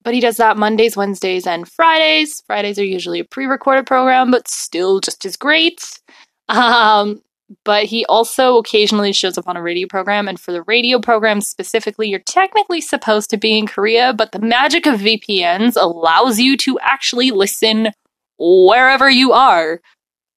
but 0.05 0.14
he 0.14 0.21
does 0.21 0.37
that 0.37 0.57
Mondays, 0.57 0.97
Wednesdays, 0.97 1.49
and 1.49 1.69
Fridays. 1.69 2.41
Fridays 2.47 2.79
are 2.79 2.85
usually 2.85 3.19
a 3.19 3.25
pre 3.25 3.47
recorded 3.47 3.87
program, 3.87 4.31
but 4.31 4.47
still 4.47 5.01
just 5.01 5.25
as 5.25 5.37
great. 5.37 6.01
Um, 6.49 7.23
but 7.64 7.84
he 7.84 8.05
also 8.07 8.57
occasionally 8.57 9.12
shows 9.12 9.38
up 9.38 9.49
on 9.49 9.57
a 9.57 9.62
radio 9.62 9.86
program. 9.86 10.28
And 10.28 10.38
for 10.38 10.53
the 10.53 10.62
radio 10.62 10.99
program 10.99 11.40
specifically, 11.40 12.09
you're 12.09 12.20
technically 12.20 12.80
supposed 12.80 13.30
to 13.30 13.36
be 13.36 13.57
in 13.57 13.66
Korea, 13.66 14.12
but 14.12 14.32
the 14.32 14.40
magic 14.40 14.86
of 14.86 15.01
VPNs 15.01 15.76
allows 15.80 16.40
you 16.40 16.57
to 16.59 16.78
actually 16.80 17.30
listen 17.30 17.90
wherever 18.38 19.09
you 19.09 19.32
are. 19.32 19.80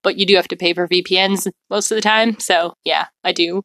But 0.03 0.18
you 0.18 0.26
do 0.26 0.36
have 0.36 0.47
to 0.49 0.55
pay 0.55 0.74
for 0.74 0.88
VPNs 0.88 1.47
most 1.70 1.91
of 1.91 1.95
the 1.95 2.01
time. 2.01 2.39
So, 2.39 2.74
yeah, 2.86 3.07
I 3.24 3.32
do. 3.32 3.64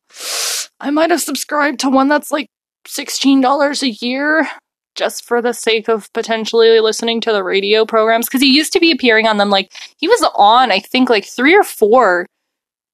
I 0.80 0.90
might 0.90 1.10
have 1.10 1.20
subscribed 1.20 1.80
to 1.80 1.90
one 1.90 2.08
that's 2.08 2.32
like 2.32 2.48
$16 2.88 3.82
a 3.82 3.90
year 4.04 4.48
just 4.94 5.24
for 5.24 5.42
the 5.42 5.52
sake 5.52 5.88
of 5.88 6.12
potentially 6.12 6.80
listening 6.80 7.20
to 7.20 7.32
the 7.32 7.42
radio 7.42 7.84
programs 7.84 8.26
because 8.26 8.40
he 8.40 8.52
used 8.52 8.72
to 8.72 8.80
be 8.80 8.92
appearing 8.92 9.26
on 9.26 9.38
them 9.38 9.50
like 9.50 9.72
he 9.98 10.06
was 10.06 10.24
on 10.36 10.70
i 10.70 10.78
think 10.78 11.10
like 11.10 11.24
three 11.24 11.54
or 11.54 11.64
four 11.64 12.26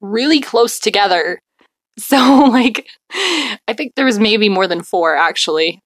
really 0.00 0.40
close 0.40 0.78
together. 0.78 1.40
So, 1.98 2.16
like, 2.50 2.86
I 3.12 3.74
think 3.76 3.92
there 3.94 4.06
was 4.06 4.18
maybe 4.18 4.48
more 4.48 4.66
than 4.66 4.82
four 4.82 5.16
actually. 5.16 5.82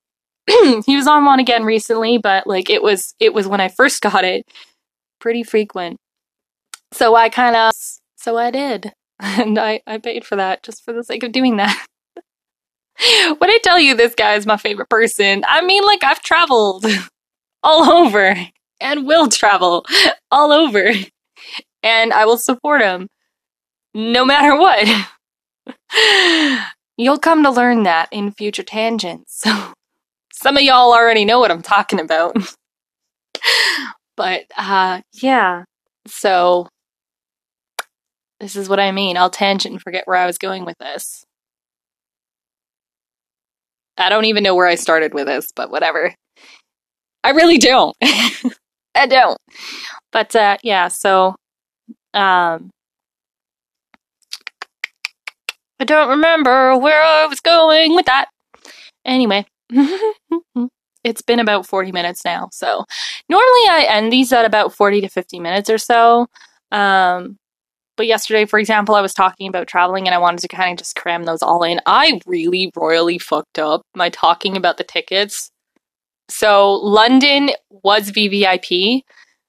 he 0.86 0.94
was 0.94 1.06
on 1.06 1.24
one 1.24 1.40
again 1.40 1.64
recently, 1.64 2.18
but 2.18 2.46
like 2.46 2.70
it 2.70 2.82
was 2.82 3.14
it 3.18 3.32
was 3.32 3.48
when 3.48 3.60
I 3.60 3.68
first 3.68 4.02
got 4.02 4.24
it, 4.24 4.46
pretty 5.18 5.42
frequent. 5.42 5.96
So 6.92 7.16
I 7.16 7.30
kind 7.30 7.56
of 7.56 7.72
so 8.16 8.36
I 8.36 8.50
did, 8.50 8.92
and 9.20 9.58
I 9.58 9.80
I 9.86 9.98
paid 9.98 10.24
for 10.24 10.36
that 10.36 10.62
just 10.62 10.84
for 10.84 10.92
the 10.92 11.02
sake 11.02 11.22
of 11.22 11.32
doing 11.32 11.56
that. 11.56 11.84
when 13.38 13.50
I 13.50 13.58
tell 13.64 13.80
you 13.80 13.96
this 13.96 14.14
guy 14.14 14.34
is 14.34 14.46
my 14.46 14.58
favorite 14.58 14.90
person, 14.90 15.44
I 15.48 15.64
mean 15.64 15.84
like 15.84 16.04
I've 16.04 16.22
traveled 16.22 16.84
all 17.62 17.90
over 17.90 18.36
and 18.80 19.06
will 19.06 19.28
travel 19.28 19.86
all 20.30 20.52
over, 20.52 20.92
and 21.82 22.12
I 22.12 22.26
will 22.26 22.38
support 22.38 22.82
him 22.82 23.08
no 23.94 24.24
matter 24.24 24.56
what. 24.56 25.08
You'll 26.96 27.18
come 27.18 27.42
to 27.42 27.50
learn 27.50 27.84
that 27.84 28.08
in 28.12 28.32
future 28.32 28.62
tangents. 28.62 29.40
So 29.40 29.72
some 30.32 30.56
of 30.56 30.62
y'all 30.62 30.92
already 30.92 31.24
know 31.24 31.38
what 31.40 31.50
I'm 31.50 31.62
talking 31.62 32.00
about. 32.00 32.36
but 34.16 34.44
uh 34.56 35.00
yeah. 35.12 35.64
So 36.06 36.68
this 38.40 38.56
is 38.56 38.68
what 38.68 38.80
I 38.80 38.92
mean. 38.92 39.16
I'll 39.16 39.30
tangent 39.30 39.72
and 39.72 39.82
forget 39.82 40.06
where 40.06 40.18
I 40.18 40.26
was 40.26 40.38
going 40.38 40.64
with 40.64 40.76
this. 40.78 41.24
I 43.96 44.08
don't 44.08 44.24
even 44.24 44.42
know 44.42 44.56
where 44.56 44.66
I 44.66 44.74
started 44.74 45.14
with 45.14 45.26
this, 45.26 45.50
but 45.54 45.70
whatever. 45.70 46.14
I 47.22 47.30
really 47.30 47.58
don't. 47.58 47.96
I 48.94 49.06
don't. 49.06 49.38
But 50.12 50.36
uh 50.36 50.58
yeah, 50.62 50.88
so 50.88 51.34
um 52.12 52.70
I 55.80 55.84
don't 55.84 56.08
remember 56.08 56.76
where 56.76 57.02
I 57.02 57.26
was 57.26 57.40
going 57.40 57.94
with 57.94 58.06
that. 58.06 58.26
Anyway, 59.04 59.44
it's 61.04 61.22
been 61.22 61.40
about 61.40 61.66
40 61.66 61.92
minutes 61.92 62.24
now. 62.24 62.48
So 62.52 62.84
normally 63.28 63.68
I 63.68 63.86
end 63.88 64.12
these 64.12 64.32
at 64.32 64.44
about 64.44 64.74
40 64.74 65.02
to 65.02 65.08
50 65.08 65.40
minutes 65.40 65.68
or 65.68 65.78
so. 65.78 66.26
Um, 66.70 67.36
but 67.96 68.06
yesterday, 68.06 68.44
for 68.44 68.58
example, 68.58 68.94
I 68.94 69.00
was 69.00 69.14
talking 69.14 69.48
about 69.48 69.68
traveling 69.68 70.06
and 70.06 70.14
I 70.14 70.18
wanted 70.18 70.40
to 70.40 70.48
kind 70.48 70.72
of 70.72 70.78
just 70.78 70.96
cram 70.96 71.24
those 71.24 71.42
all 71.42 71.62
in. 71.62 71.80
I 71.86 72.20
really 72.26 72.72
royally 72.76 73.18
fucked 73.18 73.58
up 73.58 73.82
my 73.94 74.08
talking 74.08 74.56
about 74.56 74.78
the 74.78 74.84
tickets. 74.84 75.50
So 76.28 76.72
London 76.72 77.50
was 77.70 78.10
VVIP, 78.10 79.02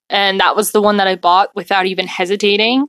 and 0.10 0.40
that 0.40 0.56
was 0.56 0.72
the 0.72 0.82
one 0.82 0.98
that 0.98 1.08
I 1.08 1.16
bought 1.16 1.50
without 1.56 1.86
even 1.86 2.06
hesitating. 2.06 2.86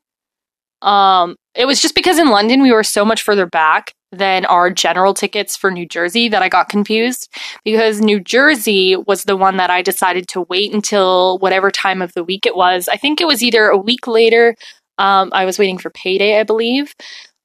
Um, 0.83 1.37
it 1.55 1.67
was 1.67 1.81
just 1.81 1.95
because 1.95 2.19
in 2.19 2.29
London 2.31 2.63
we 2.63 2.73
were 2.73 2.85
so 2.85 3.05
much 3.05 3.23
further 3.23 3.47
back 3.47 3.93
than 4.13 4.45
our 4.47 4.71
general 4.71 5.15
tickets 5.15 5.57
for 5.57 5.71
New 5.71 5.87
Jersey 5.87 6.29
that 6.29 6.43
I 6.43 6.49
got 6.49 6.69
confused 6.69 7.29
because 7.65 8.01
New 8.01 8.21
Jersey 8.21 8.97
was 8.97 9.25
the 9.25 9.37
one 9.37 9.57
that 9.57 9.71
I 9.71 9.83
decided 9.83 10.29
to 10.29 10.43
wait 10.43 10.73
until 10.73 11.39
whatever 11.39 11.71
time 11.71 12.03
of 12.03 12.13
the 12.15 12.25
week 12.25 12.47
it 12.47 12.57
was. 12.57 12.89
I 12.89 12.97
think 12.97 13.21
it 13.21 13.27
was 13.27 13.43
either 13.43 13.67
a 13.67 13.79
week 13.79 14.07
later. 14.07 14.55
Um, 14.99 15.31
I 15.33 15.45
was 15.45 15.59
waiting 15.59 15.79
for 15.79 15.91
payday, 15.91 16.39
I 16.39 16.45
believe. 16.45 16.95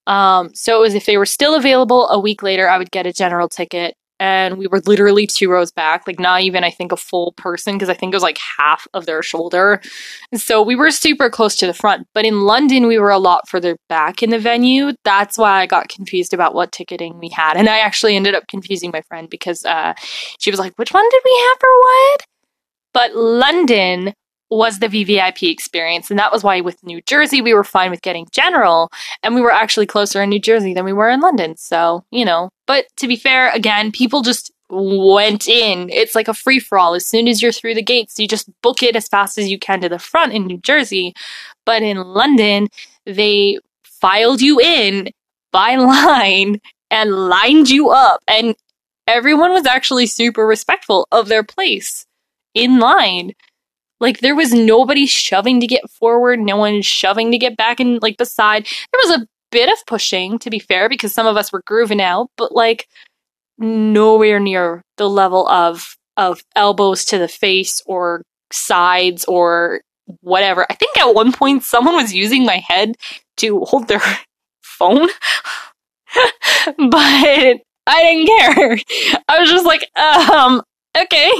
Um, 0.07 0.53
so 0.53 0.77
it 0.77 0.81
was 0.81 0.95
if 0.95 1.05
they 1.05 1.17
were 1.17 1.25
still 1.25 1.55
available 1.55 2.07
a 2.09 2.19
week 2.19 2.43
later, 2.43 2.69
I 2.69 2.77
would 2.77 2.91
get 2.91 3.05
a 3.05 3.13
general 3.13 3.49
ticket 3.49 3.95
and 4.21 4.59
we 4.59 4.67
were 4.67 4.81
literally 4.85 5.25
two 5.25 5.49
rows 5.49 5.71
back, 5.71 6.05
like 6.05 6.19
not 6.19 6.41
even 6.41 6.63
I 6.63 6.69
think 6.69 6.91
a 6.91 6.97
full 6.97 7.33
person 7.37 7.73
because 7.73 7.89
I 7.89 7.95
think 7.95 8.13
it 8.13 8.15
was 8.15 8.21
like 8.21 8.37
half 8.37 8.87
of 8.93 9.07
their 9.07 9.23
shoulder. 9.23 9.81
So 10.35 10.61
we 10.61 10.75
were 10.75 10.91
super 10.91 11.27
close 11.31 11.55
to 11.55 11.65
the 11.65 11.73
front, 11.73 12.07
but 12.13 12.23
in 12.23 12.41
London 12.41 12.85
we 12.85 12.99
were 12.99 13.09
a 13.09 13.17
lot 13.17 13.49
further 13.49 13.77
back 13.89 14.21
in 14.21 14.29
the 14.29 14.37
venue. 14.37 14.93
That's 15.03 15.39
why 15.39 15.61
I 15.61 15.65
got 15.65 15.89
confused 15.89 16.35
about 16.35 16.53
what 16.53 16.71
ticketing 16.71 17.17
we 17.19 17.29
had, 17.29 17.57
and 17.57 17.67
I 17.67 17.79
actually 17.79 18.15
ended 18.15 18.35
up 18.35 18.47
confusing 18.47 18.91
my 18.93 19.01
friend 19.01 19.27
because 19.27 19.65
uh, 19.65 19.95
she 20.39 20.51
was 20.51 20.59
like, 20.59 20.73
"Which 20.75 20.93
one 20.93 21.09
did 21.09 21.21
we 21.25 21.45
have 21.47 21.57
for 21.59 21.69
what?" 21.79 22.25
But 22.93 23.15
London 23.15 24.13
was 24.51 24.79
the 24.79 24.87
VVIP 24.87 25.49
experience. 25.49 26.09
And 26.09 26.19
that 26.19 26.31
was 26.31 26.43
why 26.43 26.59
with 26.59 26.83
New 26.83 27.01
Jersey, 27.01 27.41
we 27.41 27.53
were 27.53 27.63
fine 27.63 27.89
with 27.89 28.01
getting 28.01 28.27
general. 28.31 28.91
And 29.23 29.33
we 29.33 29.41
were 29.41 29.51
actually 29.51 29.85
closer 29.85 30.21
in 30.21 30.29
New 30.29 30.41
Jersey 30.41 30.73
than 30.73 30.83
we 30.83 30.93
were 30.93 31.09
in 31.09 31.21
London. 31.21 31.55
So, 31.55 32.03
you 32.11 32.25
know, 32.25 32.49
but 32.67 32.85
to 32.97 33.07
be 33.07 33.15
fair, 33.15 33.49
again, 33.51 33.91
people 33.91 34.21
just 34.21 34.51
went 34.69 35.47
in. 35.47 35.89
It's 35.89 36.15
like 36.15 36.27
a 36.27 36.33
free 36.33 36.59
for 36.59 36.77
all. 36.77 36.93
As 36.93 37.05
soon 37.05 37.27
as 37.29 37.41
you're 37.41 37.53
through 37.53 37.75
the 37.75 37.81
gates, 37.81 38.19
you 38.19 38.27
just 38.27 38.49
book 38.61 38.83
it 38.83 38.95
as 38.95 39.07
fast 39.07 39.37
as 39.37 39.49
you 39.49 39.57
can 39.57 39.81
to 39.81 39.89
the 39.89 39.99
front 39.99 40.33
in 40.33 40.45
New 40.45 40.57
Jersey. 40.57 41.13
But 41.65 41.81
in 41.81 41.97
London, 41.97 42.67
they 43.05 43.57
filed 43.83 44.41
you 44.41 44.59
in 44.59 45.09
by 45.53 45.75
line 45.77 46.59
and 46.89 47.29
lined 47.29 47.69
you 47.69 47.89
up. 47.89 48.21
And 48.27 48.55
everyone 49.07 49.51
was 49.51 49.65
actually 49.65 50.07
super 50.07 50.45
respectful 50.45 51.07
of 51.11 51.29
their 51.29 51.43
place 51.43 52.05
in 52.53 52.79
line. 52.79 53.31
Like 54.01 54.19
there 54.19 54.35
was 54.35 54.51
nobody 54.51 55.05
shoving 55.05 55.59
to 55.61 55.67
get 55.67 55.89
forward, 55.89 56.39
no 56.39 56.57
one 56.57 56.81
shoving 56.81 57.31
to 57.31 57.37
get 57.37 57.55
back 57.55 57.79
and 57.79 58.01
like 58.01 58.17
beside. 58.17 58.65
There 58.65 58.99
was 59.05 59.21
a 59.21 59.27
bit 59.51 59.69
of 59.71 59.85
pushing, 59.85 60.39
to 60.39 60.49
be 60.49 60.57
fair, 60.57 60.89
because 60.89 61.13
some 61.13 61.27
of 61.27 61.37
us 61.37 61.53
were 61.53 61.61
grooving 61.65 62.01
out, 62.01 62.29
but 62.35 62.51
like 62.51 62.87
nowhere 63.59 64.39
near 64.39 64.81
the 64.97 65.07
level 65.07 65.47
of 65.47 65.95
of 66.17 66.43
elbows 66.55 67.05
to 67.05 67.19
the 67.19 67.27
face 67.27 67.81
or 67.85 68.23
sides 68.51 69.23
or 69.25 69.81
whatever. 70.21 70.65
I 70.69 70.73
think 70.73 70.97
at 70.97 71.13
one 71.13 71.31
point 71.31 71.63
someone 71.63 71.95
was 71.95 72.13
using 72.13 72.43
my 72.43 72.57
head 72.57 72.95
to 73.37 73.59
hold 73.61 73.87
their 73.87 74.01
phone. 74.63 75.07
but 76.89 77.61
I 77.87 78.03
didn't 78.03 78.27
care. 78.27 78.77
I 79.29 79.39
was 79.39 79.49
just 79.49 79.65
like, 79.65 79.89
um, 79.95 80.63
okay 80.97 81.31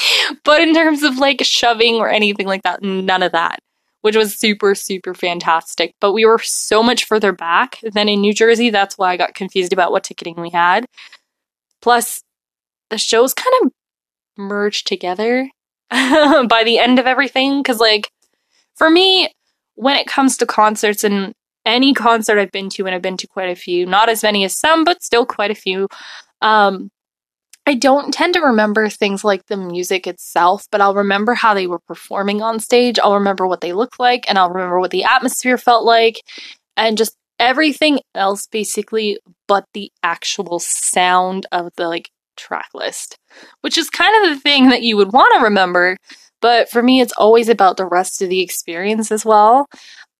but 0.44 0.60
in 0.60 0.74
terms 0.74 1.02
of 1.02 1.18
like 1.18 1.44
shoving 1.44 1.96
or 1.96 2.08
anything 2.08 2.46
like 2.46 2.62
that, 2.62 2.82
none 2.82 3.22
of 3.22 3.32
that, 3.32 3.60
which 4.00 4.16
was 4.16 4.38
super, 4.38 4.74
super 4.74 5.14
fantastic. 5.14 5.94
But 6.00 6.12
we 6.12 6.24
were 6.24 6.38
so 6.38 6.82
much 6.82 7.04
further 7.04 7.32
back 7.32 7.78
than 7.82 8.08
in 8.08 8.20
New 8.20 8.34
Jersey. 8.34 8.70
That's 8.70 8.98
why 8.98 9.12
I 9.12 9.16
got 9.16 9.34
confused 9.34 9.72
about 9.72 9.92
what 9.92 10.04
ticketing 10.04 10.40
we 10.40 10.50
had. 10.50 10.86
Plus, 11.80 12.22
the 12.90 12.98
shows 12.98 13.34
kind 13.34 13.54
of 13.62 13.72
merged 14.36 14.86
together 14.86 15.48
by 15.90 16.62
the 16.64 16.78
end 16.78 16.98
of 16.98 17.06
everything. 17.06 17.62
Because, 17.62 17.80
like, 17.80 18.10
for 18.74 18.90
me, 18.90 19.30
when 19.74 19.96
it 19.96 20.06
comes 20.06 20.36
to 20.36 20.46
concerts 20.46 21.04
and 21.04 21.32
any 21.64 21.94
concert 21.94 22.38
I've 22.38 22.52
been 22.52 22.68
to, 22.70 22.86
and 22.86 22.94
I've 22.94 23.02
been 23.02 23.16
to 23.18 23.26
quite 23.26 23.50
a 23.50 23.56
few, 23.56 23.86
not 23.86 24.08
as 24.08 24.22
many 24.22 24.44
as 24.44 24.56
some, 24.56 24.84
but 24.84 25.02
still 25.02 25.24
quite 25.24 25.50
a 25.50 25.54
few, 25.54 25.88
um, 26.40 26.90
I 27.64 27.74
don't 27.74 28.12
tend 28.12 28.34
to 28.34 28.40
remember 28.40 28.88
things 28.88 29.22
like 29.22 29.46
the 29.46 29.56
music 29.56 30.06
itself, 30.06 30.66
but 30.72 30.80
I'll 30.80 30.94
remember 30.94 31.34
how 31.34 31.54
they 31.54 31.66
were 31.66 31.78
performing 31.78 32.42
on 32.42 32.58
stage. 32.58 32.98
I'll 32.98 33.14
remember 33.14 33.46
what 33.46 33.60
they 33.60 33.72
looked 33.72 34.00
like, 34.00 34.24
and 34.28 34.36
I'll 34.36 34.50
remember 34.50 34.80
what 34.80 34.90
the 34.90 35.04
atmosphere 35.04 35.58
felt 35.58 35.84
like, 35.84 36.22
and 36.76 36.98
just 36.98 37.16
everything 37.38 38.00
else 38.14 38.46
basically 38.46 39.18
but 39.48 39.64
the 39.74 39.90
actual 40.02 40.58
sound 40.60 41.46
of 41.52 41.70
the 41.76 41.88
like 41.88 42.10
track 42.36 42.68
list, 42.74 43.18
which 43.60 43.76
is 43.76 43.90
kind 43.90 44.24
of 44.24 44.34
the 44.34 44.40
thing 44.40 44.68
that 44.70 44.82
you 44.82 44.96
would 44.96 45.12
want 45.12 45.32
to 45.36 45.44
remember. 45.44 45.96
But 46.40 46.68
for 46.68 46.82
me, 46.82 47.00
it's 47.00 47.12
always 47.16 47.48
about 47.48 47.76
the 47.76 47.86
rest 47.86 48.22
of 48.22 48.28
the 48.28 48.40
experience 48.40 49.12
as 49.12 49.24
well. 49.24 49.66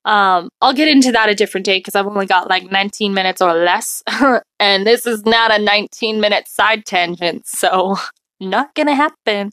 Um, 0.05 0.48
I'll 0.61 0.72
get 0.72 0.88
into 0.88 1.12
that 1.12 1.28
a 1.28 1.34
different 1.34 1.64
day 1.64 1.78
because 1.78 1.94
I've 1.94 2.07
only 2.07 2.26
got 2.26 2.50
like 2.50 2.70
19 2.70 3.14
minutes 3.14 3.40
or 3.40 3.55
less, 3.55 4.03
and 4.61 4.86
this 4.86 5.07
is 5.07 5.24
not 5.24 5.53
a 5.53 5.62
19 5.62 6.20
minute 6.20 6.48
side 6.48 6.84
tangent, 6.84 7.46
so 7.46 7.96
not 8.40 8.74
gonna 8.74 8.94
happen. 8.94 9.50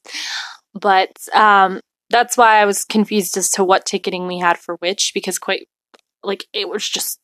But 0.73 1.11
um, 1.33 1.81
that's 2.09 2.37
why 2.37 2.61
I 2.61 2.65
was 2.65 2.85
confused 2.85 3.37
as 3.37 3.49
to 3.51 3.63
what 3.63 3.85
ticketing 3.85 4.27
we 4.27 4.39
had 4.39 4.57
for 4.57 4.75
which 4.75 5.11
because 5.13 5.37
quite 5.37 5.67
like 6.23 6.45
it 6.53 6.69
was 6.69 6.87
just 6.87 7.19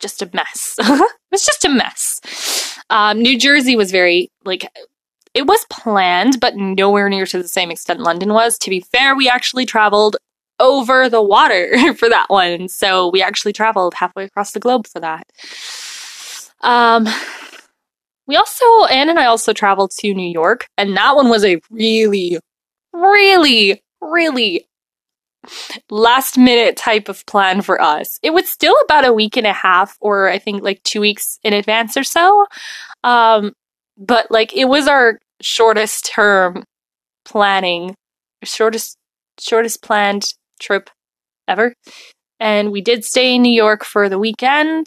just 0.00 0.22
a 0.22 0.30
mess. 0.32 0.76
it 0.80 1.08
was 1.30 1.44
just 1.44 1.64
a 1.64 1.68
mess. 1.68 2.78
Um, 2.90 3.22
New 3.22 3.38
Jersey 3.38 3.76
was 3.76 3.90
very 3.90 4.30
like 4.44 4.68
it 5.34 5.46
was 5.46 5.64
planned, 5.68 6.40
but 6.40 6.56
nowhere 6.56 7.08
near 7.08 7.26
to 7.26 7.38
the 7.38 7.48
same 7.48 7.70
extent 7.70 8.00
London 8.00 8.32
was. 8.32 8.56
To 8.58 8.70
be 8.70 8.80
fair, 8.80 9.16
we 9.16 9.28
actually 9.28 9.66
traveled 9.66 10.16
over 10.60 11.08
the 11.08 11.22
water 11.22 11.94
for 11.98 12.08
that 12.08 12.26
one. 12.28 12.68
So 12.68 13.10
we 13.10 13.22
actually 13.22 13.52
traveled 13.52 13.94
halfway 13.94 14.24
across 14.24 14.52
the 14.52 14.60
globe 14.60 14.86
for 14.86 15.00
that. 15.00 15.26
Um, 16.60 17.06
we 18.26 18.36
also, 18.36 18.64
Anne 18.90 19.10
and 19.10 19.18
I 19.18 19.26
also 19.26 19.52
traveled 19.52 19.90
to 19.98 20.14
New 20.14 20.30
York, 20.30 20.66
and 20.78 20.96
that 20.96 21.14
one 21.14 21.28
was 21.28 21.44
a 21.44 21.60
really, 21.70 22.38
really, 22.92 23.82
really 24.00 24.66
last 25.90 26.38
minute 26.38 26.76
type 26.76 27.10
of 27.10 27.26
plan 27.26 27.60
for 27.60 27.80
us. 27.80 28.18
It 28.22 28.30
was 28.30 28.48
still 28.48 28.74
about 28.84 29.04
a 29.04 29.12
week 29.12 29.36
and 29.36 29.46
a 29.46 29.52
half, 29.52 29.98
or 30.00 30.28
I 30.28 30.38
think 30.38 30.62
like 30.62 30.82
two 30.84 31.00
weeks 31.00 31.38
in 31.42 31.52
advance 31.52 31.98
or 31.98 32.04
so. 32.04 32.46
Um, 33.02 33.52
but 33.98 34.30
like 34.30 34.54
it 34.56 34.66
was 34.66 34.88
our 34.88 35.18
shortest 35.42 36.06
term 36.06 36.64
planning, 37.26 37.94
shortest 38.42 38.96
shortest 39.38 39.82
planned 39.82 40.32
trip 40.60 40.90
ever. 41.48 41.74
And 42.40 42.72
we 42.72 42.80
did 42.80 43.04
stay 43.04 43.34
in 43.34 43.42
New 43.42 43.52
York 43.52 43.84
for 43.84 44.08
the 44.08 44.18
weekend. 44.18 44.86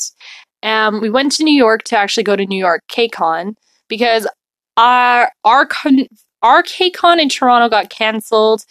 Um, 0.64 1.02
we 1.02 1.10
went 1.10 1.32
to 1.34 1.44
New 1.44 1.56
York 1.56 1.84
to 1.84 1.98
actually 1.98 2.24
go 2.24 2.36
to 2.36 2.46
New 2.46 2.60
York 2.60 2.82
KCON 2.92 3.56
because 3.88 4.28
our 4.76 5.32
our 5.44 5.66
con- 5.66 6.08
our 6.42 6.64
KCON 6.64 7.20
in 7.20 7.30
Toronto 7.30 7.70
got 7.70 7.90
canceled, 7.90 8.64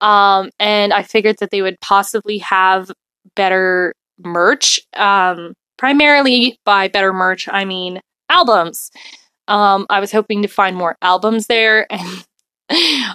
um, 0.00 0.50
and 0.58 0.92
I 0.92 1.02
figured 1.02 1.36
that 1.40 1.50
they 1.50 1.62
would 1.62 1.80
possibly 1.80 2.38
have 2.38 2.90
better 3.34 3.94
merch. 4.18 4.80
Um, 4.94 5.54
primarily 5.78 6.58
by 6.64 6.88
better 6.88 7.12
merch, 7.12 7.48
I 7.50 7.64
mean 7.64 8.00
albums. 8.28 8.90
Um, 9.48 9.86
I 9.88 10.00
was 10.00 10.10
hoping 10.12 10.42
to 10.42 10.48
find 10.48 10.76
more 10.76 10.96
albums 11.02 11.46
there, 11.46 11.86
and 11.92 12.26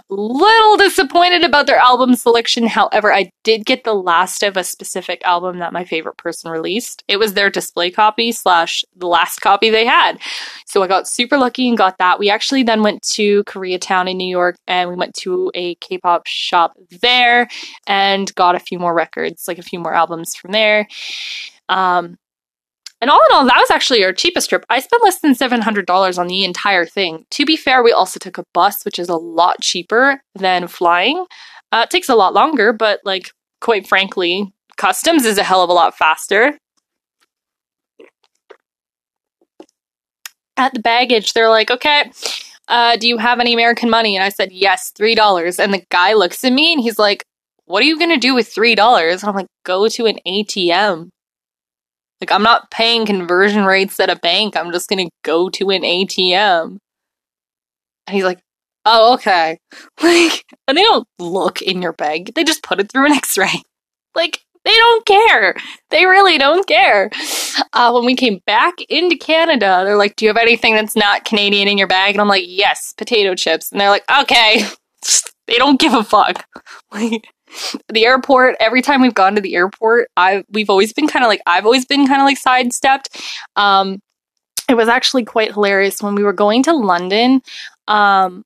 Little 0.10 0.78
disappointed 0.78 1.43
about 1.43 1.68
their 1.68 1.78
album 1.78 2.16
selection. 2.16 2.68
However, 2.68 3.14
I 3.14 3.32
did 3.43 3.66
get 3.66 3.84
the 3.84 3.93
last 3.93 4.43
of 4.43 4.56
a 4.56 4.64
specific 4.64 5.22
album 5.26 5.60
that 5.60 5.74
my 5.74 5.84
favorite 5.84 6.18
person 6.18 6.52
released. 6.52 7.04
It 7.10 7.18
was 7.18 7.34
their 7.34 7.49
display 7.49 7.91
copy 7.91 8.32
slash 8.32 8.86
the 8.95 9.08
last 9.08 9.39
copy 9.39 9.70
they 9.70 9.86
had. 9.86 10.20
So 10.66 10.84
I 10.84 10.88
got 10.88 11.08
super 11.08 11.38
lucky 11.38 11.68
and 11.68 11.78
got 11.78 11.97
that. 11.97 12.18
We 12.18 12.30
actually 12.30 12.64
then 12.64 12.82
went 12.82 13.02
to 13.14 13.43
Koreatown 13.43 14.10
in 14.10 14.18
New 14.18 14.30
York 14.30 14.56
and 14.68 14.89
we 14.89 14.95
went 14.95 15.16
to 15.16 15.52
a 15.54 15.76
K-pop 15.76 16.28
shop 16.28 16.74
there 17.02 17.49
and 17.88 18.34
got 18.36 18.56
a 18.56 18.60
few 18.60 18.80
more 18.80 18.93
records, 18.93 19.49
like 19.49 19.58
a 19.58 19.64
few 19.64 19.80
more 19.80 19.93
albums 19.93 20.34
from 20.34 20.52
there. 20.52 20.88
Um, 21.68 22.18
and 23.02 23.10
all 23.10 23.20
in 23.20 23.36
all, 23.36 23.45
that 23.45 23.58
was 23.58 23.72
actually 23.72 24.04
our 24.06 24.14
cheapest 24.14 24.49
trip. 24.49 24.64
I 24.70 24.80
spent 24.80 25.04
less 25.04 25.20
than 25.20 25.34
$700 25.34 26.20
on 26.20 26.28
the 26.28 26.45
entire 26.45 26.86
thing. 26.86 27.26
To 27.32 27.45
be 27.45 27.58
fair, 27.58 27.82
we 27.82 27.91
also 27.91 28.20
took 28.20 28.38
a 28.38 28.45
bus, 28.54 28.86
which 28.86 28.99
is 28.99 29.10
a 29.10 29.16
lot 29.16 29.60
cheaper 29.60 30.22
than 30.36 30.68
flying. 30.68 31.26
Uh, 31.72 31.82
it 31.86 31.89
takes 31.89 32.10
a 32.10 32.16
lot 32.16 32.36
longer, 32.36 32.72
but, 32.72 32.99
like, 33.04 33.32
quite 33.60 33.88
frankly, 33.88 34.54
customs 34.78 35.26
is 35.26 35.39
a 35.39 35.43
hell 35.43 35.64
of 35.64 35.70
a 35.70 35.74
lot 35.74 35.97
faster. 35.97 36.58
At 40.58 40.74
the 40.76 40.80
baggage, 40.80 41.34
they're 41.34 41.49
like, 41.49 41.72
okay, 41.72 42.12
uh, 42.68 42.97
do 42.97 43.08
you 43.08 43.18
have 43.18 43.39
any 43.39 43.54
American 43.54 43.89
money? 43.89 44.16
And 44.16 44.24
I 44.24 44.30
said, 44.30 44.52
yes, 44.52 44.91
$3. 44.97 45.58
And 45.58 45.74
the 45.74 45.84
guy 45.89 46.14
looks 46.14 46.43
at 46.43 46.54
me 46.54 46.74
and 46.74 46.82
he's 46.82 46.99
like, 46.99 47.24
what 47.66 47.82
are 47.82 47.88
you 47.88 47.97
going 47.97 48.12
to 48.12 48.18
do 48.18 48.36
with 48.36 48.54
$3? 48.54 49.12
And 49.12 49.24
I'm 49.24 49.34
like, 49.34 49.47
go 49.64 49.88
to 49.88 50.06
an 50.06 50.20
ATM. 50.28 51.10
Like, 52.22 52.32
I'm 52.32 52.43
not 52.43 52.69
paying 52.72 53.05
conversion 53.05 53.65
rates 53.65 53.99
at 53.99 54.09
a 54.11 54.15
bank. 54.15 54.55
I'm 54.55 54.72
just 54.72 54.88
going 54.88 55.05
to 55.05 55.11
go 55.24 55.49
to 55.49 55.72
an 55.72 55.82
ATM. 55.82 56.78
And 58.07 58.15
he's 58.15 58.24
like, 58.24 58.39
oh, 58.86 59.13
okay. 59.15 59.57
Like, 60.03 60.45
and 60.67 60.78
they 60.78 60.84
don't 60.84 61.07
look 61.19 61.61
in 61.61 61.82
your 61.82 61.93
bag, 61.93 62.34
they 62.36 62.43
just 62.43 62.63
put 62.63 62.80
it 62.80 62.91
through 62.91 63.07
an 63.07 63.13
x 63.13 63.38
ray. 63.38 63.61
Like, 64.15 64.39
They 64.65 64.76
don't 64.76 65.05
care. 65.05 65.55
They 65.89 66.05
really 66.05 66.38
don't 66.38 66.67
care. 66.67 67.09
Uh, 67.74 67.91
when 67.91 68.05
we 68.05 68.15
came 68.15 68.41
back 68.45 68.74
into 68.89 69.15
Canada, 69.15 69.82
they're 69.86 69.97
like, 69.97 70.15
Do 70.17 70.26
you 70.26 70.30
have 70.30 70.38
anything 70.38 70.76
that's 70.76 70.95
not 70.95 71.26
Canadian 71.26 71.67
in 71.67 71.78
your 71.78 71.88
bag? 71.88 72.13
And 72.13 72.22
I'm 72.22 72.28
like, 72.28 72.43
Yes, 72.45 72.93
potato 72.97 73.34
chips. 73.36 73.72
And 73.72 73.80
they're 73.80 73.89
like, 73.89 74.03
Okay. 74.22 74.63
they 75.47 75.55
don't 75.57 75.80
give 75.80 75.93
a 75.93 76.03
fuck. 76.03 76.45
Like, 76.91 77.26
the 77.91 78.06
airport, 78.06 78.56
every 78.60 78.82
time 78.82 79.02
we've 79.02 79.14
gone 79.14 79.36
to 79.36 79.41
the 79.41 79.56
airport, 79.56 80.10
I 80.18 80.43
we've 80.49 80.70
always 80.70 80.93
been 80.93 81.08
kind 81.08 81.24
of 81.24 81.30
like 81.30 81.41
I've 81.45 81.66
always 81.66 81.86
been 81.86 82.08
kind 82.08 82.22
of 82.22 82.26
like 82.26 82.38
sidestepped. 82.38 83.22
Um, 83.56 83.99
it 84.70 84.76
was 84.76 84.88
actually 84.88 85.26
quite 85.26 85.54
hilarious 85.54 86.02
when 86.02 86.16
we 86.16 86.24
were 86.24 86.34
going 86.34 86.64
to 86.64 86.74
London. 86.74 87.41
Um, 87.88 88.43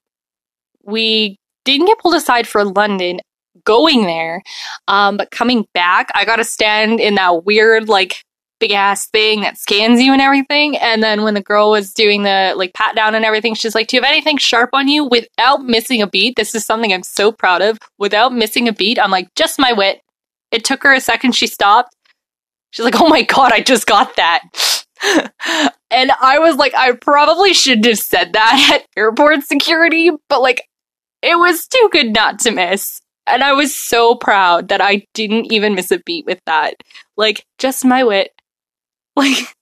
we 0.84 1.38
didn't 1.64 1.86
get 1.86 1.98
pulled 1.98 2.14
aside 2.14 2.46
for 2.46 2.64
London 2.64 3.20
going 3.64 4.02
there, 4.02 4.42
um, 4.88 5.16
but 5.16 5.30
coming 5.30 5.66
back, 5.74 6.10
I 6.14 6.24
got 6.24 6.36
to 6.36 6.44
stand 6.44 7.00
in 7.00 7.14
that 7.16 7.44
weird 7.44 7.88
like 7.88 8.24
big 8.58 8.72
ass 8.72 9.06
thing 9.08 9.42
that 9.42 9.58
scans 9.58 10.00
you 10.00 10.12
and 10.12 10.22
everything. 10.22 10.76
And 10.76 11.02
then 11.02 11.22
when 11.22 11.34
the 11.34 11.42
girl 11.42 11.70
was 11.70 11.92
doing 11.92 12.22
the 12.22 12.54
like 12.56 12.74
pat 12.74 12.94
down 12.94 13.14
and 13.14 13.24
everything, 13.24 13.54
she's 13.54 13.74
like, 13.74 13.88
Do 13.88 13.96
you 13.96 14.02
have 14.02 14.10
anything 14.10 14.38
sharp 14.38 14.70
on 14.72 14.88
you 14.88 15.04
without 15.04 15.64
missing 15.64 16.02
a 16.02 16.06
beat? 16.06 16.36
This 16.36 16.54
is 16.54 16.64
something 16.64 16.92
I'm 16.92 17.02
so 17.02 17.32
proud 17.32 17.62
of. 17.62 17.78
Without 17.98 18.32
missing 18.32 18.68
a 18.68 18.72
beat, 18.72 18.98
I'm 18.98 19.10
like, 19.10 19.34
Just 19.34 19.58
my 19.58 19.72
wit. 19.72 20.00
It 20.50 20.64
took 20.64 20.82
her 20.82 20.92
a 20.92 21.00
second. 21.00 21.34
She 21.34 21.46
stopped. 21.46 21.94
She's 22.70 22.84
like, 22.84 23.00
Oh 23.00 23.08
my 23.08 23.22
God, 23.22 23.52
I 23.52 23.60
just 23.60 23.86
got 23.86 24.16
that. 24.16 24.42
and 25.90 26.12
I 26.20 26.38
was 26.38 26.56
like, 26.56 26.74
I 26.74 26.92
probably 26.92 27.52
shouldn't 27.52 27.86
have 27.86 27.98
said 27.98 28.32
that 28.32 28.70
at 28.74 28.86
airport 28.96 29.44
security, 29.44 30.10
but 30.28 30.40
like, 30.40 30.62
it 31.22 31.38
was 31.38 31.66
too 31.66 31.88
good 31.92 32.12
not 32.12 32.38
to 32.40 32.50
miss. 32.50 33.00
And 33.26 33.42
I 33.42 33.52
was 33.52 33.74
so 33.74 34.14
proud 34.14 34.68
that 34.68 34.80
I 34.80 35.04
didn't 35.12 35.52
even 35.52 35.74
miss 35.74 35.90
a 35.90 35.98
beat 35.98 36.26
with 36.26 36.40
that. 36.46 36.74
Like, 37.16 37.44
just 37.58 37.84
my 37.84 38.04
wit. 38.04 38.30
Like, 39.24 39.54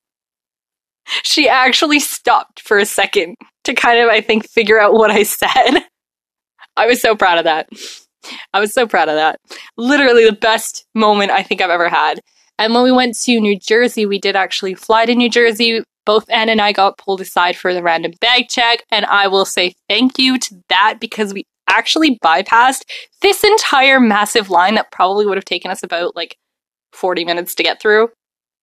she 1.22 1.48
actually 1.48 2.00
stopped 2.00 2.60
for 2.60 2.78
a 2.78 2.86
second 2.86 3.36
to 3.64 3.74
kind 3.74 4.00
of, 4.00 4.08
I 4.08 4.20
think, 4.20 4.48
figure 4.48 4.80
out 4.80 4.94
what 4.94 5.10
I 5.10 5.22
said. 5.22 5.84
I 6.76 6.86
was 6.86 7.00
so 7.00 7.14
proud 7.14 7.38
of 7.38 7.44
that. 7.44 7.68
I 8.52 8.60
was 8.60 8.72
so 8.72 8.86
proud 8.86 9.08
of 9.08 9.16
that. 9.16 9.38
Literally 9.76 10.24
the 10.24 10.36
best 10.36 10.86
moment 10.94 11.30
I 11.30 11.42
think 11.42 11.60
I've 11.60 11.70
ever 11.70 11.88
had. 11.88 12.20
And 12.58 12.74
when 12.74 12.84
we 12.84 12.92
went 12.92 13.16
to 13.20 13.40
New 13.40 13.58
Jersey, 13.58 14.06
we 14.06 14.18
did 14.18 14.36
actually 14.36 14.74
fly 14.74 15.06
to 15.06 15.14
New 15.14 15.28
Jersey. 15.28 15.82
Both 16.06 16.28
Anne 16.30 16.48
and 16.48 16.60
I 16.60 16.72
got 16.72 16.98
pulled 16.98 17.20
aside 17.20 17.56
for 17.56 17.74
the 17.74 17.82
random 17.82 18.12
bag 18.20 18.48
check. 18.48 18.84
And 18.90 19.04
I 19.06 19.28
will 19.28 19.44
say 19.44 19.74
thank 19.88 20.18
you 20.18 20.38
to 20.38 20.56
that 20.68 20.98
because 21.00 21.32
we 21.32 21.46
actually 21.68 22.18
bypassed 22.18 22.82
this 23.22 23.42
entire 23.42 24.00
massive 24.00 24.50
line 24.50 24.74
that 24.74 24.92
probably 24.92 25.26
would 25.26 25.38
have 25.38 25.44
taken 25.44 25.70
us 25.70 25.82
about 25.82 26.14
like 26.14 26.36
40 26.92 27.24
minutes 27.24 27.54
to 27.56 27.62
get 27.62 27.80
through 27.80 28.08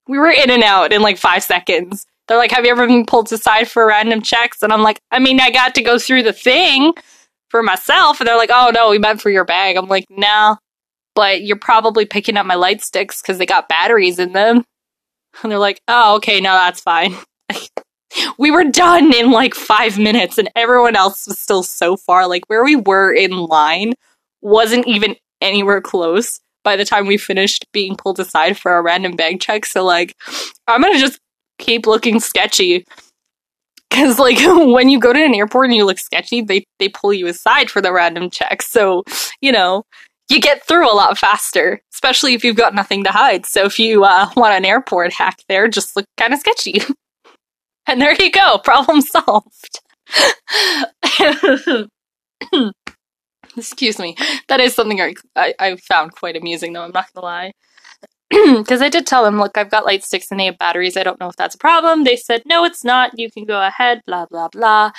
we 0.08 0.20
were 0.20 0.30
in 0.30 0.50
and 0.50 0.64
out 0.64 0.94
in 0.94 1.02
like 1.02 1.18
five 1.18 1.44
seconds. 1.44 2.06
They're 2.28 2.38
like, 2.38 2.52
Have 2.52 2.66
you 2.66 2.72
ever 2.72 2.88
been 2.88 3.06
pulled 3.06 3.32
aside 3.32 3.70
for 3.70 3.88
random 3.88 4.22
checks? 4.22 4.64
And 4.64 4.72
I'm 4.72 4.84
like, 4.84 5.00
I 5.12 5.20
mean, 5.20 5.40
I 5.40 5.52
got 5.52 5.76
to 5.76 5.84
go 5.84 6.00
through 6.00 6.24
the 6.24 6.34
thing 6.34 6.94
for 7.50 7.62
myself. 7.64 8.20
And 8.20 8.28
they're 8.28 8.38
like, 8.38 8.52
Oh, 8.54 8.72
no, 8.74 8.90
we 8.90 9.00
meant 9.00 9.22
for 9.22 9.30
your 9.30 9.46
bag. 9.46 9.78
I'm 9.78 9.88
like, 9.88 10.06
No, 10.10 10.58
but 11.16 11.44
you're 11.44 11.58
probably 11.58 12.06
picking 12.06 12.38
up 12.38 12.46
my 12.46 12.56
light 12.56 12.82
sticks 12.82 13.22
because 13.22 13.38
they 13.38 13.46
got 13.46 13.70
batteries 13.70 14.20
in 14.20 14.34
them. 14.34 14.64
And 15.44 15.52
they're 15.52 15.60
like, 15.60 15.82
Oh, 15.88 16.16
okay, 16.18 16.40
no, 16.40 16.54
that's 16.54 16.82
fine. 16.82 17.16
we 18.38 18.52
were 18.52 18.66
done 18.66 19.14
in 19.14 19.32
like 19.32 19.54
five 19.54 19.98
minutes, 19.98 20.38
and 20.38 20.50
everyone 20.56 20.96
else 20.96 21.28
was 21.28 21.40
still 21.40 21.64
so 21.64 21.96
far. 21.96 22.28
Like, 22.28 22.44
where 22.48 22.64
we 22.64 22.76
were 22.76 23.14
in 23.14 23.32
line 23.32 23.94
wasn't 24.42 24.88
even 24.88 25.16
anywhere 25.40 25.82
close 25.82 26.40
by 26.64 26.76
the 26.76 26.86
time 26.86 27.08
we 27.08 27.18
finished 27.18 27.66
being 27.72 27.96
pulled 27.96 28.20
aside 28.20 28.58
for 28.58 28.76
a 28.76 28.82
random 28.82 29.16
bag 29.16 29.40
check. 29.40 29.66
So 29.66 29.84
like, 29.84 30.16
I'm 30.68 30.82
gonna 30.82 31.00
just 31.00 31.20
keep 31.58 31.88
looking 31.88 32.20
sketchy. 32.20 32.86
Cause 33.92 34.20
like 34.20 34.38
when 34.74 34.90
you 34.90 35.00
go 35.00 35.14
to 35.14 35.24
an 35.24 35.36
airport 35.36 35.66
and 35.68 35.76
you 35.76 35.86
look 35.86 36.00
sketchy, 36.00 36.42
they 36.42 36.66
they 36.80 36.90
pull 36.90 37.14
you 37.14 37.28
aside 37.28 37.70
for 37.70 37.82
the 37.82 37.92
random 37.92 38.30
check. 38.30 38.62
So 38.62 39.04
you 39.42 39.52
know 39.52 39.84
you 40.32 40.40
get 40.40 40.66
through 40.66 40.90
a 40.90 40.96
lot 40.96 41.18
faster, 41.18 41.82
especially 41.94 42.34
if 42.34 42.44
you've 42.46 42.56
got 42.56 42.74
nothing 42.74 43.04
to 43.04 43.12
hide. 43.12 43.46
So 43.46 43.66
if 43.66 43.78
you 43.78 44.06
uh, 44.06 44.30
want 44.38 44.56
an 44.56 44.66
airport 44.66 45.14
hack 45.14 45.40
there, 45.50 45.68
just 45.68 45.96
look 45.96 46.06
kind 46.18 46.34
of 46.34 46.40
sketchy. 46.40 46.82
and 47.88 48.02
there 48.02 48.14
you 48.14 48.32
go, 48.32 48.58
problem 48.64 49.02
solved. 49.02 49.82
Excuse 53.58 54.00
me. 54.00 54.16
That 54.48 54.60
is 54.60 54.74
something 54.74 55.02
I, 55.02 55.16
I, 55.36 55.54
I 55.60 55.76
found 55.76 56.14
quite 56.14 56.36
amusing, 56.36 56.74
though, 56.74 56.84
I'm 56.84 56.92
not 56.92 57.14
gonna 57.14 57.26
lie. 57.26 57.52
Because 58.58 58.82
I 58.82 58.90
did 58.90 59.06
tell 59.06 59.24
them, 59.24 59.40
look, 59.40 59.58
I've 59.58 59.70
got 59.70 59.86
light 59.86 60.04
sticks 60.04 60.32
and 60.32 60.40
they 60.40 60.46
have 60.46 60.58
batteries. 60.58 60.96
I 60.96 61.04
don't 61.04 61.20
know 61.20 61.28
if 61.28 61.36
that's 61.36 61.56
a 61.56 61.58
problem. 61.58 62.06
They 62.06 62.16
said, 62.16 62.44
no, 62.46 62.64
it's 62.64 62.84
not. 62.84 63.20
You 63.20 63.30
can 63.30 63.44
go 63.46 63.62
ahead, 63.62 64.02
blah, 64.06 64.26
blah, 64.26 64.48
blah. 64.48 64.92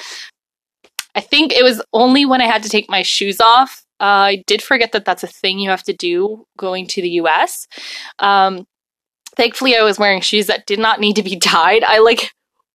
I 1.15 1.21
think 1.21 1.53
it 1.53 1.63
was 1.63 1.83
only 1.93 2.27
when 2.27 2.43
I 2.43 2.47
had 2.47 2.63
to 2.63 2.69
take 2.69 2.91
my 2.91 3.03
shoes 3.03 3.41
off. 3.41 3.85
Uh, 4.01 4.05
I 4.35 4.45
did 4.47 4.63
forget 4.63 4.93
that 4.93 5.05
that's 5.05 5.23
a 5.23 5.29
thing 5.29 5.59
you 5.59 5.71
have 5.71 5.85
to 5.85 5.93
do 5.93 6.47
going 6.59 6.87
to 6.89 7.01
the 7.01 7.11
US. 7.11 7.67
Um, 8.19 8.67
thankfully, 9.37 9.77
I 9.77 9.83
was 9.83 9.99
wearing 9.99 10.21
shoes 10.21 10.47
that 10.49 10.67
did 10.67 10.79
not 10.79 11.01
need 11.01 11.17
to 11.17 11.23
be 11.23 11.39
tied. 11.39 11.85
I 11.85 11.99
like, 11.99 12.33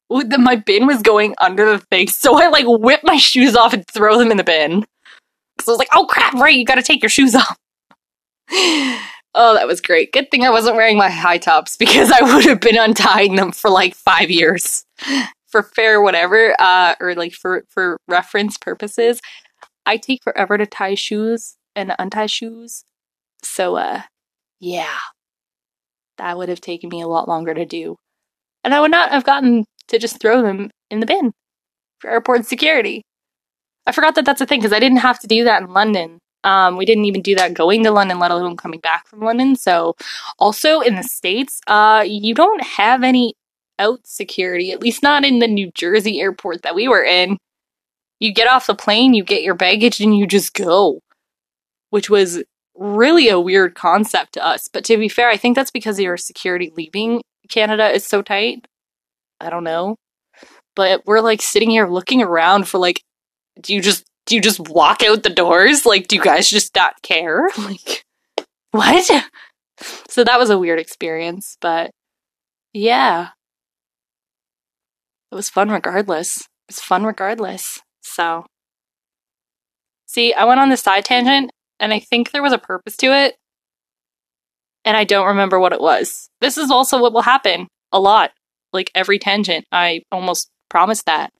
the, 0.10 0.38
my 0.40 0.56
bin 0.56 0.88
was 0.88 1.02
going 1.02 1.36
under 1.40 1.66
the 1.70 1.80
thing, 1.80 2.08
so 2.08 2.42
I 2.42 2.48
like 2.48 2.66
whip 2.68 3.02
my 3.04 3.18
shoes 3.18 3.56
off 3.56 3.74
and 3.74 3.86
throw 3.88 4.18
them 4.18 4.32
in 4.32 4.38
the 4.38 4.44
bin. 4.44 4.86
I 5.68 5.72
was 5.72 5.80
like, 5.80 5.90
oh 5.94 6.06
crap, 6.06 6.34
right, 6.34 6.56
you 6.56 6.66
gotta 6.66 6.84
take 6.84 7.02
your 7.02 7.10
shoes 7.10 7.36
off. 7.36 7.58
oh, 9.34 9.54
that 9.56 9.68
was 9.68 9.82
great. 9.82 10.12
Good 10.12 10.32
thing 10.32 10.44
I 10.44 10.50
wasn't 10.50 10.76
wearing 10.76 10.98
my 10.98 11.10
high 11.10 11.38
tops 11.38 11.78
because 11.78 12.12
I 12.12 12.22
would 12.22 12.46
have 12.46 12.60
been 12.60 12.78
untying 12.78 13.36
them 13.36 13.52
for 13.52 13.70
like 13.70 13.96
five 13.96 14.30
years. 14.30 14.86
For 15.50 15.64
fair 15.64 16.02
whatever, 16.02 16.54
uh, 16.60 16.96
or 17.00 17.16
like 17.16 17.32
for, 17.32 17.64
for 17.70 17.98
reference 18.10 18.58
purposes, 18.58 19.22
I 19.86 19.96
take 19.96 20.22
forever 20.22 20.58
to 20.58 20.66
tie 20.66 20.96
shoes 20.96 21.56
and 21.74 21.96
untie 21.98 22.26
shoes. 22.26 22.84
So, 23.44 23.78
uh, 23.78 24.02
yeah, 24.60 24.98
that 26.18 26.38
would 26.38 26.50
have 26.50 26.60
taken 26.60 26.90
me 26.90 27.00
a 27.00 27.08
lot 27.08 27.30
longer 27.30 27.54
to 27.54 27.66
do. 27.66 27.96
And 28.66 28.74
I 28.74 28.82
would 28.82 28.92
not 28.92 29.12
have 29.12 29.24
gotten 29.24 29.64
to 29.88 29.98
just 29.98 30.20
throw 30.20 30.42
them 30.42 30.70
in 30.92 31.00
the 31.00 31.06
bin 31.06 31.32
for 32.00 32.10
airport 32.10 32.46
security. 32.46 33.04
I 33.88 33.94
forgot 33.94 34.16
that 34.16 34.26
that's 34.26 34.42
a 34.42 34.46
thing 34.46 34.60
because 34.60 34.74
I 34.74 34.80
didn't 34.80 35.00
have 35.00 35.20
to 35.20 35.28
do 35.28 35.46
that 35.46 35.64
in 35.64 35.70
London. 35.70 36.20
Um, 36.44 36.78
we 36.78 36.86
didn't 36.86 37.06
even 37.06 37.22
do 37.22 37.36
that 37.36 37.54
going 37.54 37.84
to 37.84 37.92
London, 37.92 38.20
let 38.20 38.32
alone 38.32 38.58
coming 38.58 38.80
back 38.80 39.08
from 39.08 39.22
London. 39.22 39.56
So, 39.56 39.96
also 40.38 40.82
in 40.82 40.96
the 40.96 41.04
States, 41.04 41.62
uh, 41.68 42.04
you 42.06 42.36
don't 42.36 42.62
have 42.64 43.02
any 43.02 43.34
out 43.80 44.00
security, 44.04 44.72
at 44.72 44.82
least 44.82 45.02
not 45.02 45.26
in 45.26 45.40
the 45.40 45.48
New 45.48 45.72
Jersey 45.72 46.20
airport 46.20 46.62
that 46.62 46.76
we 46.76 46.88
were 46.88 47.04
in. 47.04 47.38
You 48.20 48.34
get 48.34 48.48
off 48.48 48.68
the 48.68 48.76
plane, 48.76 49.14
you 49.14 49.24
get 49.24 49.44
your 49.44 49.56
baggage, 49.56 50.00
and 50.00 50.16
you 50.16 50.28
just 50.28 50.54
go, 50.54 51.02
which 51.90 52.10
was 52.10 52.44
really 52.76 53.30
a 53.30 53.40
weird 53.40 53.76
concept 53.76 54.34
to 54.34 54.46
us. 54.46 54.68
But 54.68 54.84
to 54.86 54.98
be 54.98 55.10
fair, 55.10 55.30
I 55.30 55.38
think 55.38 55.56
that's 55.56 55.72
because 55.72 56.00
your 56.00 56.18
security 56.18 56.72
leaving 56.76 57.22
Canada 57.50 57.90
is 57.90 58.06
so 58.06 58.22
tight. 58.22 58.68
I 59.40 59.50
don't 59.50 59.64
know. 59.64 59.96
But 60.76 61.06
we're 61.06 61.22
like 61.22 61.42
sitting 61.42 61.70
here 61.70 61.88
looking 61.88 62.22
around 62.22 62.68
for 62.68 62.78
like 62.78 63.04
do 63.62 63.74
you 63.74 63.82
just 63.82 64.06
do 64.26 64.36
you 64.36 64.42
just 64.42 64.60
walk 64.60 65.04
out 65.04 65.24
the 65.24 65.30
doors? 65.30 65.86
Like, 65.86 66.08
do 66.08 66.16
you 66.18 66.22
guys 66.22 66.50
just 66.50 66.76
not 66.76 67.02
care? 67.02 67.50
Like, 67.58 68.04
what? 68.72 69.26
So 70.10 70.24
that 70.24 70.40
was 70.40 70.50
a 70.50 70.60
weird 70.60 70.80
experience, 70.80 71.58
but 71.62 71.92
yeah. 72.74 73.30
It 75.32 75.36
was 75.36 75.50
fun 75.50 75.70
regardless. 75.70 76.38
It 76.38 76.76
was 76.76 76.80
fun 76.80 77.06
regardless. 77.06 77.80
So, 78.02 78.46
see, 80.06 80.34
I 80.34 80.46
went 80.46 80.60
on 80.60 80.70
the 80.70 80.78
side 80.78 81.06
tangent, 81.06 81.52
and 81.80 81.94
I 81.94 82.00
think 82.00 82.32
there 82.32 82.44
was 82.44 82.54
a 82.54 82.58
purpose 82.58 82.98
to 82.98 83.08
it, 83.08 83.36
and 84.86 84.96
I 84.96 85.04
don't 85.04 85.28
remember 85.28 85.60
what 85.60 85.74
it 85.74 85.82
was. 85.82 86.30
This 86.42 86.58
is 86.58 86.72
also 86.72 87.00
what 87.00 87.14
will 87.14 87.22
happen 87.22 87.68
a 87.92 88.00
lot. 88.00 88.32
Like 88.74 88.92
every 88.96 89.20
tangent, 89.20 89.66
I 89.72 90.02
almost 90.12 90.50
promised 90.70 91.06
that. 91.06 91.32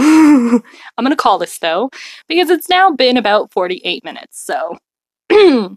I'm 0.98 1.04
going 1.04 1.10
to 1.10 1.16
call 1.16 1.38
this 1.38 1.58
though, 1.58 1.90
because 2.28 2.50
it's 2.50 2.68
now 2.68 2.90
been 2.90 3.16
about 3.16 3.52
48 3.52 4.04
minutes. 4.04 4.40
So, 4.40 4.78
good 5.28 5.76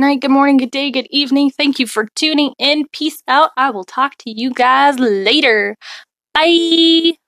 night, 0.00 0.20
good 0.20 0.30
morning, 0.30 0.56
good 0.56 0.70
day, 0.70 0.90
good 0.90 1.08
evening. 1.10 1.50
Thank 1.50 1.78
you 1.78 1.86
for 1.86 2.06
tuning 2.14 2.54
in. 2.58 2.86
Peace 2.92 3.22
out. 3.28 3.50
I 3.56 3.70
will 3.70 3.84
talk 3.84 4.16
to 4.20 4.30
you 4.30 4.52
guys 4.52 4.98
later. 4.98 5.76
Bye. 6.34 7.19